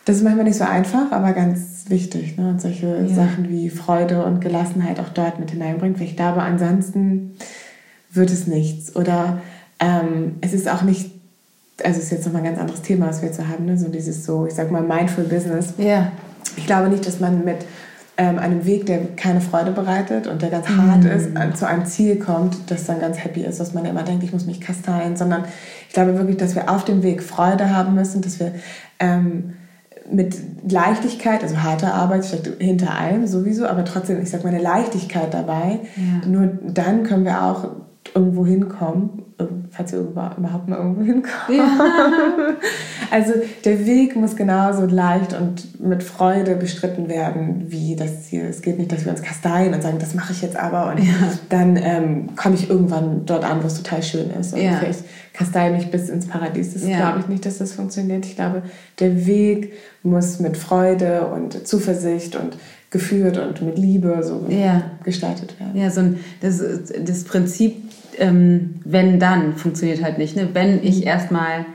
das 0.06 0.18
ist 0.18 0.24
manchmal 0.24 0.46
nicht 0.46 0.58
so 0.58 0.66
einfach, 0.66 1.12
aber 1.12 1.34
ganz 1.34 1.86
wichtig. 1.88 2.38
Ne? 2.38 2.50
Und 2.50 2.62
solche 2.62 3.06
ja. 3.08 3.08
Sachen 3.08 3.50
wie 3.50 3.70
Freude 3.70 4.26
und 4.26 4.42
Gelassenheit 4.42 5.00
auch 5.00 5.10
dort 5.10 5.39
mit 5.39 5.52
hineinbringt. 5.52 6.00
Weil 6.00 6.08
ich 6.08 6.16
glaube, 6.16 6.42
ansonsten 6.42 7.36
wird 8.12 8.30
es 8.30 8.48
nichts. 8.48 8.96
Oder 8.96 9.42
ähm, 9.80 10.36
es 10.42 10.54
ist 10.54 10.70
auch 10.70 10.82
nicht 10.82 11.12
also 11.84 12.00
ist 12.00 12.12
jetzt 12.12 12.26
nochmal 12.26 12.42
ein 12.42 12.50
ganz 12.50 12.60
anderes 12.60 12.82
Thema, 12.82 13.08
was 13.08 13.22
wir 13.22 13.32
zu 13.32 13.48
haben, 13.48 13.66
ne? 13.66 13.78
so 13.78 13.88
dieses 13.88 14.26
so, 14.26 14.46
ich 14.46 14.54
sag 14.54 14.70
mal, 14.72 14.82
Mindful 14.82 15.24
Business. 15.24 15.74
Ja. 15.78 16.12
Ich 16.56 16.66
glaube 16.66 16.89
nicht, 16.89 17.08
dass 17.08 17.20
man 17.20 17.44
mit 17.44 17.66
ähm, 18.18 18.38
einem 18.38 18.66
Weg, 18.66 18.86
der 18.86 19.16
keine 19.16 19.42
Freude 19.42 19.72
bereitet 19.72 20.28
und 20.28 20.44
der 20.44 20.52
ganz 20.52 20.70
mm. 20.70 20.78
hart 20.78 21.06
ist, 21.06 21.58
zu 21.58 21.68
einem 21.68 21.86
Ziel 21.86 22.18
kommt, 22.18 22.58
das 22.68 22.86
dann 22.86 23.00
ganz 23.00 23.18
happy 23.24 23.42
ist, 23.42 23.60
dass 23.60 23.74
man 23.74 23.86
immer 23.86 24.04
denkt, 24.04 24.24
ich 24.24 24.32
muss 24.32 24.46
mich 24.46 24.62
kasteien, 24.62 25.18
sondern 25.18 25.46
ich 25.88 25.94
glaube 25.94 26.16
wirklich, 26.16 26.38
dass 26.38 26.54
wir 26.54 26.70
auf 26.70 26.86
dem 26.86 27.02
Weg 27.02 27.24
Freude 27.24 27.72
haben 27.72 27.96
müssen, 27.96 28.22
dass 28.22 28.39
wir 28.39 28.54
ähm, 29.00 29.54
mit 30.12 30.36
Leichtigkeit, 30.70 31.44
also 31.44 31.62
harte 31.62 31.94
Arbeit 31.94 32.26
steckt 32.26 32.62
hinter 32.62 32.98
allem 32.98 33.28
sowieso, 33.28 33.66
aber 33.66 33.86
trotzdem, 33.86 34.22
ich 34.22 34.30
sag 34.30 34.44
mal, 34.44 34.50
eine 34.54 34.62
Leichtigkeit 34.62 35.34
dabei. 35.34 35.80
Ja. 35.96 36.28
Nur 36.28 36.50
dann 36.63 37.04
können 37.04 37.26
wir 37.26 37.44
auch 37.44 37.70
irgendwo 38.13 38.46
hinkommen, 38.46 39.24
falls 39.72 39.92
wir 39.92 40.00
überhaupt 40.00 40.39
mal 40.39 40.78
irgendwo 40.78 41.02
hinkommen. 41.02 41.58
Ja. 41.58 42.54
Also 43.12 43.34
der 43.63 43.86
Weg 43.86 44.16
muss 44.16 44.36
genauso 44.36 44.88
leicht 44.88 45.39
und 45.39 45.80
mit 45.80 46.02
Freude 46.02 46.56
bestritten 46.56 47.10
werden 47.10 47.66
wie 47.68 47.96
das 47.96 48.24
Ziel. 48.24 48.46
Es 48.50 48.63
geht 48.63 48.80
nicht, 48.80 48.92
dass 48.92 49.06
wir 49.06 49.12
uns 49.12 49.22
kasteien 49.22 49.72
und 49.72 49.84
sagen, 49.84 50.00
das 50.00 50.16
mache 50.16 50.34
ich 50.34 50.42
jetzt 50.42 50.56
aber 50.56 50.89
und 50.89 50.98
ja. 50.98 51.13
dann 51.50 51.78
ähm, 51.78 52.30
komme 52.36 52.56
ich 52.56 52.72
irgendwann 52.72 53.28
dort 53.28 53.44
an, 53.44 53.62
wo 53.62 53.68
es 53.68 53.76
total 53.76 54.02
schön 54.02 54.32
ist. 54.32 54.54
Und 54.54 54.62
ja. 54.62 54.78
vielleicht 54.80 55.04
kasteie 55.32 55.72
mich 55.72 55.92
bis 55.92 56.10
ins 56.10 56.28
Paradies. 56.28 56.74
Das 56.74 56.84
glaube 56.88 57.20
ich 57.20 57.28
nicht, 57.28 57.46
dass 57.46 57.60
das 57.60 57.74
funktioniert. 57.74 58.26
Ich 58.26 58.36
glaube, 58.36 58.63
der 59.00 59.28
Weg 59.28 59.74
muss 60.04 60.39
mit 60.39 60.58
Freude 60.58 61.28
und 61.28 61.68
Zuversicht 61.68 62.36
und 62.36 62.58
geführt 62.92 63.38
und 63.38 63.62
mit 63.62 63.78
Liebe 63.78 64.22
so 64.24 64.46
gestaltet 65.04 65.60
werden. 65.60 65.76
Ja, 65.76 65.89
so 65.89 66.02
ein, 66.02 66.20
das, 66.42 66.62
das 67.04 67.24
Prinzip 67.24 67.76
ähm, 68.20 68.80
wenn 68.86 69.20
dann 69.20 69.56
funktioniert 69.56 70.04
halt 70.04 70.18
nicht. 70.18 70.36
Ne? 70.36 70.50
Wenn 70.54 70.84
ich 70.84 70.98
mhm. 70.98 71.08
erstmal 71.08 71.66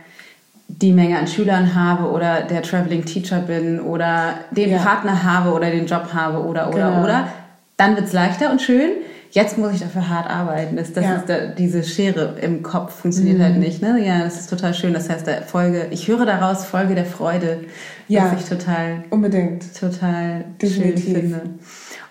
die 0.68 0.92
Menge 0.92 1.18
an 1.18 1.26
Schülern 1.26 1.74
habe 1.74 2.10
oder 2.10 2.42
der 2.42 2.62
Traveling 2.62 3.04
Teacher 3.04 3.40
bin 3.40 3.80
oder 3.80 4.34
den 4.50 4.70
ja. 4.70 4.78
Partner 4.78 5.22
habe 5.22 5.52
oder 5.52 5.70
den 5.70 5.86
Job 5.86 6.10
habe 6.12 6.44
oder 6.44 6.68
oder 6.68 6.90
genau. 6.90 7.04
oder, 7.04 7.28
dann 7.76 7.96
wird 7.96 8.06
es 8.06 8.12
leichter 8.12 8.50
und 8.50 8.60
schön. 8.60 8.90
Jetzt 9.30 9.58
muss 9.58 9.74
ich 9.74 9.80
dafür 9.80 10.08
hart 10.08 10.28
arbeiten. 10.28 10.76
Das, 10.76 10.92
das 10.92 11.04
ja. 11.04 11.16
ist 11.16 11.28
da, 11.28 11.46
diese 11.46 11.84
Schere 11.84 12.36
im 12.40 12.62
Kopf 12.62 13.00
funktioniert 13.00 13.40
halt 13.40 13.56
mhm. 13.56 13.62
halt 13.62 13.64
nicht. 13.64 13.82
Ne? 13.82 14.04
Ja, 14.04 14.24
das 14.24 14.40
ist 14.40 14.50
total 14.50 14.72
schön. 14.74 14.94
Das 14.94 15.10
heißt, 15.10 15.26
der 15.26 15.42
Folge, 15.42 15.88
ich 15.90 16.08
höre 16.08 16.24
daraus 16.24 16.64
Folge 16.64 16.94
der 16.94 17.04
Freude, 17.04 17.64
ja, 18.08 18.32
was 18.32 18.42
ich 18.42 18.48
total 18.48 19.04
unbedingt 19.10 19.78
total 19.78 20.44
Definitiv. 20.60 21.04
schön 21.04 21.14
finde. 21.14 21.40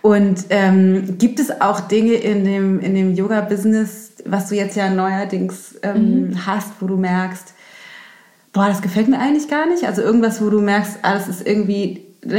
Und 0.02 0.46
ähm, 0.52 1.18
gibt 1.18 1.40
es 1.40 1.60
auch 1.60 1.82
Dinge 1.82 2.14
in 2.14 2.46
dem 2.46 2.80
in 2.80 2.94
dem 2.94 3.16
Yoga 3.16 3.42
Business 3.42 4.08
was 4.30 4.50
du 4.50 4.56
jetzt 4.56 4.76
ja 4.76 4.90
neuerdings 4.90 5.76
ähm, 5.84 6.30
mhm. 6.30 6.46
hast, 6.46 6.74
wo 6.80 6.88
du 6.88 6.98
merkst, 6.98 7.54
boah, 8.54 8.68
das 8.68 8.82
gefällt 8.82 9.08
mir 9.08 9.20
eigentlich 9.20 9.48
gar 9.48 9.68
nicht. 9.68 9.86
Also 9.86 10.02
irgendwas, 10.02 10.42
wo 10.42 10.50
du 10.50 10.62
merkst, 10.62 11.00
alles 11.02 11.28
ah, 11.28 11.30
ist 11.30 11.48
irgendwie 11.48 12.07
da 12.22 12.38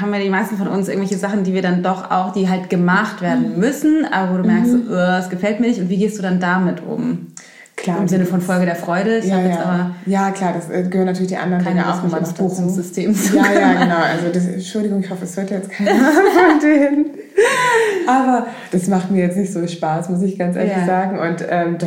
haben 0.00 0.12
wir 0.12 0.20
die 0.20 0.30
meisten 0.30 0.56
von 0.56 0.66
uns 0.68 0.88
irgendwelche 0.88 1.18
Sachen, 1.18 1.44
die 1.44 1.52
wir 1.52 1.62
dann 1.62 1.82
doch 1.82 2.10
auch, 2.10 2.32
die 2.32 2.48
halt 2.48 2.70
gemacht 2.70 3.20
werden 3.20 3.58
müssen, 3.58 4.04
aber 4.10 4.32
wo 4.32 4.42
du 4.42 4.48
merkst, 4.48 4.72
mhm. 4.72 4.92
es 4.92 5.28
gefällt 5.28 5.60
mir 5.60 5.68
nicht. 5.68 5.80
Und 5.80 5.88
wie 5.88 5.98
gehst 5.98 6.18
du 6.18 6.22
dann 6.22 6.40
damit 6.40 6.82
um? 6.82 7.28
Klar, 7.76 8.00
Im 8.00 8.08
Sinne 8.08 8.26
von 8.26 8.40
Folge 8.40 8.66
der 8.66 8.74
Freude. 8.74 9.20
Ja, 9.24 9.40
ja. 9.40 9.90
ja, 10.04 10.30
klar, 10.32 10.52
das 10.52 10.68
äh, 10.68 10.82
gehören 10.82 11.06
natürlich 11.06 11.28
die 11.28 11.36
anderen 11.36 11.64
Dinge 11.64 11.88
auch 11.88 12.02
immer 12.02 12.18
ins 12.18 12.32
Buchungssystem 12.32 13.14
Ja, 13.32 13.52
ja, 13.52 13.72
genau. 13.74 13.98
Also 13.98 14.32
das, 14.32 14.46
Entschuldigung, 14.46 14.98
ich 15.00 15.08
hoffe, 15.08 15.24
es 15.24 15.36
hört 15.36 15.50
jetzt 15.50 15.70
keiner 15.70 15.92
von 15.92 16.60
denen. 16.60 17.06
Aber 18.08 18.48
das 18.72 18.88
macht 18.88 19.12
mir 19.12 19.22
jetzt 19.22 19.36
nicht 19.36 19.52
so 19.52 19.64
Spaß, 19.64 20.08
muss 20.08 20.22
ich 20.22 20.36
ganz 20.36 20.56
ehrlich 20.56 20.72
ja. 20.76 20.86
sagen. 20.86 21.20
Und 21.20 21.46
ähm, 21.48 21.78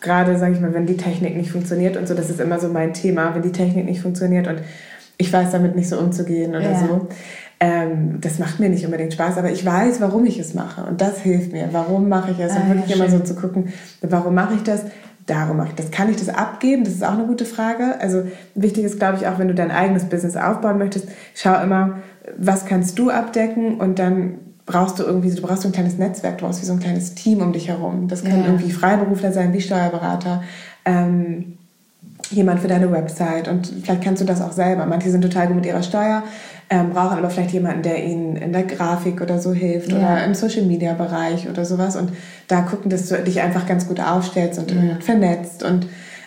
gerade, 0.00 0.38
sage 0.38 0.54
ich 0.54 0.60
mal, 0.60 0.72
wenn 0.72 0.86
die 0.86 0.96
Technik 0.96 1.36
nicht 1.36 1.50
funktioniert 1.50 1.98
und 1.98 2.08
so, 2.08 2.14
das 2.14 2.30
ist 2.30 2.40
immer 2.40 2.58
so 2.58 2.68
mein 2.68 2.94
Thema, 2.94 3.34
wenn 3.34 3.42
die 3.42 3.52
Technik 3.52 3.84
nicht 3.84 4.00
funktioniert 4.00 4.46
und 4.46 4.60
ich 5.16 5.32
weiß 5.32 5.52
damit 5.52 5.76
nicht 5.76 5.88
so 5.88 5.98
umzugehen 5.98 6.50
oder 6.50 6.72
ja. 6.72 6.78
so. 6.78 7.08
Ähm, 7.60 8.20
das 8.20 8.38
macht 8.38 8.60
mir 8.60 8.68
nicht 8.68 8.84
unbedingt 8.84 9.12
Spaß, 9.12 9.38
aber 9.38 9.50
ich 9.50 9.64
weiß, 9.64 10.00
warum 10.00 10.24
ich 10.26 10.38
es 10.38 10.54
mache 10.54 10.84
und 10.84 11.00
das 11.00 11.20
hilft 11.20 11.52
mir. 11.52 11.68
Warum 11.72 12.08
mache 12.08 12.32
ich 12.32 12.38
es? 12.38 12.52
Ah, 12.52 12.60
und 12.60 12.68
wirklich 12.68 12.90
ja, 12.90 12.96
immer 12.96 13.08
so 13.08 13.20
zu 13.20 13.34
gucken, 13.34 13.72
warum 14.02 14.34
mache 14.34 14.54
ich 14.54 14.62
das? 14.62 14.82
Darum 15.26 15.56
mache 15.56 15.68
ich 15.68 15.74
das. 15.74 15.90
Kann 15.90 16.10
ich 16.10 16.16
das 16.16 16.28
abgeben? 16.28 16.84
Das 16.84 16.94
ist 16.94 17.04
auch 17.04 17.14
eine 17.14 17.24
gute 17.26 17.46
Frage. 17.46 17.98
Also 18.00 18.24
wichtig 18.54 18.84
ist, 18.84 18.98
glaube 18.98 19.16
ich, 19.18 19.26
auch 19.26 19.38
wenn 19.38 19.48
du 19.48 19.54
dein 19.54 19.70
eigenes 19.70 20.04
Business 20.04 20.36
aufbauen 20.36 20.78
möchtest, 20.78 21.08
schau 21.34 21.62
immer, 21.62 22.00
was 22.36 22.66
kannst 22.66 22.98
du 22.98 23.10
abdecken 23.10 23.80
und 23.80 23.98
dann 23.98 24.38
brauchst 24.66 24.98
du 24.98 25.02
irgendwie, 25.02 25.30
du 25.30 25.42
brauchst 25.42 25.62
so 25.62 25.68
ein 25.68 25.72
kleines 25.72 25.98
Netzwerk, 25.98 26.38
du 26.38 26.46
brauchst 26.46 26.60
wie 26.60 26.66
so 26.66 26.72
ein 26.72 26.80
kleines 26.80 27.14
Team 27.14 27.40
um 27.40 27.52
dich 27.52 27.68
herum. 27.68 28.08
Das 28.08 28.22
können 28.22 28.40
ja. 28.40 28.46
irgendwie 28.46 28.72
Freiberufler 28.72 29.32
sein, 29.32 29.52
wie 29.52 29.60
Steuerberater, 29.60 30.42
ähm, 30.84 31.53
jemand 32.30 32.60
für 32.60 32.68
deine 32.68 32.90
Website 32.90 33.48
und 33.48 33.72
vielleicht 33.82 34.02
kannst 34.02 34.22
du 34.22 34.26
das 34.26 34.40
auch 34.40 34.52
selber. 34.52 34.86
Manche 34.86 35.10
sind 35.10 35.22
total 35.22 35.48
gut 35.48 35.56
mit 35.56 35.66
ihrer 35.66 35.82
Steuer, 35.82 36.22
ähm, 36.70 36.90
brauchen 36.90 37.18
aber 37.18 37.30
vielleicht 37.30 37.52
jemanden, 37.52 37.82
der 37.82 38.04
ihnen 38.04 38.36
in 38.36 38.52
der 38.52 38.64
Grafik 38.64 39.20
oder 39.20 39.38
so 39.38 39.52
hilft 39.52 39.90
ja. 39.90 39.98
oder 39.98 40.24
im 40.24 40.34
Social 40.34 40.62
Media 40.62 40.94
Bereich 40.94 41.48
oder 41.48 41.64
sowas 41.64 41.96
und 41.96 42.12
da 42.48 42.62
gucken, 42.62 42.90
dass 42.90 43.08
du 43.08 43.16
dich 43.22 43.40
einfach 43.40 43.66
ganz 43.66 43.86
gut 43.88 44.00
aufstellst 44.00 44.58
und 44.58 44.70
ja. 44.70 44.96
vernetzt 45.00 45.62
und 45.62 45.86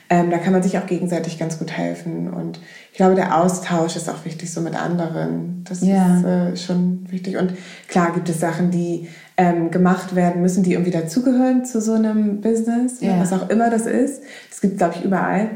ähm, 0.10 0.30
da 0.30 0.38
kann 0.38 0.54
man 0.54 0.64
sich 0.64 0.78
auch 0.78 0.86
gegenseitig 0.86 1.38
ganz 1.38 1.60
gut 1.60 1.72
helfen. 1.72 2.32
Und 2.32 2.60
ich 2.92 2.98
glaube, 2.98 3.16
der 3.16 3.38
Austausch 3.38 3.98
ist 3.98 4.10
auch 4.10 4.24
wichtig, 4.24 4.52
so 4.52 4.62
mit 4.62 4.74
anderen. 4.74 5.66
Das 5.68 5.82
ja. 5.82 6.18
ist 6.18 6.24
äh, 6.24 6.56
schon 6.56 7.12
wichtig. 7.12 7.38
Und 7.38 7.54
klar 7.90 8.14
gibt 8.14 8.30
es 8.30 8.40
Sachen, 8.40 8.72
die 8.72 9.10
ähm, 9.36 9.70
gemacht 9.70 10.16
werden 10.16 10.42
müssen, 10.42 10.64
die 10.64 10.74
irgendwie 10.74 10.92
dazugehören 10.92 11.66
zu 11.66 11.82
so 11.82 11.94
einem 11.94 12.40
Business, 12.40 13.02
ja. 13.02 13.20
was 13.20 13.34
auch 13.34 13.50
immer 13.50 13.70
das 13.70 13.86
ist. 13.86 14.24
Das 14.50 14.62
gibt 14.62 14.74
es, 14.74 14.78
glaube 14.80 14.96
ich, 14.98 15.04
überall. 15.04 15.50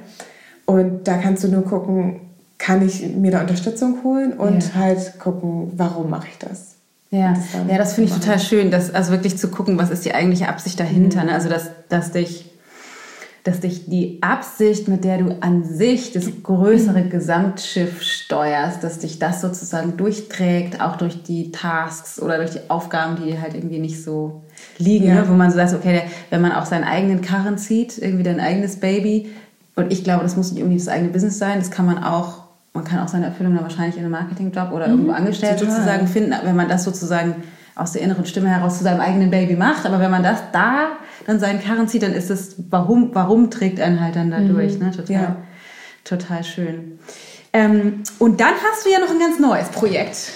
Und 0.72 1.08
da 1.08 1.18
kannst 1.18 1.44
du 1.44 1.48
nur 1.48 1.64
gucken, 1.64 2.22
kann 2.58 2.86
ich 2.86 3.08
mir 3.16 3.32
da 3.32 3.42
Unterstützung 3.42 4.04
holen 4.04 4.34
und 4.34 4.64
ja. 4.64 4.82
halt 4.82 5.20
gucken, 5.20 5.72
warum 5.76 6.10
mache 6.10 6.28
ich 6.32 6.38
das. 6.38 6.76
Ja, 7.10 7.34
das, 7.34 7.44
ja, 7.68 7.78
das 7.78 7.94
finde 7.94 8.12
ich 8.12 8.18
total 8.18 8.40
schön, 8.40 8.72
dass, 8.72 8.94
also 8.94 9.12
wirklich 9.12 9.38
zu 9.38 9.50
gucken, 9.50 9.78
was 9.78 9.90
ist 9.90 10.06
die 10.06 10.14
eigentliche 10.14 10.48
Absicht 10.48 10.80
dahinter. 10.80 11.22
Mhm. 11.22 11.28
Ne? 11.28 11.34
Also, 11.34 11.50
dass, 11.50 11.70
dass 11.90 12.12
dich 12.12 12.52
dass 13.44 13.60
dich 13.60 13.88
die 13.88 14.20
Absicht, 14.22 14.88
mit 14.88 15.04
der 15.04 15.18
du 15.18 15.38
an 15.42 15.64
sich 15.64 16.12
das 16.12 16.26
größere 16.44 17.04
Gesamtschiff 17.04 18.04
steuerst, 18.04 18.84
dass 18.84 19.00
dich 19.00 19.18
das 19.18 19.42
sozusagen 19.42 19.98
durchträgt, 19.98 20.80
auch 20.80 20.96
durch 20.96 21.24
die 21.24 21.52
Tasks 21.52 22.22
oder 22.22 22.38
durch 22.38 22.52
die 22.52 22.70
Aufgaben, 22.70 23.16
die 23.16 23.32
dir 23.32 23.42
halt 23.42 23.56
irgendwie 23.56 23.80
nicht 23.80 24.04
so 24.04 24.44
liegen, 24.78 25.08
ja. 25.08 25.16
ne? 25.16 25.24
wo 25.28 25.34
man 25.34 25.50
so 25.50 25.58
sagt, 25.58 25.74
okay, 25.74 26.04
wenn 26.30 26.42
man 26.42 26.52
auch 26.52 26.66
seinen 26.66 26.84
eigenen 26.84 27.22
Karren 27.22 27.58
zieht, 27.58 27.98
irgendwie 27.98 28.24
dein 28.24 28.40
eigenes 28.40 28.80
Baby, 28.80 29.32
und 29.82 29.92
ich 29.92 30.04
glaube, 30.04 30.24
das 30.24 30.36
muss 30.36 30.52
nicht 30.52 30.62
unbedingt 30.62 30.82
das 30.82 30.94
eigene 30.94 31.10
Business 31.10 31.38
sein, 31.38 31.60
das 31.60 31.72
kann 31.72 31.86
man 31.86 32.04
auch, 32.04 32.44
man 32.74 32.84
kann 32.84 33.00
auch 33.00 33.08
seine 33.08 33.26
Erfüllung 33.26 33.56
dann 33.56 33.64
wahrscheinlich 33.64 33.98
in 33.98 34.04
einem 34.04 34.12
Marketingjob 34.12 34.72
oder 34.72 34.88
mhm, 34.88 34.94
irgendwo 34.94 35.12
angestellt 35.12 35.60
total. 35.60 35.76
sozusagen 35.76 36.08
finden, 36.08 36.34
wenn 36.44 36.56
man 36.56 36.70
das 36.70 36.84
sozusagen 36.84 37.36
aus 37.76 37.94
der 37.94 38.02
inneren 38.02 38.26
Stimme 38.26 38.50
heraus 38.50 38.78
zu 38.78 38.84
seinem 38.84 39.00
eigenen 39.00 39.32
Baby 39.32 39.56
macht. 39.56 39.86
Aber 39.86 40.00
wenn 40.00 40.12
man 40.12 40.24
das 40.24 40.40
da 40.52 40.90
dann 41.26 41.40
seinen 41.40 41.62
Karren 41.62 41.88
zieht, 41.88 42.04
dann 42.04 42.14
ist 42.14 42.30
es, 42.30 42.56
warum, 42.70 43.12
warum 43.14 43.50
trägt 43.52 43.80
einen 43.80 44.02
halt 44.02 44.16
dann 44.16 44.32
da 44.32 44.40
mhm. 44.40 44.56
Ne? 44.56 44.92
Total, 44.92 45.16
ja. 45.16 45.36
total 46.04 46.44
schön. 46.44 47.00
Ähm, 47.54 48.04
und 48.18 48.40
dann 48.40 48.54
hast 48.54 48.86
du 48.86 48.90
ja 48.90 49.00
noch 49.00 49.10
ein 49.10 49.20
ganz 49.20 49.40
neues 49.40 49.70
Projekt. 49.70 50.32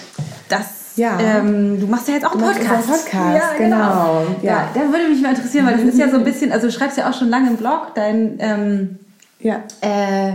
Das, 0.48 0.96
ja. 0.96 1.18
Ähm, 1.18 1.80
du 1.80 1.86
machst 1.86 2.08
ja 2.08 2.14
jetzt 2.14 2.26
auch 2.26 2.32
einen 2.32 2.42
Podcast. 2.42 2.88
Podcast, 2.88 3.14
ja, 3.14 3.52
genau. 3.58 3.76
genau. 3.76 4.26
Ja. 4.42 4.52
ja. 4.52 4.68
da 4.74 4.80
würde 4.80 5.08
mich 5.08 5.22
mal 5.22 5.30
interessieren, 5.30 5.66
weil 5.66 5.76
das 5.76 5.84
ist 5.84 5.98
ja 5.98 6.08
so 6.08 6.18
ein 6.18 6.24
bisschen, 6.24 6.52
also 6.52 6.66
du 6.66 6.72
schreibst 6.72 6.98
ja 6.98 7.08
auch 7.08 7.14
schon 7.14 7.28
lange 7.28 7.50
im 7.50 7.56
Blog, 7.56 7.94
dein 7.94 8.36
ähm, 8.38 8.98
ja. 9.40 9.62
Äh, 9.80 10.32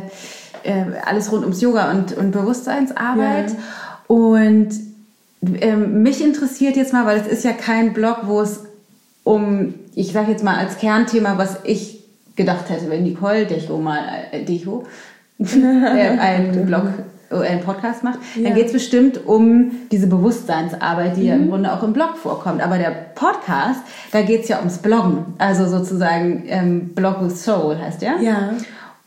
äh, 0.63 0.85
alles 1.05 1.31
rund 1.31 1.43
ums 1.43 1.61
Yoga 1.61 1.91
und, 1.91 2.15
und 2.17 2.31
Bewusstseinsarbeit. 2.31 3.51
Ja. 3.51 3.57
Und 4.07 4.69
ähm, 5.61 6.03
mich 6.03 6.23
interessiert 6.23 6.75
jetzt 6.75 6.93
mal, 6.93 7.05
weil 7.05 7.19
es 7.19 7.27
ist 7.27 7.43
ja 7.43 7.51
kein 7.51 7.93
Blog, 7.93 8.21
wo 8.23 8.41
es 8.41 8.65
um, 9.23 9.73
ich 9.95 10.11
sage 10.11 10.31
jetzt 10.31 10.43
mal 10.43 10.57
als 10.57 10.77
Kernthema, 10.77 11.37
was 11.37 11.57
ich 11.63 12.03
gedacht 12.35 12.69
hätte, 12.69 12.89
wenn 12.89 13.03
Nicole 13.03 13.45
Decho 13.45 13.77
mal, 13.77 13.99
äh, 14.31 14.43
Decho, 14.43 14.85
äh, 15.39 16.17
einen 16.19 16.65
Blog, 16.65 16.83
äh, 17.29 17.35
einen 17.35 17.61
Podcast 17.61 18.03
macht, 18.03 18.19
ja. 18.35 18.43
dann 18.43 18.55
geht 18.55 18.67
es 18.67 18.73
bestimmt 18.73 19.25
um 19.25 19.71
diese 19.91 20.07
Bewusstseinsarbeit, 20.07 21.17
die 21.17 21.21
mhm. 21.21 21.27
ja 21.27 21.35
im 21.35 21.45
mhm. 21.45 21.49
Grunde 21.49 21.73
auch 21.73 21.83
im 21.83 21.93
Blog 21.93 22.17
vorkommt. 22.17 22.61
Aber 22.61 22.77
der 22.77 22.91
Podcast, 23.15 23.81
da 24.11 24.21
geht 24.21 24.43
es 24.43 24.47
ja 24.47 24.59
ums 24.59 24.79
Bloggen. 24.79 25.25
Also 25.37 25.67
sozusagen 25.67 26.43
ähm, 26.47 26.89
Blog 26.89 27.23
with 27.23 27.43
Soul 27.43 27.77
heißt 27.79 28.01
der. 28.01 28.19
Ja 28.21 28.53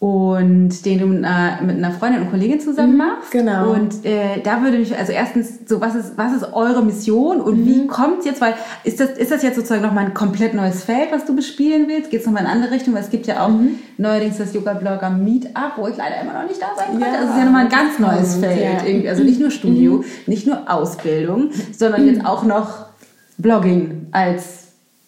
und 0.04 0.84
den 0.84 0.98
du 0.98 1.06
mit 1.06 1.24
einer, 1.24 1.62
mit 1.62 1.78
einer, 1.78 1.90
Freundin 1.90 2.20
und 2.20 2.30
Kollegin 2.30 2.60
zusammen 2.60 2.92
mhm, 2.92 2.98
machst. 2.98 3.30
Genau. 3.30 3.72
Und 3.72 4.04
äh, 4.04 4.38
da 4.42 4.60
würde 4.60 4.76
mich, 4.76 4.94
also 4.94 5.12
erstens, 5.12 5.60
so 5.64 5.80
was 5.80 5.94
ist, 5.94 6.18
was 6.18 6.34
ist 6.34 6.52
eure 6.52 6.84
Mission 6.84 7.40
und 7.40 7.60
mhm. 7.60 7.66
wie 7.66 7.86
kommt 7.86 8.26
jetzt, 8.26 8.42
weil 8.42 8.52
ist 8.82 9.00
das, 9.00 9.12
ist 9.12 9.30
das 9.30 9.42
jetzt 9.42 9.56
sozusagen 9.56 9.80
nochmal 9.80 10.04
ein 10.04 10.12
komplett 10.12 10.52
neues 10.52 10.84
Feld, 10.84 11.10
was 11.10 11.24
du 11.24 11.34
bespielen 11.34 11.88
willst? 11.88 12.10
Geht 12.10 12.20
es 12.20 12.26
nochmal 12.26 12.42
in 12.42 12.48
eine 12.48 12.56
andere 12.56 12.74
Richtung? 12.74 12.92
Weil 12.92 13.00
es 13.00 13.08
gibt 13.08 13.26
ja 13.26 13.46
auch 13.46 13.48
mhm. 13.48 13.78
neuerdings 13.96 14.36
das 14.36 14.52
Yoga-Blogger 14.52 15.08
Meetup, 15.08 15.72
wo 15.76 15.88
ich 15.88 15.96
leider 15.96 16.20
immer 16.20 16.34
noch 16.34 16.48
nicht 16.50 16.60
da 16.60 16.66
sein 16.76 16.88
konnte. 16.90 17.06
Ja. 17.06 17.12
Also 17.12 17.24
es 17.24 17.30
ist 17.30 17.38
ja 17.38 17.44
nochmal 17.46 17.64
ein 17.64 17.70
ganz 17.70 17.98
neues 17.98 18.36
Feld. 18.36 18.60
Ja. 18.60 18.86
Irgendwie. 18.86 19.08
Also 19.08 19.22
nicht 19.22 19.40
nur 19.40 19.50
Studio, 19.50 19.92
mhm. 19.94 20.04
nicht 20.26 20.46
nur 20.46 20.70
Ausbildung, 20.70 21.48
sondern 21.72 22.06
jetzt 22.06 22.26
auch 22.26 22.42
noch 22.42 22.88
Blogging 23.38 24.08
als 24.12 24.63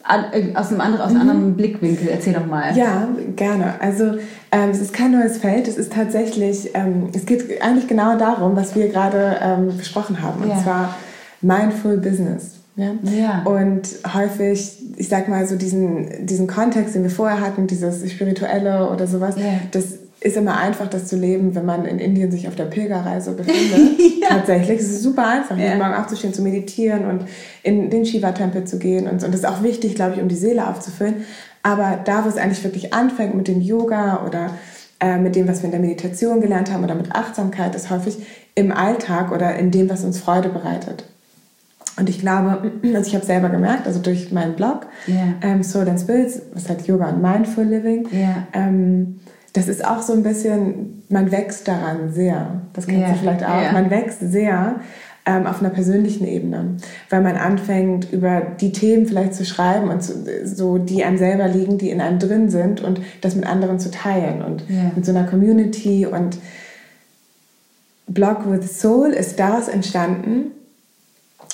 aus 0.07 0.69
einem, 0.71 0.81
anderen, 0.81 1.05
aus 1.05 1.11
einem 1.11 1.21
anderen 1.21 1.57
Blickwinkel. 1.57 2.09
Erzähl 2.09 2.35
doch 2.35 2.47
mal. 2.47 2.77
Ja, 2.77 3.09
gerne. 3.35 3.75
Also 3.81 4.15
ähm, 4.53 4.71
es 4.71 4.81
ist 4.81 4.93
kein 4.93 5.13
neues 5.13 5.39
Feld. 5.39 5.67
Es 5.67 5.77
ist 5.77 5.93
tatsächlich, 5.93 6.71
ähm, 6.75 7.09
es 7.15 7.27
geht 7.27 7.61
eigentlich 7.61 7.89
genau 7.89 8.17
darum, 8.17 8.55
was 8.57 8.75
wir 8.75 8.89
gerade 8.89 9.37
ähm, 9.41 9.77
besprochen 9.77 10.23
haben. 10.23 10.43
Und 10.43 10.51
ja. 10.51 10.63
zwar 10.63 10.95
Mindful 11.41 11.97
Business. 11.97 12.53
Ja? 12.77 12.93
ja? 13.03 13.43
Und 13.45 13.89
häufig, 14.15 14.79
ich 14.97 15.09
sag 15.09 15.29
mal, 15.29 15.47
so 15.47 15.57
diesen, 15.57 16.27
diesen 16.27 16.47
Kontext, 16.47 16.95
den 16.95 17.03
wir 17.03 17.11
vorher 17.11 17.41
hatten, 17.41 17.67
dieses 17.67 18.09
Spirituelle 18.11 18.91
oder 18.91 19.07
sowas, 19.07 19.37
ja. 19.37 19.61
das 19.71 19.99
ist 20.27 20.37
immer 20.37 20.57
einfach, 20.57 20.89
das 20.89 21.07
zu 21.07 21.17
leben, 21.17 21.55
wenn 21.55 21.65
man 21.65 21.85
in 21.85 22.01
Indien 22.01 22.33
sich 22.33 22.49
auf 22.49 22.57
der 22.57 22.65
Pilgerreise 22.65 23.33
befindet. 23.33 23.97
ja. 24.21 24.29
Tatsächlich. 24.29 24.81
Es 24.81 24.91
ist 24.91 25.03
super 25.05 25.27
einfach, 25.29 25.57
ja. 25.57 25.67
jeden 25.67 25.79
Morgen 25.79 25.95
aufzustehen, 25.95 26.35
zu 26.35 26.43
meditieren 26.43 27.07
und 27.07 27.27
in 27.63 27.91
den 27.91 28.05
Shiva-Tempel 28.05 28.65
zu 28.65 28.79
gehen. 28.79 29.07
Und, 29.07 29.23
und 29.23 29.33
das 29.33 29.41
ist 29.41 29.47
auch 29.47 29.63
wichtig, 29.63 29.95
glaube 29.95 30.15
ich, 30.15 30.21
um 30.21 30.29
die 30.29 30.35
Seele 30.35 30.67
aufzufüllen. 30.67 31.25
Aber 31.63 32.01
da, 32.05 32.25
wo 32.25 32.29
es 32.29 32.37
eigentlich 32.37 32.65
wirklich 32.65 32.93
anfängt 32.93 33.37
mit 33.37 33.47
dem 33.47 33.61
Yoga 33.61 34.25
oder 34.27 34.51
äh, 34.99 35.17
mit 35.19 35.37
dem, 35.37 35.47
was 35.47 35.61
wir 35.61 35.67
in 35.67 35.71
der 35.71 35.81
Meditation 35.81 36.41
gelernt 36.41 36.73
haben 36.73 36.83
oder 36.83 36.97
mit 36.97 37.15
Achtsamkeit, 37.15 37.77
ist 37.77 37.91
häufig 37.91 38.19
im 38.57 38.73
Alltag 38.73 39.31
oder 39.31 39.55
in 39.55 39.71
dem, 39.71 39.89
was 39.89 40.03
uns 40.03 40.19
Freude 40.19 40.49
bereitet. 40.49 41.05
Und 41.99 42.09
ich 42.09 42.19
glaube, 42.19 42.73
also 42.95 43.09
ich 43.09 43.15
habe 43.15 43.25
selber 43.25 43.49
gemerkt, 43.49 43.87
also 43.87 44.01
durch 44.01 44.33
meinen 44.33 44.57
Blog, 44.57 44.87
yeah. 45.07 45.35
ähm, 45.43 45.63
Soul 45.63 45.89
and 45.89 46.01
Spirits, 46.01 46.43
was 46.53 46.69
halt 46.69 46.85
Yoga 46.89 47.11
und 47.11 47.23
Mindful 47.23 47.65
Living, 47.65 48.09
yeah. 48.13 48.49
ähm, 48.53 49.21
das 49.57 49.69
ist 49.69 49.85
auch 49.85 50.03
so 50.03 50.13
ein 50.13 50.23
bisschen, 50.23 51.03
man 51.09 51.33
wächst 51.33 51.67
daran 51.67 52.13
sehr. 52.13 52.61
Das 52.75 52.87
kennst 52.87 53.01
yeah. 53.01 53.13
du 53.13 53.19
vielleicht 53.19 53.45
auch. 53.45 53.61
Yeah. 53.61 53.73
Man 53.73 53.91
wächst 53.91 54.21
sehr 54.21 54.81
ähm, 55.25 55.47
auf 55.47 55.61
einer 55.61 55.71
persönlichen 55.71 56.27
Ebene, 56.27 56.77
weil 57.09 57.23
man 57.23 57.37
anfängt, 57.37 58.13
über 58.13 58.43
die 58.43 58.73
Themen 58.73 59.07
vielleicht 59.07 59.35
zu 59.35 59.47
schreiben 59.47 59.89
und 59.89 60.03
zu, 60.03 60.13
so, 60.45 60.77
die 60.77 61.05
einem 61.05 61.17
selber 61.17 61.49
liegen, 61.49 61.79
die 61.79 61.89
in 61.89 62.03
einem 62.03 62.19
drin 62.19 62.51
sind 62.51 62.83
und 62.83 63.01
das 63.23 63.35
mit 63.35 63.47
anderen 63.47 63.79
zu 63.79 63.91
teilen 63.91 64.43
und 64.43 64.69
yeah. 64.69 64.93
mit 64.95 65.07
so 65.07 65.13
einer 65.13 65.25
Community 65.25 66.05
und 66.05 66.37
Blog 68.07 68.51
with 68.51 68.79
Soul 68.79 69.09
ist 69.09 69.39
daraus 69.39 69.69
entstanden, 69.69 70.51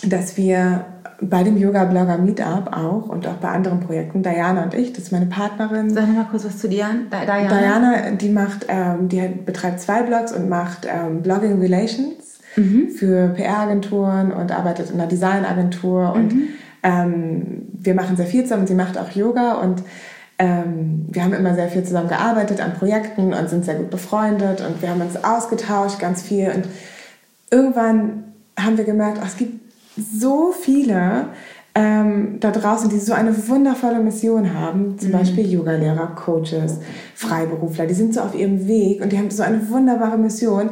dass 0.05 0.36
wir 0.36 0.86
bei 1.23 1.43
dem 1.45 1.57
Yoga-Blogger 1.57 2.18
Meetup 2.18 2.70
auch 2.73 3.09
und 3.09 3.27
auch 3.27 3.37
bei 3.37 3.49
anderen 3.49 3.81
Projekten, 3.81 4.23
Diana 4.23 4.64
und 4.64 4.75
ich, 4.75 4.93
das 4.93 5.05
ist 5.05 5.12
meine 5.12 5.27
Partnerin. 5.27 5.91
Sag 5.91 6.12
mal 6.12 6.27
kurz 6.31 6.45
was 6.45 6.59
zu 6.59 6.68
Diana. 6.68 7.03
Diana, 7.11 7.49
Diana 7.49 8.11
die 8.12 8.29
macht, 8.29 8.66
ähm, 8.68 9.09
die 9.09 9.23
betreibt 9.45 9.81
zwei 9.81 10.03
Blogs 10.03 10.33
und 10.33 10.49
macht 10.49 10.87
ähm, 10.87 11.23
Blogging 11.23 11.61
Relations 11.61 12.41
mhm. 12.57 12.89
für 12.91 13.29
PR-Agenturen 13.29 14.33
und 14.33 14.53
arbeitet 14.53 14.91
in 14.91 15.01
einer 15.01 15.09
Designagentur 15.09 16.09
mhm. 16.09 16.14
und 16.14 16.35
ähm, 16.83 17.68
wir 17.73 17.95
machen 17.95 18.16
sehr 18.16 18.27
viel 18.27 18.43
zusammen. 18.43 18.66
Sie 18.66 18.75
macht 18.75 18.99
auch 18.99 19.11
Yoga 19.11 19.55
und 19.55 19.83
ähm, 20.39 21.07
wir 21.09 21.23
haben 21.23 21.33
immer 21.33 21.55
sehr 21.55 21.68
viel 21.68 21.85
zusammen 21.85 22.09
gearbeitet 22.09 22.61
an 22.61 22.75
Projekten 22.75 23.33
und 23.33 23.49
sind 23.49 23.64
sehr 23.64 23.77
gut 23.77 23.91
befreundet 23.91 24.61
und 24.61 24.83
wir 24.83 24.91
haben 24.91 25.01
uns 25.01 25.23
ausgetauscht 25.23 26.01
ganz 26.01 26.23
viel 26.23 26.51
und 26.51 26.64
irgendwann 27.51 28.25
haben 28.59 28.77
wir 28.77 28.85
gemerkt, 28.85 29.18
ach, 29.23 29.29
es 29.29 29.37
gibt 29.37 29.61
so 29.97 30.53
viele 30.53 31.28
ähm, 31.74 32.36
da 32.40 32.51
draußen, 32.51 32.90
die 32.90 32.99
so 32.99 33.14
eine 33.14 33.49
wundervolle 33.49 34.01
Mission 34.01 34.53
haben, 34.53 34.99
zum 34.99 35.09
mhm. 35.09 35.12
Beispiel 35.12 35.51
Yoga-Lehrer, 35.51 36.09
Coaches, 36.14 36.78
Freiberufler, 37.14 37.86
die 37.86 37.95
sind 37.95 38.12
so 38.12 38.20
auf 38.20 38.34
ihrem 38.34 38.68
Weg 38.68 39.03
und 39.03 39.12
die 39.12 39.18
haben 39.18 39.30
so 39.30 39.43
eine 39.43 39.70
wunderbare 39.70 40.18
Mission 40.18 40.70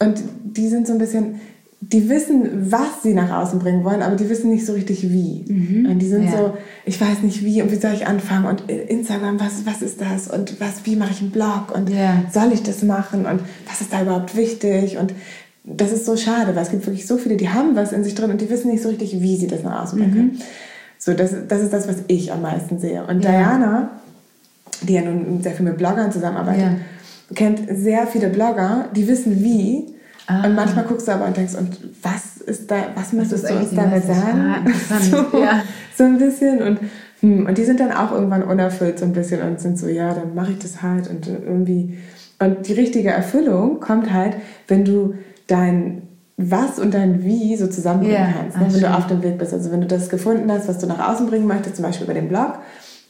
und 0.00 0.20
die 0.42 0.66
sind 0.66 0.88
so 0.88 0.94
ein 0.94 0.98
bisschen, 0.98 1.40
die 1.80 2.08
wissen, 2.08 2.70
was 2.70 3.02
sie 3.02 3.14
nach 3.14 3.30
außen 3.30 3.60
bringen 3.60 3.84
wollen, 3.84 4.02
aber 4.02 4.16
die 4.16 4.28
wissen 4.28 4.50
nicht 4.50 4.66
so 4.66 4.72
richtig 4.72 5.08
wie. 5.10 5.44
Mhm. 5.46 5.86
Und 5.88 5.98
die 6.00 6.08
sind 6.08 6.24
ja. 6.24 6.30
so, 6.32 6.54
ich 6.84 7.00
weiß 7.00 7.22
nicht 7.22 7.44
wie 7.44 7.62
und 7.62 7.70
wie 7.70 7.76
soll 7.76 7.92
ich 7.94 8.06
anfangen 8.06 8.46
und 8.46 8.68
Instagram, 8.68 9.38
was, 9.38 9.66
was 9.66 9.82
ist 9.82 10.00
das 10.00 10.26
und 10.28 10.60
was, 10.60 10.84
wie 10.84 10.96
mache 10.96 11.12
ich 11.12 11.20
einen 11.20 11.30
Blog 11.30 11.72
und 11.72 11.90
ja. 11.90 12.24
soll 12.32 12.52
ich 12.52 12.64
das 12.64 12.82
machen 12.82 13.24
und 13.24 13.40
was 13.68 13.80
ist 13.80 13.92
da 13.92 14.02
überhaupt 14.02 14.36
wichtig 14.36 14.98
und 14.98 15.14
das 15.76 15.92
ist 15.92 16.06
so 16.06 16.16
schade, 16.16 16.54
weil 16.54 16.62
es 16.62 16.70
gibt 16.70 16.86
wirklich 16.86 17.06
so 17.06 17.18
viele, 17.18 17.36
die 17.36 17.48
haben 17.48 17.76
was 17.76 17.92
in 17.92 18.04
sich 18.04 18.14
drin 18.14 18.30
und 18.30 18.40
die 18.40 18.50
wissen 18.50 18.70
nicht 18.70 18.82
so 18.82 18.88
richtig, 18.88 19.20
wie 19.20 19.36
sie 19.36 19.46
das 19.46 19.62
nach 19.62 19.82
außen 19.82 19.98
bringen 19.98 20.14
können. 20.14 20.32
Mhm. 20.32 20.42
So, 20.98 21.14
das, 21.14 21.34
das 21.48 21.62
ist 21.62 21.72
das, 21.72 21.88
was 21.88 21.96
ich 22.08 22.30
am 22.30 22.42
meisten 22.42 22.78
sehe. 22.78 23.02
Und 23.04 23.24
ja. 23.24 23.30
Diana, 23.30 23.90
die 24.82 24.92
ja 24.92 25.02
nun 25.02 25.42
sehr 25.42 25.52
viel 25.52 25.64
mit 25.64 25.78
Bloggern 25.78 26.12
zusammenarbeitet, 26.12 26.62
ja. 26.62 27.34
kennt 27.34 27.60
sehr 27.70 28.06
viele 28.06 28.28
Blogger, 28.28 28.88
die 28.94 29.08
wissen 29.08 29.42
wie. 29.42 29.94
Ah. 30.26 30.44
Und 30.44 30.54
manchmal 30.54 30.84
guckst 30.84 31.08
du 31.08 31.12
aber 31.12 31.26
und 31.26 31.36
denkst, 31.36 31.54
und 31.54 31.78
was 32.02 32.36
ist 32.36 32.70
da, 32.70 32.88
was 32.94 33.14
möchtest 33.14 33.48
du 33.48 33.54
uns 33.54 33.70
damit 33.74 34.04
sagen? 34.04 34.40
Ah, 34.40 35.00
so, 35.00 35.38
ja. 35.38 35.62
so 35.96 36.04
ein 36.04 36.18
bisschen. 36.18 36.62
Und, 36.62 36.80
hm, 37.20 37.46
und 37.46 37.56
die 37.56 37.64
sind 37.64 37.80
dann 37.80 37.92
auch 37.92 38.12
irgendwann 38.12 38.42
unerfüllt 38.42 38.98
so 38.98 39.06
ein 39.06 39.12
bisschen 39.12 39.40
und 39.40 39.58
sind 39.58 39.78
so, 39.78 39.88
ja, 39.88 40.12
dann 40.12 40.34
mache 40.34 40.52
ich 40.52 40.58
das 40.58 40.82
halt 40.82 41.08
und 41.08 41.26
irgendwie. 41.26 41.98
Und 42.38 42.68
die 42.68 42.74
richtige 42.74 43.10
Erfüllung 43.10 43.80
kommt 43.80 44.12
halt, 44.12 44.36
wenn 44.68 44.84
du 44.84 45.14
dein 45.50 46.02
was 46.36 46.78
und 46.78 46.94
dein 46.94 47.22
Wie 47.22 47.56
so 47.56 47.66
zusammenbringen 47.66 48.16
yeah, 48.16 48.32
kannst, 48.32 48.56
ne, 48.56 48.66
wenn 48.70 48.80
du 48.80 48.94
auf 48.94 49.06
dem 49.06 49.22
Weg 49.22 49.38
bist. 49.38 49.52
Also 49.52 49.70
wenn 49.70 49.82
du 49.82 49.86
das 49.86 50.08
gefunden 50.08 50.50
hast, 50.50 50.68
was 50.68 50.78
du 50.78 50.86
nach 50.86 51.12
außen 51.12 51.26
bringen 51.26 51.46
möchtest, 51.46 51.76
zum 51.76 51.84
Beispiel 51.84 52.04
über 52.04 52.14
den 52.14 52.28
Blog, 52.28 52.54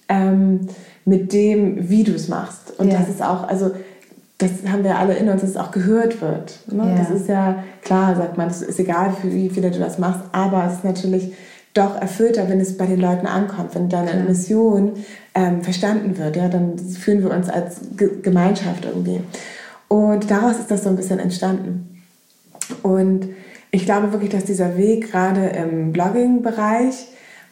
ähm, 0.08 0.66
mit 1.04 1.32
dem, 1.32 1.88
wie 1.88 2.02
du 2.02 2.12
es 2.12 2.28
machst. 2.28 2.78
Und 2.78 2.88
yeah. 2.88 2.98
das 2.98 3.08
ist 3.08 3.22
auch, 3.22 3.46
also 3.46 3.70
das 4.38 4.50
haben 4.70 4.82
wir 4.84 4.98
alle 4.98 5.14
in 5.14 5.28
uns, 5.28 5.42
dass 5.42 5.50
es 5.50 5.56
auch 5.56 5.70
gehört 5.70 6.20
wird. 6.20 6.58
Ne? 6.72 6.84
Yeah. 6.84 6.98
Das 6.98 7.10
ist 7.10 7.28
ja 7.28 7.62
klar, 7.82 8.16
sagt 8.16 8.36
man, 8.36 8.48
es 8.48 8.62
ist 8.62 8.80
egal, 8.80 9.14
wie 9.22 9.48
viele 9.48 9.70
du 9.70 9.78
das 9.78 9.98
machst, 9.98 10.22
aber 10.32 10.64
es 10.66 10.74
ist 10.74 10.84
natürlich 10.84 11.32
doch 11.72 12.00
erfüllter, 12.00 12.48
wenn 12.48 12.58
es 12.58 12.76
bei 12.76 12.86
den 12.86 13.00
Leuten 13.00 13.26
ankommt, 13.26 13.76
wenn 13.76 13.88
deine 13.88 14.10
ja. 14.10 14.24
Mission 14.24 14.94
ähm, 15.34 15.62
verstanden 15.62 16.18
wird. 16.18 16.34
Ja, 16.34 16.48
dann 16.48 16.76
fühlen 16.78 17.22
wir 17.22 17.30
uns 17.30 17.48
als 17.48 17.80
Ge 17.96 18.10
Gemeinschaft 18.22 18.84
irgendwie. 18.84 19.20
Und 19.86 20.30
daraus 20.30 20.58
ist 20.58 20.70
das 20.70 20.82
so 20.82 20.88
ein 20.88 20.96
bisschen 20.96 21.20
entstanden. 21.20 21.89
Und 22.82 23.28
ich 23.70 23.84
glaube 23.84 24.12
wirklich, 24.12 24.30
dass 24.30 24.44
dieser 24.44 24.76
Weg 24.76 25.10
gerade 25.10 25.46
im 25.48 25.92
Blogging-Bereich 25.92 27.08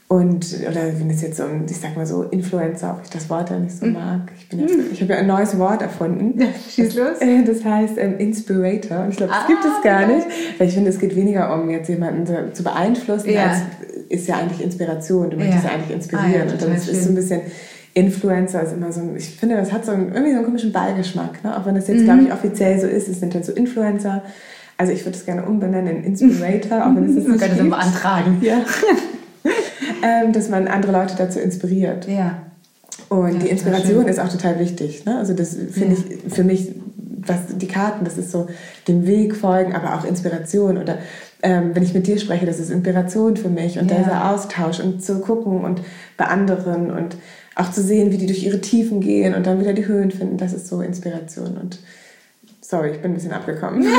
und, 0.08 0.56
oder 0.66 0.98
wenn 0.98 1.10
es 1.10 1.20
jetzt 1.20 1.36
so 1.36 1.44
um, 1.44 1.66
ich 1.68 1.76
sag 1.76 1.94
mal 1.94 2.06
so, 2.06 2.22
Influencer, 2.22 2.96
ob 2.96 3.04
ich 3.04 3.10
das 3.10 3.28
Wort 3.28 3.50
ja 3.50 3.58
nicht 3.58 3.76
so 3.76 3.84
mhm. 3.84 3.92
mag. 3.92 4.32
Ich, 4.38 4.48
bin 4.48 4.60
jetzt, 4.60 4.74
ich 4.90 5.02
habe 5.02 5.12
ja 5.12 5.18
ein 5.18 5.26
neues 5.26 5.58
Wort 5.58 5.82
erfunden. 5.82 6.40
Ja, 6.40 6.46
schieß 6.70 6.94
los. 6.94 7.18
Das, 7.20 7.28
das 7.46 7.64
heißt 7.64 7.98
ähm, 7.98 8.16
Inspirator. 8.16 9.02
Und 9.02 9.10
ich 9.10 9.16
glaube, 9.18 9.32
das 9.32 9.44
ah, 9.44 9.46
gibt 9.46 9.60
es 9.62 9.82
gar 9.84 10.06
nicht. 10.06 10.26
Weil 10.56 10.68
ich 10.68 10.72
finde, 10.72 10.88
es 10.88 10.98
geht 10.98 11.14
weniger 11.14 11.52
um 11.54 11.68
jetzt 11.68 11.90
jemanden 11.90 12.26
zu, 12.26 12.52
zu 12.54 12.64
beeinflussen, 12.64 13.28
ja. 13.28 13.48
als 13.48 13.58
ist 14.08 14.26
ja 14.26 14.36
eigentlich 14.36 14.64
Inspiration. 14.64 15.28
Du 15.28 15.36
möchtest 15.36 15.64
ja, 15.64 15.70
ja 15.70 15.76
eigentlich 15.76 15.94
inspirieren. 15.94 16.48
Ah, 16.48 16.52
und 16.52 16.62
dann 16.62 16.74
ist 16.74 16.88
es 16.88 17.04
so 17.04 17.10
ein 17.10 17.14
bisschen 17.14 17.42
Influencer 17.92 18.62
ist 18.62 18.72
immer 18.72 18.92
so, 18.92 19.02
ich 19.14 19.28
finde, 19.28 19.56
das 19.56 19.72
hat 19.72 19.84
so 19.84 19.92
einen, 19.92 20.12
irgendwie 20.12 20.30
so 20.30 20.36
einen 20.36 20.44
komischen 20.44 20.72
Beigeschmack. 20.72 21.44
Ne? 21.44 21.54
Auch 21.54 21.66
wenn 21.66 21.74
das 21.74 21.86
jetzt, 21.88 22.00
mhm. 22.00 22.04
glaube 22.04 22.22
ich, 22.22 22.32
offiziell 22.32 22.80
so 22.80 22.86
ist, 22.86 23.08
es 23.08 23.20
sind 23.20 23.34
halt 23.34 23.44
so 23.44 23.52
Influencer. 23.52 24.22
Also 24.78 24.92
ich 24.92 25.04
würde 25.04 25.18
es 25.18 25.26
gerne 25.26 25.44
umbenennen 25.44 25.98
in 25.98 26.04
Inspirator, 26.04 26.86
auch 26.86 26.94
wenn 26.94 27.04
es 27.04 27.10
nicht 27.16 27.28
Man 27.28 27.38
könnte 27.38 27.60
es 27.60 27.68
beantragen. 27.68 28.38
Ja. 28.40 28.64
ähm, 30.02 30.32
dass 30.32 30.48
man 30.48 30.68
andere 30.68 30.92
Leute 30.92 31.14
dazu 31.18 31.40
inspiriert. 31.40 32.08
Ja. 32.08 32.42
Und 33.08 33.34
ja, 33.34 33.38
die 33.40 33.48
Inspiration 33.48 34.06
ist 34.06 34.20
auch 34.20 34.28
total 34.28 34.58
wichtig. 34.58 35.04
Ne? 35.04 35.18
Also 35.18 35.34
das 35.34 35.56
finde 35.70 35.96
ja. 35.96 36.02
ich 36.26 36.32
für 36.32 36.44
mich, 36.44 36.72
was 37.26 37.38
die 37.56 37.66
Karten, 37.66 38.04
das 38.04 38.18
ist 38.18 38.30
so 38.30 38.46
dem 38.86 39.06
Weg 39.06 39.34
folgen, 39.34 39.74
aber 39.74 39.98
auch 39.98 40.04
Inspiration. 40.04 40.78
Oder 40.78 40.98
ähm, 41.42 41.70
wenn 41.74 41.82
ich 41.82 41.94
mit 41.94 42.06
dir 42.06 42.18
spreche, 42.18 42.46
das 42.46 42.60
ist 42.60 42.70
Inspiration 42.70 43.36
für 43.36 43.48
mich 43.48 43.78
und 43.78 43.90
ja. 43.90 43.98
dieser 43.98 44.30
Austausch 44.30 44.80
und 44.80 45.02
zu 45.02 45.20
gucken 45.20 45.64
und 45.64 45.82
bei 46.16 46.26
anderen 46.26 46.90
und 46.90 47.16
auch 47.54 47.72
zu 47.72 47.82
sehen, 47.82 48.12
wie 48.12 48.18
die 48.18 48.26
durch 48.26 48.44
ihre 48.44 48.60
Tiefen 48.60 49.00
gehen 49.00 49.34
und 49.34 49.46
dann 49.46 49.60
wieder 49.60 49.72
die 49.72 49.86
Höhen 49.86 50.12
finden, 50.12 50.36
das 50.36 50.52
ist 50.52 50.68
so 50.68 50.80
Inspiration. 50.80 51.56
Und 51.56 51.78
Sorry, 52.68 52.90
ich 52.90 53.00
bin 53.00 53.12
ein 53.12 53.14
bisschen 53.14 53.32
abgekommen. 53.32 53.82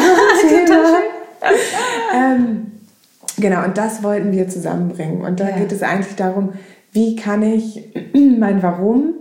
Ähm, 2.13 2.71
genau, 3.37 3.63
und 3.63 3.77
das 3.77 4.03
wollten 4.03 4.33
wir 4.33 4.49
zusammenbringen. 4.49 5.21
Und 5.21 5.39
da 5.39 5.49
ja. 5.49 5.57
geht 5.57 5.71
es 5.71 5.81
eigentlich 5.81 6.15
darum, 6.15 6.53
wie 6.91 7.15
kann 7.15 7.41
ich 7.43 7.93
mein 8.13 8.61
Warum 8.61 9.13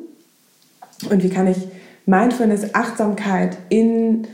und 1.09 1.23
wie 1.23 1.29
kann 1.29 1.47
ich 1.47 1.69
Mindfulness, 2.07 2.75
Achtsamkeit 2.75 3.57
in 3.69 4.27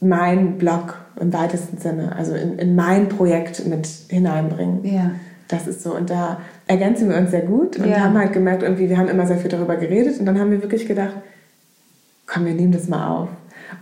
mein 0.00 0.58
Blog 0.58 0.96
im 1.18 1.32
weitesten 1.32 1.78
Sinne, 1.78 2.14
also 2.14 2.34
in, 2.34 2.58
in 2.58 2.76
mein 2.76 3.08
Projekt 3.08 3.66
mit 3.66 3.86
hineinbringen. 4.08 4.84
Ja. 4.84 5.10
Das 5.48 5.66
ist 5.66 5.82
so. 5.82 5.94
Und 5.96 6.08
da 6.08 6.40
ergänzen 6.68 7.08
wir 7.08 7.16
uns 7.16 7.32
sehr 7.32 7.42
gut 7.42 7.78
und 7.78 7.88
ja. 7.88 8.00
haben 8.00 8.16
halt 8.16 8.32
gemerkt, 8.32 8.62
irgendwie, 8.62 8.88
wir 8.88 8.98
haben 8.98 9.08
immer 9.08 9.26
sehr 9.26 9.38
viel 9.38 9.50
darüber 9.50 9.76
geredet 9.76 10.20
und 10.20 10.26
dann 10.26 10.38
haben 10.38 10.52
wir 10.52 10.62
wirklich 10.62 10.86
gedacht, 10.86 11.14
komm, 12.26 12.44
wir 12.44 12.54
nehmen 12.54 12.72
das 12.72 12.88
mal 12.88 13.08
auf 13.08 13.28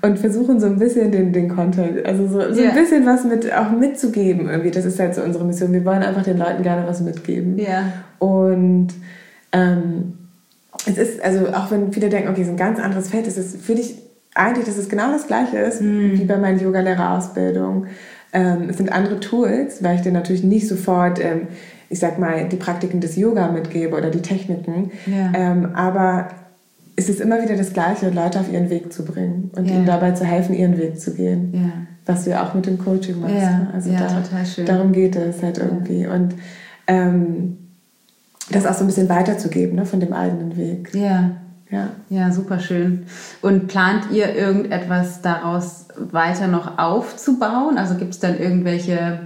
und 0.02 0.18
versuchen 0.18 0.60
so 0.60 0.66
ein 0.66 0.78
bisschen 0.78 1.12
den, 1.12 1.32
den 1.32 1.48
Content, 1.48 2.04
also 2.06 2.26
so, 2.26 2.54
so 2.54 2.60
yeah. 2.60 2.70
ein 2.70 2.74
bisschen 2.74 3.04
was 3.04 3.24
mit 3.24 3.52
auch 3.52 3.70
mitzugeben 3.70 4.48
irgendwie. 4.48 4.70
Das 4.70 4.84
ist 4.84 4.98
halt 4.98 5.14
so 5.14 5.22
unsere 5.22 5.44
Mission. 5.44 5.72
Wir 5.72 5.84
wollen 5.84 6.02
einfach 6.02 6.22
den 6.22 6.38
Leuten 6.38 6.62
gerne 6.62 6.86
was 6.86 7.00
mitgeben. 7.00 7.58
Ja. 7.58 7.92
Und 8.18 8.88
ähm, 9.52 10.14
es 10.86 10.96
ist, 10.96 11.22
also 11.22 11.48
auch 11.48 11.70
wenn 11.70 11.92
viele 11.92 12.08
denken, 12.08 12.30
okay, 12.30 12.42
es 12.42 12.46
ist 12.46 12.54
ein 12.54 12.56
ganz 12.56 12.78
anderes 12.78 13.08
Feld, 13.08 13.26
es 13.26 13.36
ist 13.36 13.60
für 13.60 13.74
dich 13.74 13.96
eigentlich, 14.34 14.66
dass 14.66 14.78
es 14.78 14.88
genau 14.88 15.10
das 15.10 15.26
gleiche 15.26 15.58
ist 15.58 15.82
mm. 15.82 16.12
wie 16.12 16.24
bei 16.24 16.36
meiner 16.36 16.60
Yoga-Lehrerausbildung. 16.60 17.86
Ähm, 18.32 18.68
es 18.70 18.76
sind 18.76 18.92
andere 18.92 19.20
Tools, 19.20 19.82
weil 19.82 19.96
ich 19.96 20.02
dir 20.02 20.12
natürlich 20.12 20.44
nicht 20.44 20.68
sofort, 20.68 21.22
ähm, 21.22 21.48
ich 21.88 21.98
sag 21.98 22.18
mal, 22.18 22.48
die 22.48 22.56
Praktiken 22.56 23.00
des 23.00 23.16
Yoga 23.16 23.50
mitgebe 23.50 23.96
oder 23.96 24.10
die 24.10 24.22
Techniken. 24.22 24.92
Ja. 25.06 25.32
Ähm, 25.34 25.74
aber 25.74 26.28
es 27.00 27.08
ist 27.08 27.20
immer 27.20 27.42
wieder 27.42 27.56
das 27.56 27.72
Gleiche, 27.72 28.10
Leute 28.10 28.40
auf 28.40 28.52
ihren 28.52 28.68
Weg 28.68 28.92
zu 28.92 29.04
bringen 29.04 29.50
und 29.56 29.66
ja. 29.66 29.74
ihnen 29.74 29.86
dabei 29.86 30.12
zu 30.12 30.24
helfen, 30.24 30.54
ihren 30.54 30.76
Weg 30.76 31.00
zu 31.00 31.14
gehen. 31.14 31.50
Ja. 31.54 31.72
Was 32.04 32.24
du 32.24 32.30
ja 32.30 32.44
auch 32.44 32.54
mit 32.54 32.66
dem 32.66 32.78
Coaching 32.78 33.20
machst. 33.20 33.34
Ja, 33.34 33.58
ne? 33.58 33.70
also 33.72 33.90
da, 33.90 34.06
total 34.06 34.46
schön. 34.46 34.66
Darum 34.66 34.92
geht 34.92 35.16
es 35.16 35.42
halt 35.42 35.58
irgendwie. 35.58 36.06
Und 36.06 36.34
ähm, 36.86 37.56
das 38.50 38.66
auch 38.66 38.74
so 38.74 38.84
ein 38.84 38.86
bisschen 38.86 39.08
weiterzugeben 39.08 39.76
ne, 39.76 39.86
von 39.86 40.00
dem 40.00 40.12
eigenen 40.12 40.56
Weg. 40.56 40.90
Ja. 40.94 41.30
Ja. 41.70 41.90
ja, 42.08 42.32
super 42.32 42.58
schön. 42.58 43.06
Und 43.42 43.68
plant 43.68 44.10
ihr 44.12 44.34
irgendetwas 44.34 45.22
daraus 45.22 45.86
weiter 45.96 46.48
noch 46.48 46.78
aufzubauen? 46.78 47.78
Also 47.78 47.94
gibt 47.94 48.12
es 48.14 48.18
dann 48.18 48.36
irgendwelche 48.36 49.20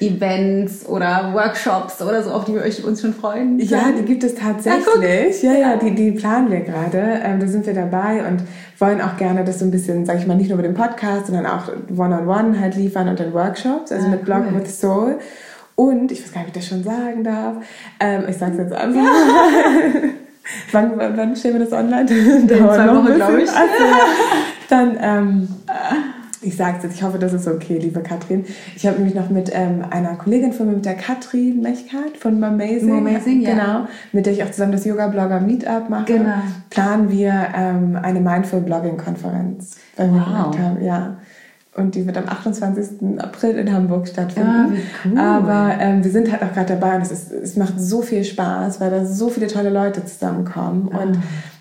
Events 0.00 0.86
oder 0.86 1.32
Workshops 1.34 2.00
oder 2.02 2.22
so, 2.22 2.30
auf 2.30 2.44
die 2.44 2.54
wir 2.54 2.62
euch 2.62 2.84
uns 2.84 3.00
schon 3.00 3.14
freuen? 3.14 3.58
Ja, 3.60 3.92
die 3.96 4.04
gibt 4.04 4.22
es 4.24 4.34
tatsächlich. 4.34 5.42
Ja, 5.42 5.52
ja, 5.52 5.76
die, 5.76 5.94
die 5.94 6.12
planen 6.12 6.50
wir 6.50 6.60
gerade. 6.60 7.20
Ähm, 7.22 7.40
da 7.40 7.46
sind 7.46 7.66
wir 7.66 7.74
dabei 7.74 8.26
und 8.26 8.42
wollen 8.78 9.00
auch 9.00 9.16
gerne 9.16 9.44
das 9.44 9.58
so 9.58 9.64
ein 9.64 9.70
bisschen, 9.70 10.04
sage 10.06 10.20
ich 10.20 10.26
mal, 10.26 10.36
nicht 10.36 10.48
nur 10.48 10.56
mit 10.56 10.66
dem 10.66 10.74
Podcast, 10.74 11.26
sondern 11.26 11.46
auch 11.46 11.68
One-on-One 11.96 12.26
-on 12.26 12.26
-one 12.26 12.60
halt 12.60 12.76
liefern 12.76 13.08
und 13.08 13.18
dann 13.18 13.32
Workshops, 13.32 13.90
also 13.90 14.06
ah, 14.06 14.10
mit 14.10 14.24
Blog 14.24 14.44
cool. 14.50 14.60
with 14.60 14.80
Soul. 14.80 15.18
Und, 15.74 16.10
ich 16.10 16.22
weiß 16.22 16.32
gar 16.32 16.40
nicht, 16.40 16.50
ob 16.50 16.56
ich 16.56 16.62
das 16.62 16.68
schon 16.68 16.84
sagen 16.84 17.24
darf, 17.24 17.56
ähm, 18.00 18.24
ich 18.28 18.36
sage 18.36 18.52
es 18.52 18.58
jetzt 18.58 18.72
einfach. 18.72 19.00
wann, 20.72 20.92
wann 20.98 21.36
stellen 21.36 21.58
wir 21.58 21.66
das 21.66 21.72
online? 21.72 22.10
In 22.10 22.48
zwei 22.48 22.94
Wochen, 22.94 23.14
glaube 23.14 23.42
ich. 23.42 23.48
Also, 23.48 23.84
dann... 24.68 24.96
Ähm, 25.00 25.48
ich 26.42 26.56
sage 26.56 26.76
es 26.78 26.84
jetzt, 26.84 26.94
ich 26.96 27.02
hoffe, 27.02 27.18
das 27.18 27.32
ist 27.32 27.46
okay, 27.46 27.78
liebe 27.78 28.00
Katrin. 28.00 28.44
Ich 28.76 28.86
habe 28.86 28.96
nämlich 28.96 29.14
noch 29.14 29.30
mit 29.30 29.50
ähm, 29.52 29.84
einer 29.90 30.14
Kollegin 30.14 30.52
von 30.52 30.66
mir, 30.66 30.74
mit 30.74 30.84
der 30.84 30.94
Katrin 30.94 31.60
Mechkat 31.60 32.16
von 32.18 32.38
Mamazing, 32.38 32.98
Amazing 32.98 33.40
ja. 33.40 33.50
genau, 33.50 33.86
mit 34.12 34.26
der 34.26 34.32
ich 34.32 34.42
auch 34.42 34.50
zusammen 34.50 34.72
das 34.72 34.84
Yoga-Blogger 34.84 35.40
Meetup 35.40 35.88
mache, 35.88 36.04
genau. 36.04 36.34
planen 36.70 37.10
wir 37.10 37.48
ähm, 37.54 37.98
eine 38.00 38.20
Mindful 38.20 38.60
Blogging-Konferenz. 38.60 39.76
Wow. 39.96 40.56
Ja. 40.80 41.16
Und 41.74 41.94
die 41.94 42.04
wird 42.06 42.16
am 42.16 42.28
28. 42.28 43.18
April 43.18 43.56
in 43.56 43.72
Hamburg 43.72 44.08
stattfinden. 44.08 44.48
Ja, 44.48 44.66
ah, 44.66 45.04
cool. 45.04 45.18
Aber 45.18 45.74
ähm, 45.80 46.02
wir 46.02 46.10
sind 46.10 46.30
halt 46.30 46.42
auch 46.42 46.52
gerade 46.52 46.74
dabei 46.74 46.96
und 46.96 47.02
es, 47.02 47.12
ist, 47.12 47.30
es 47.30 47.56
macht 47.56 47.74
so 47.78 48.02
viel 48.02 48.24
Spaß, 48.24 48.80
weil 48.80 48.90
da 48.90 49.04
so 49.04 49.28
viele 49.28 49.46
tolle 49.46 49.70
Leute 49.70 50.04
zusammenkommen. 50.04 50.90
Ah. 50.92 51.02
Und 51.02 51.18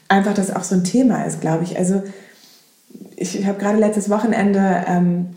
einfach 0.08 0.34
das 0.34 0.56
auch 0.56 0.64
so 0.64 0.76
ein 0.76 0.84
Thema 0.84 1.24
ist, 1.24 1.42
glaube 1.42 1.64
ich. 1.64 1.78
Also 1.78 2.02
ich 3.18 3.46
habe 3.46 3.60
gerade 3.60 3.78
letztes 3.78 4.10
Wochenende 4.10 4.86
ähm, 4.88 5.28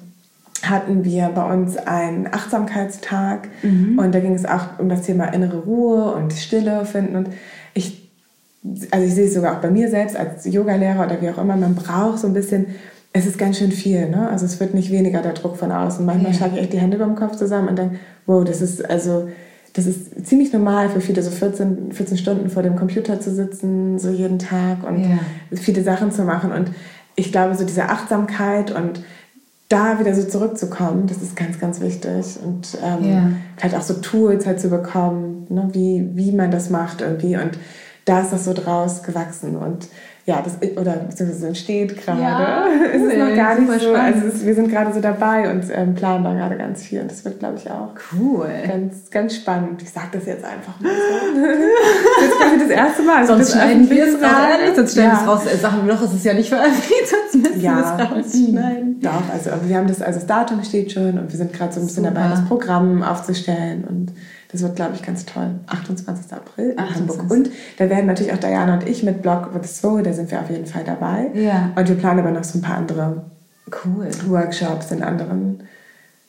hatten 0.62 1.05
wir 1.05 1.31
bei 1.35 1.53
uns 1.53 1.76
einen 1.76 2.26
Achtsamkeitstag 2.26 3.49
mhm. 3.62 3.99
und 3.99 4.14
da 4.14 4.20
ging 4.20 4.35
es 4.35 4.45
auch 4.45 4.78
um 4.78 4.89
das 4.89 5.03
Thema 5.03 5.24
innere 5.33 5.59
Ruhe 5.59 6.14
und 6.14 6.33
Stille 6.33 6.85
finden 6.85 7.16
und 7.16 7.28
ich, 7.72 8.11
also 8.91 9.07
ich 9.07 9.14
sehe 9.14 9.26
es 9.26 9.35
sogar 9.35 9.57
auch 9.57 9.62
bei 9.62 9.70
mir 9.70 9.89
selbst 9.89 10.16
als 10.16 10.45
Yogalehrer 10.45 11.07
oder 11.07 11.20
wie 11.22 11.31
auch 11.31 11.39
immer, 11.39 11.57
man 11.57 11.74
braucht 11.74 12.18
so 12.18 12.26
ein 12.26 12.35
bisschen 12.35 12.66
es 13.12 13.26
ist 13.26 13.39
ganz 13.39 13.59
schön 13.59 13.72
viel, 13.72 14.09
ne? 14.09 14.28
Also 14.28 14.47
es 14.47 14.61
wird 14.61 14.72
nicht 14.72 14.93
weniger 14.93 15.20
der 15.20 15.33
Druck 15.33 15.57
von 15.57 15.72
außen. 15.72 16.07
Manchmal 16.07 16.31
ja. 16.31 16.39
schlage 16.39 16.55
ich 16.55 16.62
echt 16.62 16.72
die 16.72 16.78
Hände 16.78 16.97
über 16.97 17.07
dem 17.07 17.16
Kopf 17.16 17.35
zusammen 17.35 17.66
und 17.66 17.76
denke, 17.76 17.97
wow, 18.26 18.45
das 18.45 18.61
ist 18.61 18.89
also 18.89 19.28
das 19.72 19.87
ist 19.87 20.26
ziemlich 20.26 20.53
normal 20.53 20.89
für 20.91 21.01
viele, 21.01 21.22
so 21.22 21.31
14, 21.31 21.93
14 21.93 22.18
Stunden 22.18 22.51
vor 22.51 22.62
dem 22.62 22.76
Computer 22.76 23.20
zu 23.20 23.33
sitzen, 23.33 23.99
so 23.99 24.11
jeden 24.11 24.39
Tag 24.39 24.85
und 24.87 25.03
ja. 25.03 25.18
viele 25.55 25.83
Sachen 25.83 26.11
zu 26.11 26.22
machen. 26.22 26.51
Und 26.53 26.70
ich 27.17 27.33
glaube, 27.33 27.55
so 27.55 27.65
diese 27.65 27.85
Achtsamkeit 27.85 28.71
und 28.71 29.03
da 29.69 30.01
wieder 30.01 30.15
so 30.15 30.25
zurückzukommen, 30.25 31.07
das 31.07 31.23
ist 31.23 31.37
ganz, 31.37 31.61
ganz 31.61 31.81
wichtig. 31.81 32.39
Und 32.45 32.77
ähm, 32.83 33.11
ja. 33.11 33.31
halt 33.63 33.75
auch 33.75 33.83
so 33.83 33.95
Tools 33.95 34.45
halt 34.45 34.61
zu 34.61 34.69
bekommen, 34.69 35.47
ne, 35.49 35.69
wie, 35.73 36.11
wie 36.15 36.33
man 36.33 36.51
das 36.51 36.71
macht 36.71 37.01
irgendwie. 37.01 37.37
Und 37.37 37.53
da 38.05 38.21
ist 38.21 38.33
das 38.33 38.45
so 38.45 38.53
draus 38.53 39.05
gewachsen. 39.05 39.57
Und 39.57 39.89
ja, 40.27 40.43
das, 40.43 40.59
oder 40.77 40.93
beziehungsweise 40.93 41.49
entsteht 41.49 41.97
gerade. 41.97 42.21
Ja, 42.21 42.66
es 42.95 43.03
ist 43.03 43.16
noch 43.16 43.35
gar 43.35 43.59
nicht 43.59 43.81
so, 43.81 43.95
also 43.95 44.27
ist, 44.27 44.47
wir 44.47 44.55
sind 44.55 44.71
gerade 44.71 44.93
so 44.93 45.01
dabei 45.01 45.51
und 45.51 45.64
ähm, 45.73 45.95
planen 45.95 46.25
da 46.25 46.35
gerade 46.35 46.57
ganz 46.57 46.83
viel 46.83 47.01
und 47.01 47.11
das 47.11 47.25
wird, 47.25 47.39
glaube 47.39 47.57
ich, 47.57 47.71
auch 47.71 47.95
cool. 48.12 48.49
Ganz, 48.66 49.11
ganz 49.11 49.37
spannend. 49.37 49.83
Ich 49.83 49.91
sage 49.91 50.09
das 50.12 50.27
jetzt 50.27 50.45
einfach 50.45 50.79
mal 50.81 50.91
so. 50.91 51.41
das 52.21 52.29
ist 52.29 52.39
quasi 52.39 52.59
das 52.59 52.71
erste 52.71 53.03
Mal. 53.03 53.16
Also 53.16 53.35
sonst 53.35 53.53
schneiden 53.53 53.91
wir 53.91 54.05
es 54.05 54.14
raus. 54.14 54.77
Sonst 54.77 54.93
stellen 54.93 55.11
wir 55.11 55.21
es 55.21 55.27
raus. 55.27 55.47
Äh, 55.47 55.57
sagen 55.57 55.87
wir 55.87 55.95
doch, 55.95 56.03
es 56.03 56.14
ist 56.14 56.25
ja 56.25 56.35
nicht 56.35 56.49
veröffentlicht, 56.49 57.09
sonst 57.09 57.49
müssen 57.49 57.61
ja. 57.62 57.77
wir 57.77 57.85
es 57.85 58.11
rausschneiden. 58.11 59.01
Doch, 59.01 59.23
also 59.33 59.51
wir 59.66 59.77
haben 59.77 59.89
das, 59.89 60.03
also 60.03 60.18
das 60.18 60.27
Datum 60.27 60.62
steht 60.62 60.93
schon 60.93 61.18
und 61.18 61.31
wir 61.31 61.37
sind 61.37 61.53
gerade 61.53 61.73
so 61.73 61.81
ein 61.81 61.87
bisschen 61.87 62.05
Super. 62.05 62.14
dabei, 62.14 62.31
das 62.31 62.45
Programm 62.47 63.03
aufzustellen 63.03 63.85
und 63.89 64.12
das 64.53 64.63
wird, 64.63 64.77
glaube 64.77 64.95
ich, 64.95 65.03
ganz 65.03 65.25
toll. 65.27 65.51
28. 65.67 66.33
April 66.33 66.71
in 66.71 66.79
28. 66.79 67.19
Hamburg. 67.19 67.31
Und 67.31 67.51
da 67.79 67.89
werden 67.89 68.07
natürlich 68.07 68.33
auch 68.33 68.39
Diana 68.39 68.75
und 68.75 68.89
ich 68.89 69.03
mit 69.03 69.23
Blog 69.23 69.51
with 69.55 69.81
Soul, 69.81 70.03
da 70.03 70.13
sind 70.13 70.31
wir 70.31 70.41
auf 70.41 70.51
jeden 70.51 70.67
Fall 70.67 70.85
dabei. 70.85 71.31
Ja. 71.35 71.73
Und 71.77 71.89
wir 71.89 71.97
planen 71.97 72.21
aber 72.21 72.31
noch 72.31 72.45
so 72.45 72.59
ein 72.59 72.63
paar 72.63 72.77
andere 72.77 73.25
cool. 73.85 74.09
Workshops 74.27 74.91
in 74.91 75.03
anderen 75.03 75.63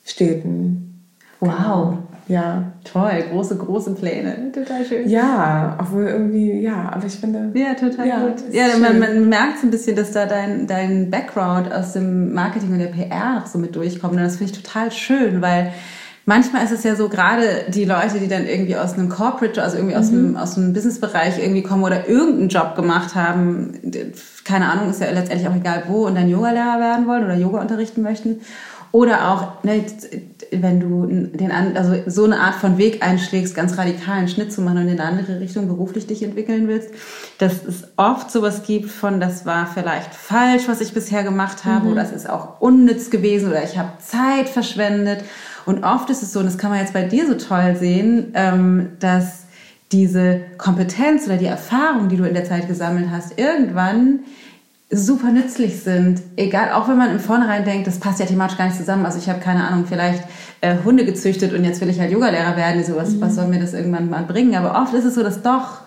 Städten. 0.04 1.04
Wow. 1.40 1.98
Ja. 2.28 2.72
Toll, 2.84 3.24
große, 3.30 3.56
große 3.56 3.94
Pläne. 3.94 4.52
Total 4.52 4.84
schön. 4.84 5.08
Ja, 5.08 5.76
obwohl 5.80 6.06
irgendwie, 6.06 6.60
ja, 6.60 6.90
aber 6.92 7.06
ich 7.06 7.14
finde. 7.14 7.50
Ja, 7.54 7.74
total 7.74 8.06
ja, 8.06 8.26
gut. 8.26 8.44
Ja, 8.52 8.68
man, 8.80 9.00
man, 9.00 9.28
merkt 9.28 9.58
so 9.58 9.66
ein 9.66 9.70
bisschen, 9.70 9.96
dass 9.96 10.12
da 10.12 10.26
dein, 10.26 10.66
dein 10.68 11.10
Background 11.10 11.72
aus 11.72 11.94
dem 11.94 12.32
Marketing 12.32 12.72
und 12.72 12.78
der 12.78 12.86
PR 12.86 13.40
noch 13.40 13.46
so 13.46 13.58
mit 13.58 13.74
durchkommt. 13.74 14.14
Und 14.14 14.22
das 14.22 14.36
finde 14.36 14.52
ich 14.52 14.62
total 14.62 14.92
schön, 14.92 15.42
weil 15.42 15.72
manchmal 16.24 16.64
ist 16.64 16.72
es 16.72 16.84
ja 16.84 16.94
so, 16.94 17.08
gerade 17.08 17.66
die 17.68 17.84
Leute, 17.84 18.18
die 18.20 18.28
dann 18.28 18.46
irgendwie 18.46 18.76
aus 18.76 18.94
einem 18.94 19.08
Corporate, 19.08 19.62
also 19.62 19.76
irgendwie 19.76 19.96
aus, 19.96 20.10
mhm. 20.10 20.18
einem, 20.18 20.36
aus 20.36 20.56
einem 20.56 20.72
Businessbereich 20.72 21.38
irgendwie 21.38 21.62
kommen 21.62 21.84
oder 21.84 22.08
irgendeinen 22.08 22.48
Job 22.48 22.76
gemacht 22.76 23.14
haben, 23.14 23.80
keine 24.44 24.70
Ahnung, 24.70 24.90
ist 24.90 25.00
ja 25.00 25.10
letztendlich 25.10 25.48
auch 25.48 25.56
egal 25.56 25.84
wo, 25.88 26.06
und 26.06 26.14
dann 26.14 26.28
Yogalehrer 26.28 26.80
werden 26.80 27.06
wollen 27.06 27.24
oder 27.24 27.34
Yoga 27.34 27.60
unterrichten 27.60 28.02
möchten. 28.02 28.40
Oder 28.92 29.30
auch, 29.30 29.64
ne, 29.64 29.86
wenn 30.50 30.78
du 30.78 31.06
den, 31.06 31.50
also 31.50 31.94
so 32.06 32.24
eine 32.24 32.38
Art 32.40 32.56
von 32.56 32.76
Weg 32.76 33.02
einschlägst, 33.02 33.54
ganz 33.54 33.78
radikal 33.78 34.18
einen 34.18 34.28
Schnitt 34.28 34.52
zu 34.52 34.60
machen 34.60 34.76
und 34.76 34.88
in 34.88 35.00
eine 35.00 35.04
andere 35.04 35.40
Richtung 35.40 35.66
beruflich 35.66 36.06
dich 36.06 36.22
entwickeln 36.22 36.68
willst, 36.68 36.90
dass 37.38 37.64
es 37.66 37.84
oft 37.96 38.30
sowas 38.30 38.64
gibt 38.64 38.90
von, 38.90 39.18
das 39.18 39.46
war 39.46 39.66
vielleicht 39.66 40.14
falsch, 40.14 40.64
was 40.66 40.82
ich 40.82 40.92
bisher 40.92 41.22
gemacht 41.22 41.64
habe, 41.64 41.86
mhm. 41.86 41.92
oder 41.92 42.02
es 42.02 42.12
ist 42.12 42.28
auch 42.28 42.60
unnütz 42.60 43.08
gewesen, 43.08 43.48
oder 43.48 43.64
ich 43.64 43.78
habe 43.78 43.92
Zeit 43.98 44.50
verschwendet. 44.50 45.24
Und 45.66 45.84
oft 45.84 46.10
ist 46.10 46.22
es 46.22 46.32
so, 46.32 46.40
und 46.40 46.46
das 46.46 46.58
kann 46.58 46.70
man 46.70 46.80
jetzt 46.80 46.92
bei 46.92 47.04
dir 47.04 47.26
so 47.26 47.34
toll 47.34 47.76
sehen, 47.76 48.32
ähm, 48.34 48.88
dass 48.98 49.44
diese 49.92 50.40
Kompetenz 50.58 51.26
oder 51.26 51.36
die 51.36 51.46
Erfahrung, 51.46 52.08
die 52.08 52.16
du 52.16 52.24
in 52.24 52.34
der 52.34 52.44
Zeit 52.44 52.66
gesammelt 52.66 53.08
hast, 53.10 53.38
irgendwann 53.38 54.20
super 54.90 55.30
nützlich 55.30 55.80
sind. 55.80 56.20
Egal, 56.36 56.72
auch 56.72 56.88
wenn 56.88 56.98
man 56.98 57.10
im 57.10 57.20
Vornherein 57.20 57.64
denkt, 57.64 57.86
das 57.86 57.98
passt 57.98 58.20
ja 58.20 58.26
thematisch 58.26 58.58
gar 58.58 58.66
nicht 58.66 58.76
zusammen. 58.76 59.06
Also 59.06 59.18
ich 59.18 59.28
habe 59.28 59.40
keine 59.40 59.66
Ahnung, 59.66 59.86
vielleicht 59.88 60.24
äh, 60.60 60.76
Hunde 60.84 61.04
gezüchtet 61.04 61.54
und 61.54 61.64
jetzt 61.64 61.80
will 61.80 61.88
ich 61.88 61.98
halt 61.98 62.10
Yogalehrer 62.10 62.56
werden. 62.56 62.84
So 62.84 62.96
was, 62.96 63.12
mhm. 63.12 63.20
was 63.22 63.34
soll 63.34 63.46
mir 63.46 63.60
das 63.60 63.72
irgendwann 63.72 64.10
mal 64.10 64.24
bringen? 64.24 64.54
Aber 64.54 64.80
oft 64.80 64.92
ist 64.94 65.04
es 65.04 65.14
so, 65.14 65.22
dass 65.22 65.42
doch 65.42 65.80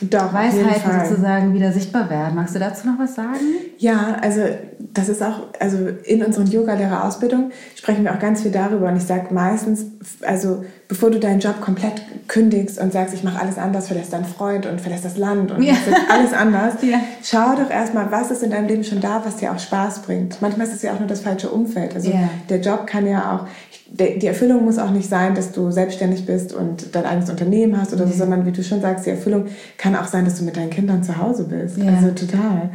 doch, 0.00 0.32
Weisheiten 0.32 1.08
sozusagen 1.08 1.54
wieder 1.54 1.72
sichtbar 1.72 2.08
werden. 2.08 2.34
Magst 2.34 2.54
du 2.54 2.58
dazu 2.58 2.86
noch 2.86 2.98
was 2.98 3.14
sagen? 3.14 3.36
Ja, 3.78 4.16
also 4.20 4.42
das 4.78 5.08
ist 5.08 5.22
auch, 5.22 5.48
also 5.58 5.88
in 6.04 6.22
unseren 6.22 6.46
Yoga-Lehrer-Ausbildungen 6.46 7.52
sprechen 7.74 8.04
wir 8.04 8.14
auch 8.14 8.18
ganz 8.18 8.42
viel 8.42 8.50
darüber 8.50 8.88
und 8.88 8.96
ich 8.96 9.04
sage 9.04 9.32
meistens, 9.34 9.86
also 10.22 10.64
bevor 10.86 11.10
du 11.10 11.18
deinen 11.18 11.40
Job 11.40 11.60
komplett 11.60 12.02
kündigst 12.28 12.78
und 12.78 12.92
sagst, 12.92 13.12
ich 13.14 13.24
mache 13.24 13.40
alles 13.40 13.58
anders, 13.58 13.88
verlässt 13.88 14.12
deinen 14.12 14.24
Freund 14.24 14.66
und 14.66 14.80
verlässt 14.80 15.04
das 15.04 15.16
Land 15.16 15.50
und 15.50 15.62
ja. 15.62 15.74
alles 16.08 16.32
anders, 16.32 16.74
ja. 16.82 17.00
schau 17.22 17.56
doch 17.56 17.70
erstmal, 17.70 18.10
was 18.10 18.30
ist 18.30 18.42
in 18.42 18.50
deinem 18.50 18.68
Leben 18.68 18.84
schon 18.84 19.00
da, 19.00 19.22
was 19.24 19.36
dir 19.36 19.52
auch 19.52 19.58
Spaß 19.58 20.02
bringt. 20.02 20.40
Manchmal 20.40 20.66
ist 20.66 20.74
es 20.74 20.82
ja 20.82 20.92
auch 20.92 20.98
nur 20.98 21.08
das 21.08 21.20
falsche 21.20 21.50
Umfeld. 21.50 21.94
Also 21.94 22.10
ja. 22.10 22.30
der 22.48 22.60
Job 22.60 22.86
kann 22.86 23.06
ja 23.06 23.36
auch, 23.36 23.46
die 23.90 24.26
Erfüllung 24.26 24.64
muss 24.64 24.78
auch 24.78 24.90
nicht 24.90 25.08
sein, 25.08 25.34
dass 25.34 25.52
du 25.52 25.70
selbstständig 25.70 26.26
bist 26.26 26.52
und 26.52 26.94
dein 26.94 27.06
eigenes 27.06 27.30
Unternehmen 27.30 27.80
hast 27.80 27.92
oder 27.94 28.06
so, 28.06 28.12
sondern 28.12 28.44
wie 28.44 28.52
du 28.52 28.62
schon 28.62 28.80
sagst, 28.80 29.06
die 29.06 29.10
Erfüllung 29.10 29.46
kann 29.78 29.96
auch 29.96 30.06
sein, 30.06 30.24
dass 30.24 30.38
du 30.38 30.44
mit 30.44 30.56
deinen 30.56 30.70
Kindern 30.70 31.02
zu 31.02 31.16
Hause 31.16 31.44
bist. 31.44 31.80
Also 31.80 32.10
total. 32.10 32.70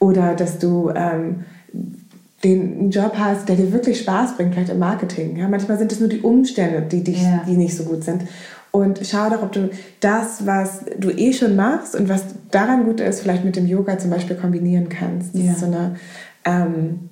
Oder 0.00 0.34
dass 0.34 0.58
du 0.58 0.90
ähm, 0.94 1.44
den 2.44 2.90
Job 2.90 3.14
hast, 3.16 3.48
der 3.48 3.56
dir 3.56 3.72
wirklich 3.72 4.00
Spaß 4.00 4.36
bringt, 4.36 4.54
vielleicht 4.54 4.70
im 4.70 4.78
Marketing. 4.78 5.36
Ja, 5.36 5.48
manchmal 5.48 5.78
sind 5.78 5.92
es 5.92 6.00
nur 6.00 6.08
die 6.08 6.20
Umstände, 6.20 6.82
die, 6.82 7.02
dich, 7.02 7.22
ja. 7.22 7.42
die 7.46 7.56
nicht 7.56 7.76
so 7.76 7.84
gut 7.84 8.04
sind. 8.04 8.22
Und 8.70 9.00
schau 9.04 9.30
doch, 9.30 9.42
ob 9.42 9.52
du 9.52 9.70
das, 10.00 10.46
was 10.46 10.84
du 10.98 11.10
eh 11.10 11.32
schon 11.32 11.56
machst 11.56 11.96
und 11.96 12.08
was 12.08 12.22
daran 12.50 12.84
gut 12.84 13.00
ist, 13.00 13.20
vielleicht 13.20 13.44
mit 13.44 13.56
dem 13.56 13.66
Yoga 13.66 13.98
zum 13.98 14.10
Beispiel 14.10 14.36
kombinieren 14.36 14.88
kannst. 14.88 15.34
Das 15.34 15.42
ja. 15.42 15.52
ist 15.52 15.60
so 15.60 15.66
eine 15.66 15.96
ähm, 16.44 17.10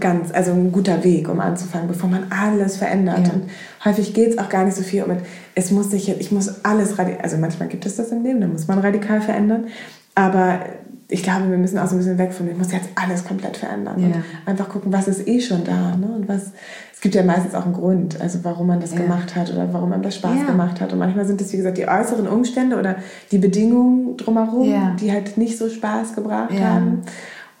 ganz, 0.00 0.32
also 0.32 0.52
ein 0.52 0.72
guter 0.72 1.04
Weg, 1.04 1.28
um 1.28 1.40
anzufangen, 1.40 1.88
bevor 1.88 2.08
man 2.08 2.26
alles 2.30 2.76
verändert. 2.76 3.26
Ja. 3.28 3.34
Und 3.34 3.44
häufig 3.84 4.14
geht 4.14 4.30
es 4.30 4.38
auch 4.38 4.48
gar 4.48 4.64
nicht 4.64 4.76
so 4.76 4.82
viel 4.82 5.02
um, 5.02 5.16
es 5.54 5.70
muss 5.70 5.90
sich, 5.90 6.08
ich 6.08 6.32
muss 6.32 6.64
alles 6.64 6.98
radikal, 6.98 7.22
also 7.22 7.36
manchmal 7.36 7.68
gibt 7.68 7.86
es 7.86 7.96
das 7.96 8.10
im 8.10 8.22
Leben, 8.22 8.40
da 8.40 8.46
muss 8.46 8.68
man 8.68 8.78
radikal 8.78 9.20
verändern. 9.20 9.66
Aber 10.14 10.60
ich 11.08 11.22
glaube, 11.22 11.50
wir 11.50 11.58
müssen 11.58 11.78
auch 11.78 11.86
so 11.86 11.94
ein 11.94 11.98
bisschen 11.98 12.16
weg 12.16 12.32
von, 12.32 12.48
ich 12.48 12.56
muss 12.56 12.72
jetzt 12.72 12.88
alles 12.94 13.24
komplett 13.24 13.58
verändern 13.58 14.00
ja. 14.00 14.06
und 14.06 14.14
einfach 14.46 14.68
gucken, 14.68 14.92
was 14.92 15.08
ist 15.08 15.28
eh 15.28 15.40
schon 15.40 15.62
da. 15.62 15.94
Ne? 15.96 16.06
Und 16.06 16.28
was, 16.28 16.52
es 16.92 17.00
gibt 17.02 17.14
ja 17.14 17.22
meistens 17.22 17.54
auch 17.54 17.64
einen 17.64 17.74
Grund, 17.74 18.18
also 18.20 18.38
warum 18.44 18.66
man 18.66 18.80
das 18.80 18.92
ja. 18.92 19.00
gemacht 19.00 19.36
hat 19.36 19.52
oder 19.52 19.72
warum 19.72 19.90
man 19.90 20.02
das 20.02 20.16
Spaß 20.16 20.46
gemacht 20.46 20.80
hat. 20.80 20.92
Und 20.92 20.98
manchmal 20.98 21.26
sind 21.26 21.40
es, 21.40 21.52
wie 21.52 21.58
gesagt, 21.58 21.76
die 21.76 21.86
äußeren 21.86 22.26
Umstände 22.26 22.78
oder 22.78 22.96
die 23.30 23.38
Bedingungen 23.38 24.16
drumherum, 24.16 24.96
die 24.98 25.12
halt 25.12 25.36
nicht 25.36 25.58
so 25.58 25.68
Spaß 25.68 26.14
gebracht 26.14 26.58
haben. 26.58 27.02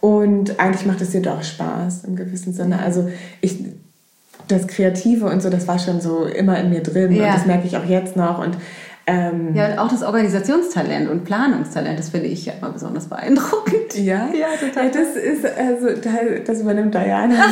Und 0.02 0.58
eigentlich 0.58 0.84
macht 0.84 1.00
es 1.00 1.10
dir 1.10 1.22
doch 1.22 1.44
Spaß 1.44 2.02
im 2.08 2.16
gewissen 2.16 2.52
Sinne. 2.52 2.80
Also 2.80 3.08
ich, 3.40 3.58
das 4.48 4.66
Kreative 4.66 5.26
und 5.26 5.40
so, 5.40 5.48
das 5.48 5.68
war 5.68 5.78
schon 5.78 6.00
so 6.00 6.24
immer 6.24 6.58
in 6.58 6.70
mir 6.70 6.82
drin 6.82 7.12
und 7.12 7.20
das 7.20 7.46
merke 7.46 7.68
ich 7.68 7.76
auch 7.76 7.84
jetzt 7.84 8.16
noch. 8.16 8.40
Und 8.40 8.56
ähm, 9.06 9.54
ja, 9.54 9.72
und 9.72 9.78
auch 9.78 9.88
das 9.88 10.02
Organisationstalent 10.02 11.10
und 11.10 11.24
Planungstalent, 11.24 11.98
das 11.98 12.10
finde 12.10 12.28
ich 12.28 12.46
ja 12.46 12.52
immer 12.60 12.70
besonders 12.70 13.08
beeindruckend. 13.08 13.72
Ja, 13.94 14.30
ja 14.32 14.46
total. 14.58 14.86
Ja, 14.86 14.90
das 14.90 15.16
ist, 15.16 15.44
also, 15.44 15.88
das 16.46 16.60
übernimmt 16.60 16.94
Diana. 16.94 17.34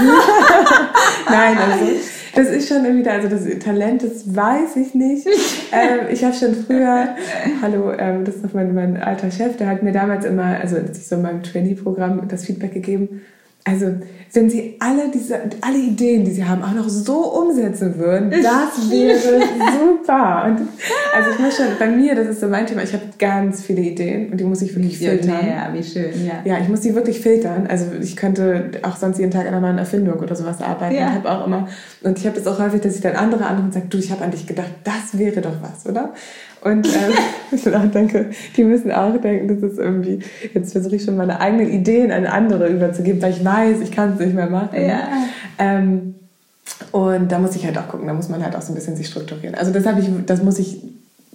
Nein, 1.28 1.59
also, 1.59 1.86
das 2.34 2.48
ist 2.48 2.68
schon 2.68 2.84
irgendwie 2.84 3.03
da, 3.03 3.12
also 3.12 3.28
das 3.28 3.42
Talent, 3.59 4.03
das 4.03 4.34
weiß 4.34 4.76
ich 4.76 4.94
nicht. 4.94 5.26
ähm, 5.72 6.07
ich 6.11 6.24
habe 6.24 6.34
schon 6.34 6.55
früher, 6.55 7.14
hallo, 7.61 7.92
ähm, 7.92 8.24
das 8.24 8.36
ist 8.36 8.44
noch 8.44 8.55
mein, 8.55 8.74
mein 8.74 9.03
alter 9.03 9.30
Chef, 9.30 9.59
der 9.59 9.68
hat 9.68 9.82
mir 9.82 9.92
damals 9.92 10.24
immer, 10.24 10.59
also 10.61 10.76
als 10.76 10.98
ich 10.98 11.09
so 11.09 11.16
in 11.16 11.22
meinem 11.22 11.42
Trainee-Programm 11.42 12.26
das 12.26 12.46
Feedback 12.46 12.72
gegeben, 12.72 13.20
also 13.64 13.86
wenn 14.32 14.48
sie 14.48 14.76
alle 14.78 15.11
diese, 15.12 15.40
alle 15.61 15.78
Ideen, 15.78 16.24
die 16.24 16.30
sie 16.30 16.44
haben, 16.44 16.62
auch 16.62 16.72
noch 16.72 16.88
so 16.88 17.18
umsetzen 17.40 17.98
würden, 17.98 18.30
das 18.42 18.90
wäre 18.90 19.18
super. 19.18 20.44
Und 20.46 20.68
also 21.14 21.30
ich 21.32 21.38
muss 21.38 21.56
schon, 21.56 21.66
bei 21.78 21.88
mir, 21.88 22.14
das 22.14 22.28
ist 22.28 22.40
so 22.40 22.46
mein 22.46 22.66
Thema, 22.66 22.82
ich 22.82 22.92
habe 22.92 23.02
ganz 23.18 23.62
viele 23.62 23.82
Ideen 23.82 24.30
und 24.30 24.38
die 24.38 24.44
muss 24.44 24.62
ich 24.62 24.74
wirklich 24.74 24.98
filtern. 24.98 25.46
Ja, 25.46 25.74
wie 25.74 25.82
schön, 25.82 26.12
ja. 26.24 26.40
Ja, 26.44 26.61
ich 26.61 26.68
muss 26.68 26.80
die 26.80 26.94
wirklich 26.94 27.20
filtern. 27.20 27.66
Also 27.68 27.86
ich 28.00 28.16
könnte 28.16 28.70
auch 28.82 28.96
sonst 28.96 29.18
jeden 29.18 29.32
Tag 29.32 29.42
an 29.42 29.48
einer 29.48 29.61
neuen 29.61 29.78
Erfindung 29.78 30.20
oder 30.20 30.36
sowas 30.36 30.62
arbeiten. 30.62 30.94
Ja. 30.94 31.08
Ich 31.08 31.14
habe 31.16 31.30
auch 31.30 31.46
immer, 31.46 31.68
und 32.02 32.18
ich 32.18 32.26
habe 32.26 32.40
das 32.40 32.46
auch 32.46 32.61
häufig, 32.61 32.80
dass 32.80 32.94
ich 32.94 33.00
dann 33.00 33.16
andere 33.16 33.46
anrufe 33.46 33.66
und 33.66 33.74
sage, 33.74 33.86
du, 33.90 33.98
ich 33.98 34.12
habe 34.12 34.24
an 34.24 34.30
dich 34.30 34.46
gedacht, 34.46 34.70
das 34.84 35.18
wäre 35.18 35.40
doch 35.40 35.56
was, 35.61 35.86
oder? 35.90 36.14
Und 36.62 36.86
ähm, 36.86 37.12
ich 37.52 37.74
auch 37.74 37.90
denke, 37.90 38.30
die 38.56 38.64
müssen 38.64 38.92
auch 38.92 39.16
denken, 39.16 39.48
das 39.48 39.72
ist 39.72 39.78
irgendwie, 39.78 40.20
jetzt 40.52 40.72
versuche 40.72 40.96
ich 40.96 41.04
schon 41.04 41.16
meine 41.16 41.40
eigenen 41.40 41.70
Ideen 41.70 42.11
an 42.12 42.26
andere 42.26 42.68
überzugeben, 42.68 43.22
weil 43.22 43.32
ich 43.32 43.44
weiß, 43.44 43.80
ich 43.82 43.92
kann 43.92 44.14
es 44.14 44.20
nicht 44.20 44.34
mehr 44.34 44.48
machen. 44.48 44.80
Ja. 44.80 45.08
Ähm, 45.58 46.14
und 46.92 47.30
da 47.30 47.38
muss 47.38 47.56
ich 47.56 47.64
halt 47.64 47.78
auch 47.78 47.88
gucken, 47.88 48.06
da 48.06 48.14
muss 48.14 48.28
man 48.28 48.42
halt 48.44 48.54
auch 48.56 48.62
so 48.62 48.72
ein 48.72 48.74
bisschen 48.74 48.96
sich 48.96 49.06
strukturieren. 49.06 49.54
Also 49.54 49.72
das 49.72 49.86
habe 49.86 50.00
ich, 50.00 50.08
das 50.26 50.42
muss 50.42 50.58
ich 50.58 50.82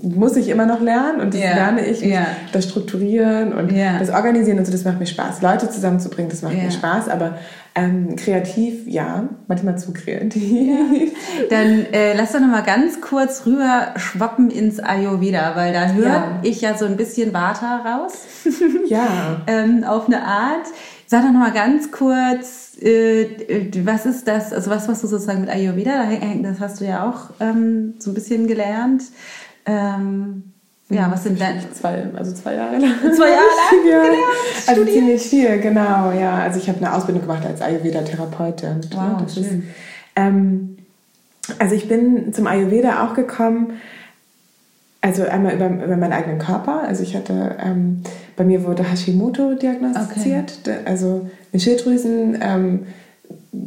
muss 0.02 0.36
ich 0.36 0.50
immer 0.50 0.66
noch 0.66 0.82
lernen 0.82 1.22
und 1.22 1.34
das 1.34 1.42
yeah. 1.42 1.56
lerne 1.56 1.86
ich, 1.86 2.04
yeah. 2.04 2.28
das 2.52 2.66
Strukturieren 2.66 3.54
und 3.54 3.72
yeah. 3.72 3.98
das 3.98 4.10
Organisieren 4.10 4.60
und 4.60 4.66
so, 4.66 4.72
das 4.72 4.84
macht 4.84 5.00
mir 5.00 5.06
Spaß. 5.06 5.42
Leute 5.42 5.70
zusammenzubringen, 5.70 6.30
das 6.30 6.42
macht 6.42 6.54
mir 6.54 6.70
Spaß, 6.70 7.08
aber 7.08 7.38
ähm, 7.76 8.16
kreativ, 8.16 8.88
ja, 8.88 9.28
manchmal 9.48 9.78
zu 9.78 9.92
kreativ. 9.92 11.12
Dann 11.50 11.86
äh, 11.92 12.16
lass 12.16 12.32
doch 12.32 12.40
noch 12.40 12.48
mal 12.48 12.64
ganz 12.64 13.02
kurz 13.02 13.46
rüber 13.46 13.94
schwappen 13.98 14.50
ins 14.50 14.80
Ayurveda, 14.80 15.56
weil 15.56 15.74
da 15.74 15.90
höre 15.90 16.06
ja. 16.06 16.40
ich 16.42 16.62
ja 16.62 16.78
so 16.78 16.86
ein 16.86 16.96
bisschen 16.96 17.34
Vata 17.34 17.78
raus. 17.78 18.26
ja. 18.88 19.42
ähm, 19.48 19.84
auf 19.84 20.08
eine 20.08 20.24
Art. 20.24 20.68
Sag 21.08 21.24
doch 21.24 21.32
noch 21.32 21.40
mal 21.40 21.52
ganz 21.52 21.92
kurz, 21.92 22.78
äh, 22.82 23.70
was 23.84 24.06
ist 24.06 24.28
das, 24.28 24.54
also 24.54 24.72
was 24.72 24.88
machst 24.88 25.04
du 25.04 25.08
sozusagen 25.08 25.42
mit 25.42 25.50
Ayurveda? 25.50 26.06
Das 26.42 26.60
hast 26.60 26.82
du 26.82 26.86
ja 26.86 27.08
auch 27.08 27.30
ähm, 27.40 27.96
so 28.00 28.10
ein 28.10 28.14
bisschen 28.16 28.48
gelernt. 28.48 29.04
Ähm, 29.66 30.55
ja, 30.90 31.12
was 31.12 31.24
sind 31.24 31.40
denn? 31.40 31.60
Zwei, 31.74 32.06
also 32.16 32.32
zwei 32.34 32.56
Jahre 32.56 32.78
lang. 32.78 32.94
Zwei 33.16 33.30
Jahre 33.30 33.44
lang? 33.74 33.90
ja. 33.90 34.02
Gelernt, 34.04 34.26
also 34.68 34.82
studiert. 34.82 34.98
ziemlich 34.98 35.22
viel, 35.24 35.60
genau, 35.60 36.12
ja. 36.12 36.36
Also 36.36 36.60
ich 36.60 36.70
habe 36.70 36.78
eine 36.78 36.94
Ausbildung 36.94 37.24
gemacht 37.24 37.46
als 37.46 37.62
Ayurveda-Therapeutin. 37.62 38.82
Wow, 38.92 39.22
das 39.24 39.34
schön. 39.34 39.44
Ist, 39.44 39.54
ähm, 40.16 40.78
also 41.58 41.76
ich 41.76 41.88
bin 41.88 42.34
zum 42.34 42.46
Ayurveda 42.48 43.06
auch 43.06 43.16
gekommen, 43.16 43.74
also 45.02 45.24
einmal 45.24 45.54
über, 45.54 45.68
über 45.68 45.98
meinen 45.98 46.14
eigenen 46.14 46.40
Körper. 46.40 46.82
Also 46.82 47.04
ich 47.04 47.16
hatte, 47.16 47.58
ähm, 47.64 48.02
bei 48.36 48.44
mir 48.44 48.64
wurde 48.64 48.84
Hashimoto 48.84 49.56
diagnostiziert, 49.56 50.60
okay. 50.64 50.78
also 50.86 51.30
eine 51.52 51.60
Schilddrüsen, 51.60 52.38
ähm, 52.42 52.88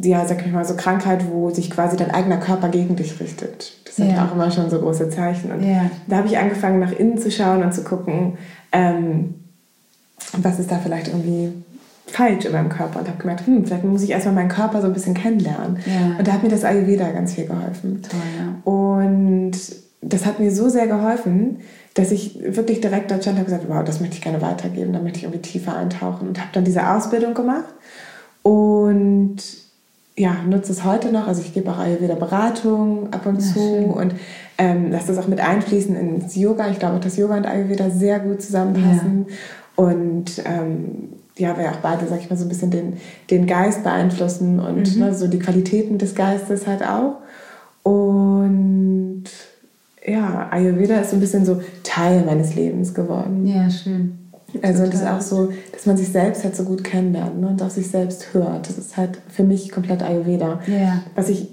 ja, 0.02 0.24
sag 0.26 0.44
ich 0.44 0.52
mal, 0.52 0.64
so 0.64 0.74
Krankheit, 0.74 1.24
wo 1.30 1.50
sich 1.50 1.70
quasi 1.70 1.96
dein 1.96 2.10
eigener 2.10 2.38
Körper 2.38 2.68
gegen 2.68 2.96
dich 2.96 3.20
richtet. 3.20 3.72
Das 3.84 3.96
sind 3.96 4.10
ja 4.10 4.26
auch 4.26 4.34
immer 4.34 4.50
schon 4.50 4.70
so 4.70 4.78
große 4.78 5.10
Zeichen. 5.10 5.52
Und 5.52 5.62
ja. 5.62 5.90
da 6.06 6.18
habe 6.18 6.28
ich 6.28 6.38
angefangen, 6.38 6.80
nach 6.80 6.92
innen 6.92 7.18
zu 7.18 7.30
schauen 7.30 7.62
und 7.62 7.74
zu 7.74 7.84
gucken, 7.84 8.38
ähm, 8.72 9.34
was 10.36 10.58
ist 10.58 10.70
da 10.70 10.78
vielleicht 10.78 11.08
irgendwie 11.08 11.52
falsch 12.06 12.44
in 12.44 12.52
meinem 12.52 12.68
Körper 12.68 13.00
und 13.00 13.08
habe 13.08 13.18
gemerkt, 13.18 13.46
hm, 13.46 13.64
vielleicht 13.64 13.84
muss 13.84 14.02
ich 14.02 14.10
erstmal 14.10 14.34
meinen 14.34 14.48
Körper 14.48 14.80
so 14.80 14.86
ein 14.86 14.92
bisschen 14.92 15.14
kennenlernen. 15.14 15.78
Ja. 15.86 16.18
Und 16.18 16.26
da 16.26 16.32
hat 16.32 16.42
mir 16.42 16.48
das 16.48 16.64
Ayurveda 16.64 17.10
ganz 17.10 17.34
viel 17.34 17.46
geholfen. 17.46 18.02
Toll, 18.02 18.20
ja. 18.38 18.70
Und 18.70 19.52
das 20.00 20.26
hat 20.26 20.40
mir 20.40 20.50
so 20.50 20.68
sehr 20.68 20.86
geholfen, 20.86 21.58
dass 21.94 22.12
ich 22.12 22.38
wirklich 22.42 22.80
direkt 22.80 23.10
dort 23.10 23.22
stand 23.22 23.38
und 23.38 23.44
gesagt 23.44 23.64
wow, 23.68 23.82
das 23.84 24.00
möchte 24.00 24.16
ich 24.16 24.22
gerne 24.22 24.40
weitergeben, 24.40 24.92
da 24.92 25.00
möchte 25.00 25.18
ich 25.18 25.24
irgendwie 25.24 25.42
tiefer 25.42 25.76
eintauchen 25.76 26.28
und 26.28 26.38
habe 26.38 26.50
dann 26.52 26.64
diese 26.64 26.88
Ausbildung 26.88 27.34
gemacht 27.34 27.74
und 28.42 29.36
ja, 30.18 30.36
nutze 30.46 30.72
es 30.72 30.84
heute 30.84 31.12
noch. 31.12 31.26
Also 31.26 31.42
ich 31.42 31.54
gebe 31.54 31.70
auch 31.70 31.78
Ayurveda 31.78 32.14
Beratung 32.14 33.12
ab 33.12 33.24
und 33.26 33.36
ja, 33.36 33.40
zu 33.40 33.58
schön. 33.58 33.90
und 33.90 34.14
ähm, 34.58 34.90
lasse 34.90 35.08
das 35.08 35.18
auch 35.18 35.28
mit 35.28 35.40
einfließen 35.40 35.94
ins 35.94 36.34
Yoga. 36.34 36.68
Ich 36.70 36.78
glaube, 36.78 36.98
dass 36.98 37.16
Yoga 37.16 37.36
und 37.36 37.46
Ayurveda 37.46 37.90
sehr 37.90 38.18
gut 38.18 38.42
zusammenpassen 38.42 39.26
ja. 39.28 39.84
und 39.84 40.42
ähm, 40.44 41.08
ja, 41.36 41.56
wir 41.56 41.70
auch 41.70 41.76
beide, 41.76 42.06
sag 42.08 42.20
ich 42.20 42.28
mal, 42.28 42.36
so 42.36 42.44
ein 42.44 42.48
bisschen 42.48 42.72
den, 42.72 42.94
den 43.30 43.46
Geist 43.46 43.84
beeinflussen 43.84 44.58
und 44.58 44.96
mhm. 44.96 45.00
ne, 45.00 45.14
so 45.14 45.28
die 45.28 45.38
Qualitäten 45.38 45.96
des 45.98 46.16
Geistes 46.16 46.66
halt 46.66 46.82
auch. 46.82 47.18
Und 47.84 49.24
ja, 50.04 50.48
Ayurveda 50.50 50.98
ist 50.98 51.10
so 51.10 51.16
ein 51.16 51.20
bisschen 51.20 51.44
so 51.44 51.62
Teil 51.84 52.24
meines 52.24 52.56
Lebens 52.56 52.92
geworden. 52.92 53.46
Ja, 53.46 53.70
schön. 53.70 54.17
Also 54.62 54.84
Total. 54.84 54.90
das 54.90 55.00
ist 55.00 55.06
auch 55.06 55.20
so, 55.20 55.52
dass 55.72 55.86
man 55.86 55.96
sich 55.96 56.08
selbst 56.08 56.42
halt 56.42 56.56
so 56.56 56.64
gut 56.64 56.82
kennenlernt 56.82 57.38
ne, 57.38 57.48
und 57.48 57.62
auf 57.62 57.70
sich 57.70 57.90
selbst 57.90 58.32
hört. 58.32 58.68
Das 58.68 58.78
ist 58.78 58.96
halt 58.96 59.18
für 59.28 59.42
mich 59.42 59.70
komplett 59.70 60.02
Ayurveda. 60.02 60.60
Ja. 60.66 61.02
Was 61.14 61.28
ich, 61.28 61.48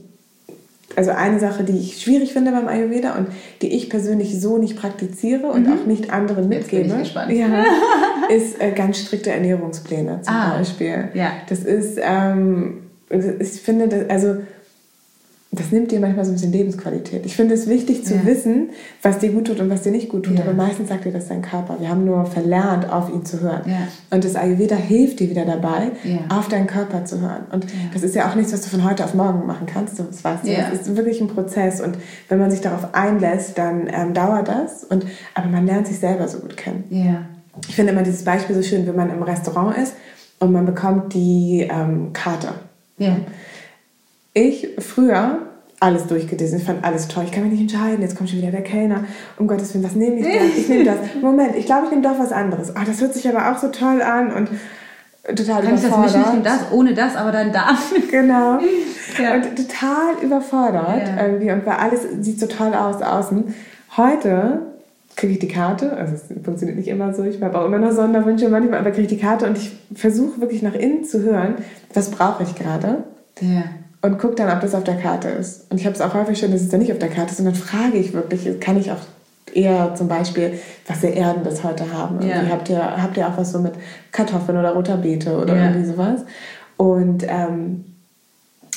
also 0.95 1.11
eine 1.11 1.39
Sache, 1.41 1.65
die 1.65 1.77
ich 1.77 2.01
schwierig 2.01 2.31
finde 2.31 2.51
beim 2.51 2.69
Ayurveda 2.69 3.15
und 3.15 3.27
die 3.61 3.75
ich 3.75 3.89
persönlich 3.89 4.39
so 4.39 4.57
nicht 4.57 4.77
praktizize 4.77 5.45
und 5.45 5.67
mhm. 5.67 5.73
auch 5.73 5.85
nicht 5.85 6.11
anderen 6.11 6.47
mitgebe, 6.47 6.95
ja, 7.29 7.65
ist 8.33 8.61
äh, 8.61 8.71
ganz 8.71 8.99
strikte 8.99 9.31
Ernährungspläne 9.31 10.21
zum 10.21 10.33
ah. 10.33 10.57
Beispiel. 10.57 11.09
Ja. 11.13 11.33
Das 11.49 11.59
ist, 11.59 11.99
ähm, 12.01 12.83
ich 13.09 13.61
finde, 13.61 13.89
das, 13.89 14.09
also 14.09 14.37
das 15.59 15.71
nimmt 15.71 15.91
dir 15.91 15.99
manchmal 15.99 16.25
so 16.25 16.31
ein 16.31 16.35
bisschen 16.35 16.51
Lebensqualität. 16.51 17.25
Ich 17.25 17.35
finde 17.35 17.53
es 17.53 17.67
wichtig 17.67 18.05
zu 18.05 18.15
ja. 18.15 18.25
wissen, 18.25 18.69
was 19.01 19.19
dir 19.19 19.31
gut 19.31 19.47
tut 19.47 19.59
und 19.59 19.69
was 19.69 19.83
dir 19.83 19.91
nicht 19.91 20.09
gut 20.09 20.25
tut. 20.25 20.37
Ja. 20.37 20.43
Aber 20.43 20.53
meistens 20.53 20.89
sagt 20.89 21.05
dir 21.05 21.11
das 21.11 21.27
dein 21.27 21.41
Körper. 21.41 21.77
Wir 21.79 21.89
haben 21.89 22.03
nur 22.03 22.25
verlernt, 22.25 22.91
auf 22.91 23.09
ihn 23.09 23.25
zu 23.25 23.41
hören. 23.41 23.61
Ja. 23.65 23.87
Und 24.09 24.23
das 24.23 24.35
Ayurveda 24.35 24.75
hilft 24.75 25.19
dir 25.19 25.29
wieder 25.29 25.45
dabei, 25.45 25.91
auf 26.29 26.47
deinen 26.47 26.67
Körper 26.67 27.05
zu 27.05 27.21
hören. 27.21 27.45
Und 27.51 27.67
das 27.93 28.03
ist 28.03 28.15
ja 28.15 28.29
auch 28.29 28.35
nichts, 28.35 28.53
was 28.53 28.61
du 28.61 28.69
von 28.69 28.83
heute 28.83 29.03
auf 29.03 29.13
morgen 29.13 29.45
machen 29.45 29.67
kannst. 29.67 29.99
Das 29.99 30.23
weißt 30.23 30.45
du. 30.45 30.51
Das 30.53 30.87
ist 30.87 30.95
wirklich 30.95 31.21
ein 31.21 31.27
Prozess. 31.27 31.79
Und 31.81 31.97
wenn 32.29 32.39
man 32.39 32.49
sich 32.49 32.61
darauf 32.61 32.93
einlässt, 32.93 33.57
dann 33.57 33.87
ähm, 33.93 34.13
dauert 34.13 34.47
das. 34.47 34.83
Und, 34.83 35.05
aber 35.33 35.47
man 35.47 35.65
lernt 35.65 35.87
sich 35.87 35.99
selber 35.99 36.27
so 36.27 36.39
gut 36.39 36.57
kennen. 36.57 36.85
Ich 37.67 37.75
finde 37.75 37.93
immer 37.93 38.03
dieses 38.03 38.23
Beispiel 38.23 38.55
so 38.55 38.63
schön, 38.63 38.85
wenn 38.87 38.95
man 38.95 39.09
im 39.09 39.23
Restaurant 39.23 39.77
ist 39.77 39.93
und 40.39 40.51
man 40.51 40.65
bekommt 40.65 41.13
die 41.13 41.67
ähm, 41.69 42.11
Karte. 42.13 42.49
Ja 42.97 43.17
ich 44.35 44.69
früher 44.79 45.39
alles 45.79 46.07
durchgelesen. 46.07 46.59
Ich 46.59 46.65
fand 46.65 46.83
alles 46.83 47.07
toll. 47.07 47.23
Ich 47.25 47.31
kann 47.31 47.43
mich 47.43 47.53
nicht 47.53 47.73
entscheiden. 47.73 48.01
Jetzt 48.01 48.15
kommt 48.15 48.29
schon 48.29 48.39
wieder 48.39 48.51
der 48.51 48.63
Kellner. 48.63 49.05
Um 49.37 49.47
Gottes 49.47 49.73
Willen, 49.73 49.83
was 49.83 49.95
nehme 49.95 50.19
ich 50.19 50.25
denn? 50.25 50.51
Ich 50.55 50.69
nehme 50.69 50.83
das. 50.83 50.97
Moment, 51.21 51.55
ich 51.55 51.65
glaube, 51.65 51.85
ich 51.85 51.91
nehme 51.91 52.03
doch 52.03 52.19
was 52.19 52.31
anderes. 52.31 52.71
Oh, 52.71 52.85
das 52.85 53.01
hört 53.01 53.13
sich 53.13 53.27
aber 53.27 53.51
auch 53.51 53.57
so 53.57 53.69
toll 53.69 54.01
an 54.01 54.31
und 54.31 54.49
total 55.35 55.63
kann 55.63 55.73
überfordert. 55.73 55.91
Kann 55.91 56.05
ich 56.05 56.13
das 56.13 56.25
mischen? 56.25 56.43
Das, 56.43 56.71
ohne 56.71 56.93
das, 56.93 57.15
aber 57.15 57.31
dann 57.31 57.51
da. 57.51 57.77
Genau. 58.11 58.59
ja. 59.21 59.35
Und 59.35 59.55
total 59.55 60.21
überfordert 60.21 61.07
ja. 61.07 61.25
irgendwie. 61.25 61.51
Und 61.51 61.65
weil 61.65 61.75
alles 61.75 62.01
sieht 62.21 62.39
so 62.39 62.47
toll 62.47 62.73
aus 62.73 63.01
außen. 63.01 63.53
Heute 63.97 64.61
kriege 65.15 65.33
ich 65.33 65.39
die 65.39 65.47
Karte, 65.47 65.93
also 65.95 66.13
es 66.13 66.23
funktioniert 66.43 66.77
nicht 66.77 66.89
immer 66.89 67.13
so, 67.13 67.23
ich 67.23 67.41
habe 67.41 67.57
auch 67.57 67.65
immer 67.65 67.77
noch 67.77 67.93
Sonderwünsche 67.93 68.49
manchmal, 68.49 68.79
aber 68.79 68.91
kriege 68.91 69.03
ich 69.03 69.07
die 69.07 69.17
Karte 69.17 69.47
und 69.47 69.57
ich 69.57 69.71
versuche 69.93 70.41
wirklich 70.41 70.61
nach 70.61 70.73
innen 70.73 71.05
zu 71.05 71.21
hören, 71.21 71.55
was 71.93 72.11
brauche 72.11 72.43
ich 72.43 72.53
gerade. 72.55 73.05
Ja 73.39 73.63
und 74.05 74.19
gucke 74.19 74.35
dann, 74.35 74.55
ob 74.55 74.61
das 74.61 74.75
auf 74.75 74.83
der 74.83 74.97
Karte 74.97 75.29
ist. 75.29 75.65
Und 75.71 75.79
ich 75.79 75.85
habe 75.85 75.95
es 75.95 76.01
auch 76.01 76.13
häufig 76.13 76.37
schon, 76.37 76.51
dass 76.51 76.61
es 76.61 76.69
dann 76.69 76.79
nicht 76.79 76.91
auf 76.91 76.99
der 76.99 77.09
Karte 77.09 77.31
ist. 77.31 77.39
Und 77.39 77.45
dann 77.45 77.55
frage 77.55 77.97
ich 77.97 78.13
wirklich, 78.13 78.59
kann 78.59 78.79
ich 78.79 78.91
auch 78.91 78.99
eher 79.51 79.95
zum 79.95 80.07
Beispiel, 80.07 80.59
was 80.87 81.01
ihr 81.01 81.13
Erden 81.13 81.43
das 81.43 81.63
heute 81.63 81.91
haben. 81.91 82.21
Ja. 82.21 82.43
Habt, 82.49 82.69
ihr, 82.69 83.01
habt 83.01 83.17
ihr 83.17 83.27
auch 83.27 83.35
was 83.35 83.51
so 83.51 83.59
mit 83.59 83.73
Kartoffeln 84.11 84.59
oder 84.59 84.73
roter 84.73 84.97
Beete 84.97 85.35
oder 85.35 85.55
ja. 85.55 85.69
irgendwie 85.69 85.87
sowas? 85.87 86.21
Und 86.77 87.25
ähm, 87.27 87.85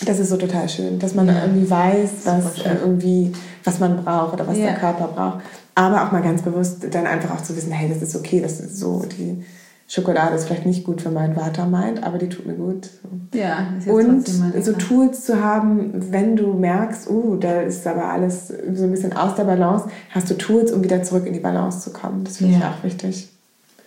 das 0.06 0.18
ist 0.18 0.30
so 0.30 0.38
total 0.38 0.66
schön, 0.68 0.98
dass 0.98 1.14
man 1.14 1.26
ja. 1.26 1.42
irgendwie 1.42 1.68
weiß, 1.68 2.10
was, 2.24 2.60
äh, 2.60 2.76
irgendwie, 2.80 3.32
was 3.64 3.80
man 3.80 4.02
braucht 4.02 4.32
oder 4.32 4.46
was 4.46 4.56
der 4.56 4.76
Körper 4.76 5.08
braucht. 5.08 5.40
Aber 5.74 6.06
auch 6.06 6.12
mal 6.12 6.22
ganz 6.22 6.40
bewusst 6.40 6.86
dann 6.90 7.06
einfach 7.06 7.34
auch 7.34 7.42
zu 7.42 7.54
wissen, 7.54 7.70
hey, 7.70 7.88
das 7.88 8.00
ist 8.00 8.16
okay, 8.16 8.40
das 8.40 8.60
ist 8.60 8.78
so 8.78 9.04
die 9.18 9.44
Schokolade 9.90 10.34
ist 10.36 10.44
vielleicht 10.44 10.66
nicht 10.66 10.84
gut 10.84 11.00
für 11.00 11.10
meinen 11.10 11.34
Vater 11.34 11.64
meint, 11.66 12.04
aber 12.04 12.18
die 12.18 12.28
tut 12.28 12.46
mir 12.46 12.54
gut. 12.54 12.90
Ja, 13.32 13.68
ist 13.78 13.88
und 13.88 14.28
so 14.62 14.72
Tools 14.74 15.24
zu 15.24 15.42
haben, 15.42 16.12
wenn 16.12 16.36
du 16.36 16.52
merkst, 16.52 17.08
uh, 17.08 17.36
da 17.36 17.62
ist 17.62 17.86
aber 17.86 18.04
alles 18.04 18.48
so 18.48 18.84
ein 18.84 18.90
bisschen 18.90 19.14
aus 19.14 19.34
der 19.34 19.44
Balance, 19.44 19.88
hast 20.10 20.28
du 20.28 20.34
Tools, 20.34 20.72
um 20.72 20.84
wieder 20.84 21.02
zurück 21.02 21.26
in 21.26 21.32
die 21.32 21.40
Balance 21.40 21.80
zu 21.80 21.92
kommen. 21.92 22.24
Das 22.24 22.36
finde 22.36 22.52
ja. 22.52 22.58
ich 22.58 22.64
auch 22.64 22.84
wichtig. 22.84 23.28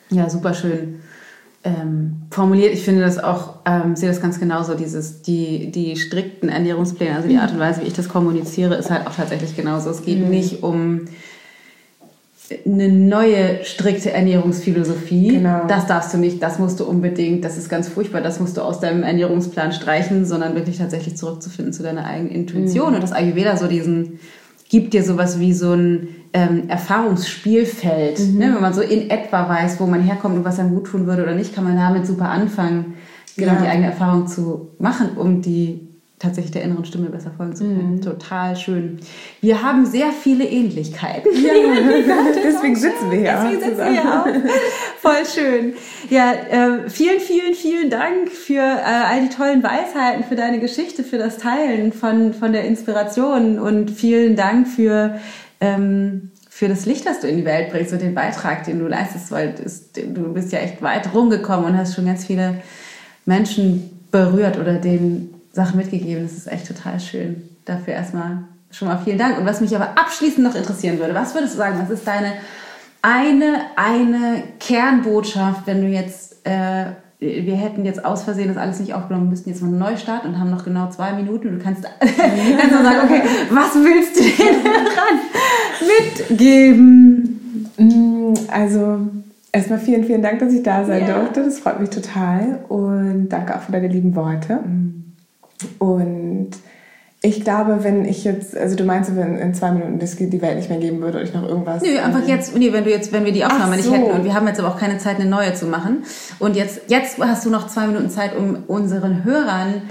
Ja, 0.09 0.27
super 0.29 0.55
schön 0.55 1.01
ähm, 1.63 2.23
formuliert. 2.31 2.73
Ich 2.73 2.83
finde 2.83 3.01
das 3.01 3.19
auch, 3.19 3.59
ähm, 3.65 3.95
sehe 3.95 4.09
das 4.09 4.21
ganz 4.21 4.39
genauso, 4.39 4.73
dieses, 4.73 5.21
die, 5.21 5.71
die 5.71 5.95
strikten 5.95 6.49
Ernährungspläne, 6.49 7.15
also 7.15 7.27
die 7.27 7.37
Art 7.37 7.51
und 7.51 7.59
Weise, 7.59 7.81
wie 7.81 7.87
ich 7.87 7.93
das 7.93 8.09
kommuniziere, 8.09 8.75
ist 8.75 8.89
halt 8.89 9.05
auch 9.05 9.15
tatsächlich 9.15 9.55
genauso. 9.55 9.89
Es 9.91 10.03
geht 10.03 10.19
mhm. 10.19 10.29
nicht 10.29 10.63
um 10.63 11.05
eine 12.65 12.89
neue 12.89 13.63
strikte 13.63 14.11
Ernährungsphilosophie. 14.11 15.29
Genau. 15.29 15.65
Das 15.67 15.87
darfst 15.87 16.13
du 16.13 16.17
nicht, 16.17 16.41
das 16.41 16.59
musst 16.59 16.79
du 16.79 16.85
unbedingt, 16.85 17.43
das 17.43 17.57
ist 17.57 17.69
ganz 17.69 17.87
furchtbar, 17.87 18.21
das 18.21 18.39
musst 18.39 18.57
du 18.57 18.61
aus 18.61 18.79
deinem 18.79 19.03
Ernährungsplan 19.03 19.71
streichen, 19.71 20.25
sondern 20.25 20.55
wirklich 20.55 20.77
tatsächlich 20.77 21.17
zurückzufinden 21.17 21.73
zu 21.73 21.83
deiner 21.83 22.05
eigenen 22.05 22.31
Intuition. 22.31 22.89
Mhm. 22.89 22.95
Und 22.95 23.03
das 23.03 23.11
Ayurveda 23.11 23.57
so 23.57 23.67
diesen, 23.67 24.19
gibt 24.69 24.93
dir 24.93 25.03
sowas 25.03 25.39
wie 25.39 25.53
so 25.53 25.73
ein 25.73 26.07
ähm, 26.33 26.69
Erfahrungsspielfeld. 26.69 28.19
Mhm. 28.19 28.37
Ne? 28.37 28.51
Wenn 28.55 28.61
man 28.61 28.73
so 28.73 28.81
in 28.81 29.09
etwa 29.09 29.49
weiß, 29.49 29.79
wo 29.79 29.85
man 29.85 30.01
herkommt 30.01 30.37
und 30.37 30.45
was 30.45 30.59
einem 30.59 30.73
gut 30.73 30.87
tun 30.87 31.07
würde 31.07 31.23
oder 31.23 31.35
nicht, 31.35 31.53
kann 31.53 31.63
man 31.63 31.75
damit 31.75 32.07
super 32.07 32.29
anfangen, 32.29 32.93
genau 33.35 33.53
ja. 33.53 33.61
die 33.61 33.67
eigene 33.67 33.87
Erfahrung 33.87 34.27
zu 34.27 34.69
machen, 34.79 35.09
um 35.17 35.41
die 35.41 35.90
tatsächlich 36.21 36.51
der 36.51 36.63
inneren 36.63 36.85
Stimme 36.85 37.09
besser 37.09 37.31
folgen 37.35 37.55
zu 37.55 37.63
können. 37.63 37.95
Mhm. 37.95 38.01
Total 38.01 38.55
schön. 38.55 38.99
Wir 39.41 39.63
haben 39.63 39.85
sehr 39.85 40.11
viele 40.11 40.45
Ähnlichkeiten. 40.45 41.31
Ja, 41.43 41.53
deswegen 42.43 42.75
sitzen 42.75 43.09
wir 43.09 43.19
hier 43.19 43.39
deswegen 43.41 43.61
sitzen 43.61 43.77
wir 43.77 43.91
hier 43.91 44.21
auch. 44.21 44.27
Voll 44.99 45.25
schön. 45.25 45.73
Ja, 46.09 46.33
äh, 46.33 46.89
vielen, 46.89 47.19
vielen, 47.19 47.55
vielen 47.55 47.89
Dank 47.89 48.29
für 48.29 48.59
äh, 48.59 48.83
all 48.83 49.21
die 49.21 49.29
tollen 49.29 49.63
Weisheiten, 49.63 50.23
für 50.23 50.35
deine 50.35 50.59
Geschichte, 50.59 51.03
für 51.03 51.17
das 51.17 51.39
Teilen 51.39 51.91
von, 51.91 52.33
von 52.33 52.53
der 52.53 52.65
Inspiration 52.65 53.57
und 53.57 53.89
vielen 53.89 54.35
Dank 54.35 54.67
für, 54.67 55.19
ähm, 55.59 56.31
für 56.49 56.67
das 56.67 56.85
Licht, 56.85 57.07
das 57.07 57.21
du 57.21 57.27
in 57.27 57.37
die 57.37 57.45
Welt 57.45 57.71
bringst 57.71 57.93
und 57.93 58.01
den 58.01 58.13
Beitrag, 58.13 58.65
den 58.65 58.79
du 58.79 58.87
leistest, 58.87 59.31
weil 59.31 59.53
das, 59.53 59.91
du 59.91 60.33
bist 60.33 60.51
ja 60.51 60.59
echt 60.59 60.83
weit 60.83 61.13
rumgekommen 61.13 61.65
und 61.65 61.77
hast 61.77 61.95
schon 61.95 62.05
ganz 62.05 62.25
viele 62.25 62.61
Menschen 63.25 64.05
berührt 64.11 64.59
oder 64.59 64.75
denen 64.75 65.40
Sachen 65.51 65.77
mitgegeben. 65.77 66.23
Das 66.23 66.33
ist 66.33 66.47
echt 66.47 66.67
total 66.67 66.99
schön. 66.99 67.49
Dafür 67.65 67.93
erstmal 67.93 68.43
schon 68.71 68.87
mal 68.87 68.99
vielen 69.03 69.17
Dank. 69.17 69.37
Und 69.37 69.45
was 69.45 69.61
mich 69.61 69.75
aber 69.75 69.97
abschließend 69.97 70.45
noch 70.45 70.55
interessieren 70.55 70.99
würde, 70.99 71.13
was 71.13 71.33
würdest 71.33 71.53
du 71.53 71.57
sagen, 71.57 71.79
was 71.81 71.89
ist 71.89 72.07
deine 72.07 72.33
eine, 73.01 73.61
eine 73.75 74.43
Kernbotschaft, 74.59 75.65
wenn 75.65 75.81
du 75.81 75.87
jetzt, 75.87 76.45
äh, 76.45 76.85
wir 77.19 77.55
hätten 77.55 77.85
jetzt 77.85 78.03
aus 78.05 78.23
Versehen 78.23 78.47
das 78.47 78.57
alles 78.57 78.79
nicht 78.79 78.93
aufgenommen, 78.93 79.29
müssten 79.29 79.49
jetzt 79.49 79.61
mal 79.61 79.71
neu 79.71 79.97
starten 79.97 80.27
und 80.27 80.39
haben 80.39 80.51
noch 80.51 80.63
genau 80.63 80.89
zwei 80.89 81.13
Minuten. 81.13 81.57
Du 81.57 81.63
kannst, 81.63 81.83
kannst 81.99 82.15
sagen, 82.15 82.99
okay, 83.03 83.21
was 83.49 83.75
willst 83.75 84.17
du 84.17 84.21
denn 84.21 84.63
dran 84.63 85.19
mitgeben? 86.29 87.69
Mm, 87.77 88.33
also, 88.51 88.99
Erstmal 89.53 89.79
vielen, 89.79 90.05
vielen 90.05 90.21
Dank, 90.21 90.39
dass 90.39 90.53
ich 90.53 90.63
da 90.63 90.85
sein 90.85 91.05
ja. 91.05 91.19
durfte. 91.19 91.43
Das 91.43 91.59
freut 91.59 91.81
mich 91.81 91.89
total. 91.89 92.59
Und 92.69 93.27
danke 93.27 93.53
auch 93.53 93.61
für 93.61 93.73
deine 93.73 93.89
lieben 93.89 94.15
Worte. 94.15 94.59
Mhm. 94.65 95.00
Und 95.79 96.51
ich 97.23 97.43
glaube, 97.43 97.83
wenn 97.83 98.05
ich 98.05 98.23
jetzt, 98.23 98.57
also 98.57 98.75
du 98.75 98.83
meinst, 98.83 99.15
wenn 99.15 99.37
in 99.37 99.53
zwei 99.53 99.71
Minuten 99.71 99.99
das 99.99 100.15
die 100.15 100.41
Welt 100.41 100.57
nicht 100.57 100.69
mehr 100.69 100.79
geben 100.79 101.01
würde 101.01 101.19
und 101.19 101.23
ich 101.25 101.33
noch 101.33 101.47
irgendwas. 101.47 101.83
Nö, 101.83 101.99
einfach 101.99 102.27
jetzt, 102.27 102.55
nee, 102.57 102.73
wenn 102.73 102.83
du 102.83 102.89
jetzt, 102.89 103.13
wenn 103.13 103.25
wir 103.25 103.31
die 103.31 103.45
Aufnahme 103.45 103.77
so. 103.77 103.91
nicht 103.91 104.01
hätten 104.01 104.11
und 104.11 104.23
wir 104.23 104.33
haben 104.33 104.47
jetzt 104.47 104.59
aber 104.59 104.69
auch 104.69 104.79
keine 104.79 104.97
Zeit, 104.97 105.19
eine 105.19 105.29
neue 105.29 105.53
zu 105.53 105.67
machen. 105.67 106.03
Und 106.39 106.55
jetzt, 106.55 106.81
jetzt 106.87 107.19
hast 107.19 107.45
du 107.45 107.51
noch 107.51 107.67
zwei 107.67 107.85
Minuten 107.85 108.09
Zeit, 108.09 108.35
um 108.35 108.63
unseren 108.67 109.23
Hörern 109.23 109.83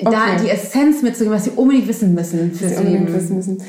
okay. 0.00 0.10
da 0.10 0.42
die 0.42 0.48
Essenz 0.48 1.02
mitzugeben, 1.02 1.34
was 1.34 1.44
sie 1.44 1.50
unbedingt 1.50 1.88
wissen 1.88 2.14
müssen 2.14 2.52
für 2.54 2.68
sie 2.68 2.76
unbedingt 2.76 3.12
wissen 3.12 3.36
müssen. 3.36 3.62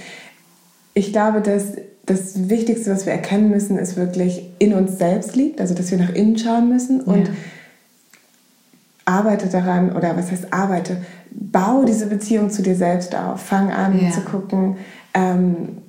Ich 0.94 1.12
glaube, 1.12 1.42
dass 1.42 1.74
das 2.06 2.50
Wichtigste, 2.50 2.92
was 2.92 3.06
wir 3.06 3.14
erkennen 3.14 3.50
müssen, 3.50 3.78
ist 3.78 3.98
wirklich 3.98 4.50
in 4.60 4.74
uns 4.74 4.98
selbst 4.98 5.36
liegt, 5.36 5.60
also 5.60 5.74
dass 5.74 5.92
wir 5.92 5.98
nach 5.98 6.14
innen 6.14 6.38
schauen 6.38 6.70
müssen 6.70 7.02
und 7.02 7.28
ja. 7.28 7.34
Arbeite 9.10 9.48
daran, 9.48 9.96
oder 9.96 10.16
was 10.16 10.32
heißt 10.32 10.54
arbeite, 10.54 10.98
bau 11.32 11.84
diese 11.84 12.06
Beziehung 12.06 12.52
zu 12.52 12.62
dir 12.62 12.76
selbst 12.76 13.16
auf. 13.16 13.42
Fang 13.42 13.72
an 13.72 14.00
ja. 14.00 14.12
zu 14.12 14.22
gucken, 14.22 14.78
ähm, 15.14 15.80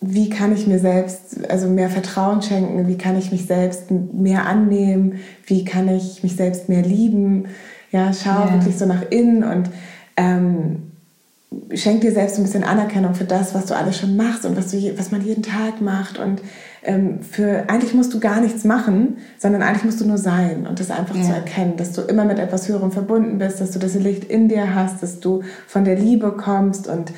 wie 0.00 0.30
kann 0.30 0.54
ich 0.54 0.66
mir 0.66 0.78
selbst 0.78 1.48
also 1.50 1.68
mehr 1.68 1.90
Vertrauen 1.90 2.42
schenken, 2.42 2.88
wie 2.88 2.98
kann 2.98 3.18
ich 3.18 3.30
mich 3.32 3.46
selbst 3.46 3.90
mehr 3.90 4.46
annehmen, 4.46 5.20
wie 5.46 5.64
kann 5.64 5.88
ich 5.88 6.22
mich 6.22 6.36
selbst 6.36 6.68
mehr 6.68 6.82
lieben. 6.82 7.46
Ja, 7.92 8.12
schau 8.12 8.46
ja. 8.46 8.52
wirklich 8.54 8.76
so 8.76 8.86
nach 8.86 9.02
innen 9.10 9.44
und 9.44 9.70
ähm, 10.16 10.92
schenk 11.74 12.00
dir 12.00 12.12
selbst 12.12 12.38
ein 12.38 12.42
bisschen 12.42 12.64
Anerkennung 12.64 13.14
für 13.14 13.24
das, 13.24 13.54
was 13.54 13.66
du 13.66 13.76
alles 13.76 13.98
schon 13.98 14.16
machst 14.16 14.44
und 14.44 14.56
was, 14.56 14.70
du, 14.70 14.98
was 14.98 15.10
man 15.12 15.22
jeden 15.22 15.42
Tag 15.42 15.80
macht 15.80 16.18
und 16.18 16.42
ähm, 16.82 17.20
für 17.22 17.64
eigentlich 17.68 17.94
musst 17.94 18.14
du 18.14 18.20
gar 18.20 18.40
nichts 18.40 18.64
machen, 18.64 19.18
sondern 19.38 19.62
eigentlich 19.62 19.84
musst 19.84 20.00
du 20.00 20.06
nur 20.06 20.18
sein 20.18 20.66
und 20.66 20.80
das 20.80 20.90
einfach 20.90 21.14
ja. 21.14 21.22
zu 21.22 21.32
erkennen, 21.32 21.76
dass 21.76 21.92
du 21.92 22.02
immer 22.02 22.24
mit 22.24 22.38
etwas 22.38 22.68
Höherem 22.68 22.90
verbunden 22.90 23.38
bist, 23.38 23.60
dass 23.60 23.70
du 23.70 23.78
das 23.78 23.94
Licht 23.94 24.24
in 24.24 24.48
dir 24.48 24.74
hast, 24.74 25.02
dass 25.02 25.20
du 25.20 25.42
von 25.66 25.84
der 25.84 25.96
Liebe 25.96 26.32
kommst 26.32 26.88
und 26.88 27.12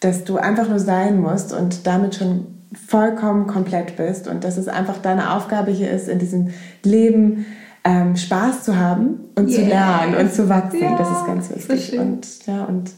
dass 0.00 0.24
du 0.24 0.36
einfach 0.36 0.68
nur 0.68 0.80
sein 0.80 1.20
musst 1.20 1.52
und 1.52 1.86
damit 1.86 2.14
schon 2.14 2.46
vollkommen 2.88 3.46
komplett 3.46 3.96
bist 3.96 4.28
und 4.28 4.44
dass 4.44 4.56
es 4.56 4.68
einfach 4.68 4.98
deine 4.98 5.34
Aufgabe 5.34 5.70
hier 5.70 5.90
ist, 5.90 6.08
in 6.08 6.18
diesem 6.18 6.50
Leben 6.82 7.46
ähm, 7.84 8.16
Spaß 8.16 8.64
zu 8.64 8.76
haben 8.76 9.20
und 9.34 9.48
yeah. 9.48 9.56
zu 9.56 9.64
lernen 9.66 10.14
und 10.16 10.32
zu 10.32 10.48
wachsen. 10.48 10.80
Ja, 10.80 10.96
das 10.96 11.10
ist 11.10 11.26
ganz 11.26 11.68
wichtig. 11.68 11.98
Und 11.98 12.46
ja 12.46 12.64
und 12.64 12.90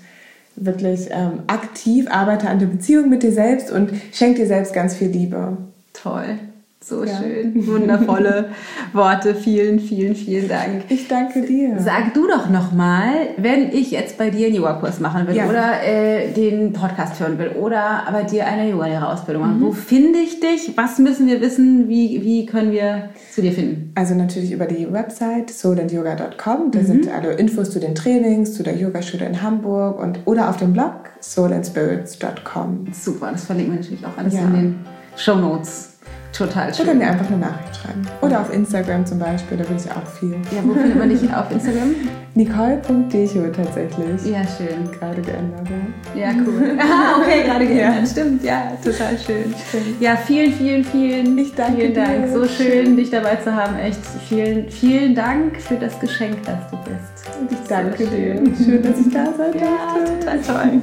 wirklich 0.56 1.08
ähm, 1.10 1.42
aktiv 1.46 2.06
arbeite 2.10 2.48
an 2.48 2.58
der 2.58 2.66
Beziehung 2.66 3.08
mit 3.08 3.22
dir 3.22 3.32
selbst 3.32 3.70
und 3.70 3.90
schenk 4.12 4.36
dir 4.36 4.46
selbst 4.46 4.72
ganz 4.72 4.94
viel 4.94 5.08
Liebe. 5.08 5.56
Toll. 5.92 6.38
So 6.86 7.02
ja. 7.02 7.16
schön. 7.16 7.66
Wundervolle 7.66 8.50
Worte. 8.92 9.34
Vielen, 9.34 9.80
vielen, 9.80 10.14
vielen 10.14 10.48
Dank. 10.48 10.84
Ich 10.90 11.08
danke 11.08 11.40
dir. 11.40 11.76
Sag 11.78 12.12
du 12.12 12.28
doch 12.28 12.50
nochmal, 12.50 13.28
wenn 13.38 13.72
ich 13.72 13.90
jetzt 13.90 14.18
bei 14.18 14.28
dir 14.28 14.48
einen 14.48 14.56
Yoga-Kurs 14.56 15.00
machen 15.00 15.26
will 15.26 15.34
ja. 15.34 15.48
oder 15.48 15.82
äh, 15.82 16.30
den 16.32 16.74
Podcast 16.74 17.18
hören 17.20 17.38
will 17.38 17.52
oder 17.58 18.02
bei 18.12 18.24
dir 18.24 18.46
eine 18.46 18.68
Yoga-Lehrerausbildung 18.68 19.42
machen, 19.42 19.60
mhm. 19.60 19.64
wo 19.64 19.72
finde 19.72 20.18
ich 20.18 20.40
dich? 20.40 20.76
Was 20.76 20.98
müssen 20.98 21.26
wir 21.26 21.40
wissen? 21.40 21.88
Wie, 21.88 22.22
wie 22.22 22.44
können 22.44 22.70
wir 22.70 23.08
zu 23.32 23.40
dir 23.40 23.52
finden? 23.52 23.90
Also 23.94 24.14
natürlich 24.14 24.52
über 24.52 24.66
die 24.66 24.92
Website 24.92 25.48
soulandyoga.com. 25.48 26.70
Da 26.70 26.80
mhm. 26.80 26.84
sind 26.84 27.08
alle 27.10 27.32
Infos 27.32 27.70
zu 27.70 27.80
den 27.80 27.94
Trainings, 27.94 28.52
zu 28.52 28.62
der 28.62 28.76
Yogaschule 28.76 29.24
in 29.24 29.40
Hamburg 29.40 29.98
und 29.98 30.18
oder 30.26 30.50
auf 30.50 30.58
dem 30.58 30.74
Blog 30.74 30.92
soulandspirits.com. 31.20 32.88
Super, 32.92 33.32
das 33.32 33.46
verlinken 33.46 33.72
wir 33.72 33.80
natürlich 33.80 34.04
auch 34.04 34.18
alles 34.18 34.34
ja. 34.34 34.40
in 34.42 34.52
den 34.52 34.78
Show 35.16 35.36
Notes. 35.36 35.93
Total 36.36 36.74
schön. 36.74 36.86
Oder 36.86 36.94
mir 36.94 37.06
einfach 37.06 37.28
eine 37.28 37.38
Nachricht 37.38 37.76
schreiben. 37.76 38.02
Oder 38.20 38.40
auf 38.40 38.52
Instagram 38.52 39.06
zum 39.06 39.20
Beispiel, 39.20 39.56
da 39.56 39.64
bin 39.64 39.76
ich 39.76 39.88
auch 39.90 40.06
viel. 40.18 40.32
Ja, 40.50 40.64
wo 40.64 40.74
findet 40.74 40.98
man 40.98 41.08
dich 41.08 41.22
auf 41.32 41.50
Instagram? 41.50 41.94
Nicole.decho 42.34 43.46
tatsächlich. 43.54 44.26
Ja, 44.26 44.42
schön. 44.44 44.90
Gerade 44.98 45.22
geändert. 45.22 45.68
Ja, 46.16 46.30
cool. 46.44 46.76
ah, 46.80 47.20
okay, 47.20 47.44
gerade 47.44 47.66
geändert. 47.66 48.00
Ja. 48.00 48.06
Stimmt, 48.06 48.42
ja, 48.42 48.72
total 48.82 49.16
schön. 49.16 49.54
Stimmt. 49.68 50.00
Ja, 50.00 50.16
vielen, 50.16 50.52
vielen, 50.52 50.84
vielen, 50.84 51.38
ich 51.38 51.54
danke 51.54 51.82
vielen 51.82 51.94
Dank. 51.94 52.28
So 52.32 52.44
schön, 52.46 52.86
schön, 52.86 52.96
dich 52.96 53.10
dabei 53.10 53.36
zu 53.36 53.54
haben. 53.54 53.78
Echt 53.78 54.00
vielen, 54.28 54.68
vielen 54.68 55.14
Dank 55.14 55.60
für 55.60 55.76
das 55.76 56.00
Geschenk, 56.00 56.38
das 56.44 56.68
du 56.68 56.76
bist. 56.78 57.38
Und 57.40 57.52
ich 57.52 57.68
danke 57.68 58.06
dir. 58.06 58.42
Schön, 58.56 58.82
dass 58.82 58.98
ich 58.98 59.12
da 59.12 59.26
sein 59.36 59.52
durfte. 59.52 59.58
Ja, 59.60 60.40
total 60.40 60.40
toll. 60.40 60.80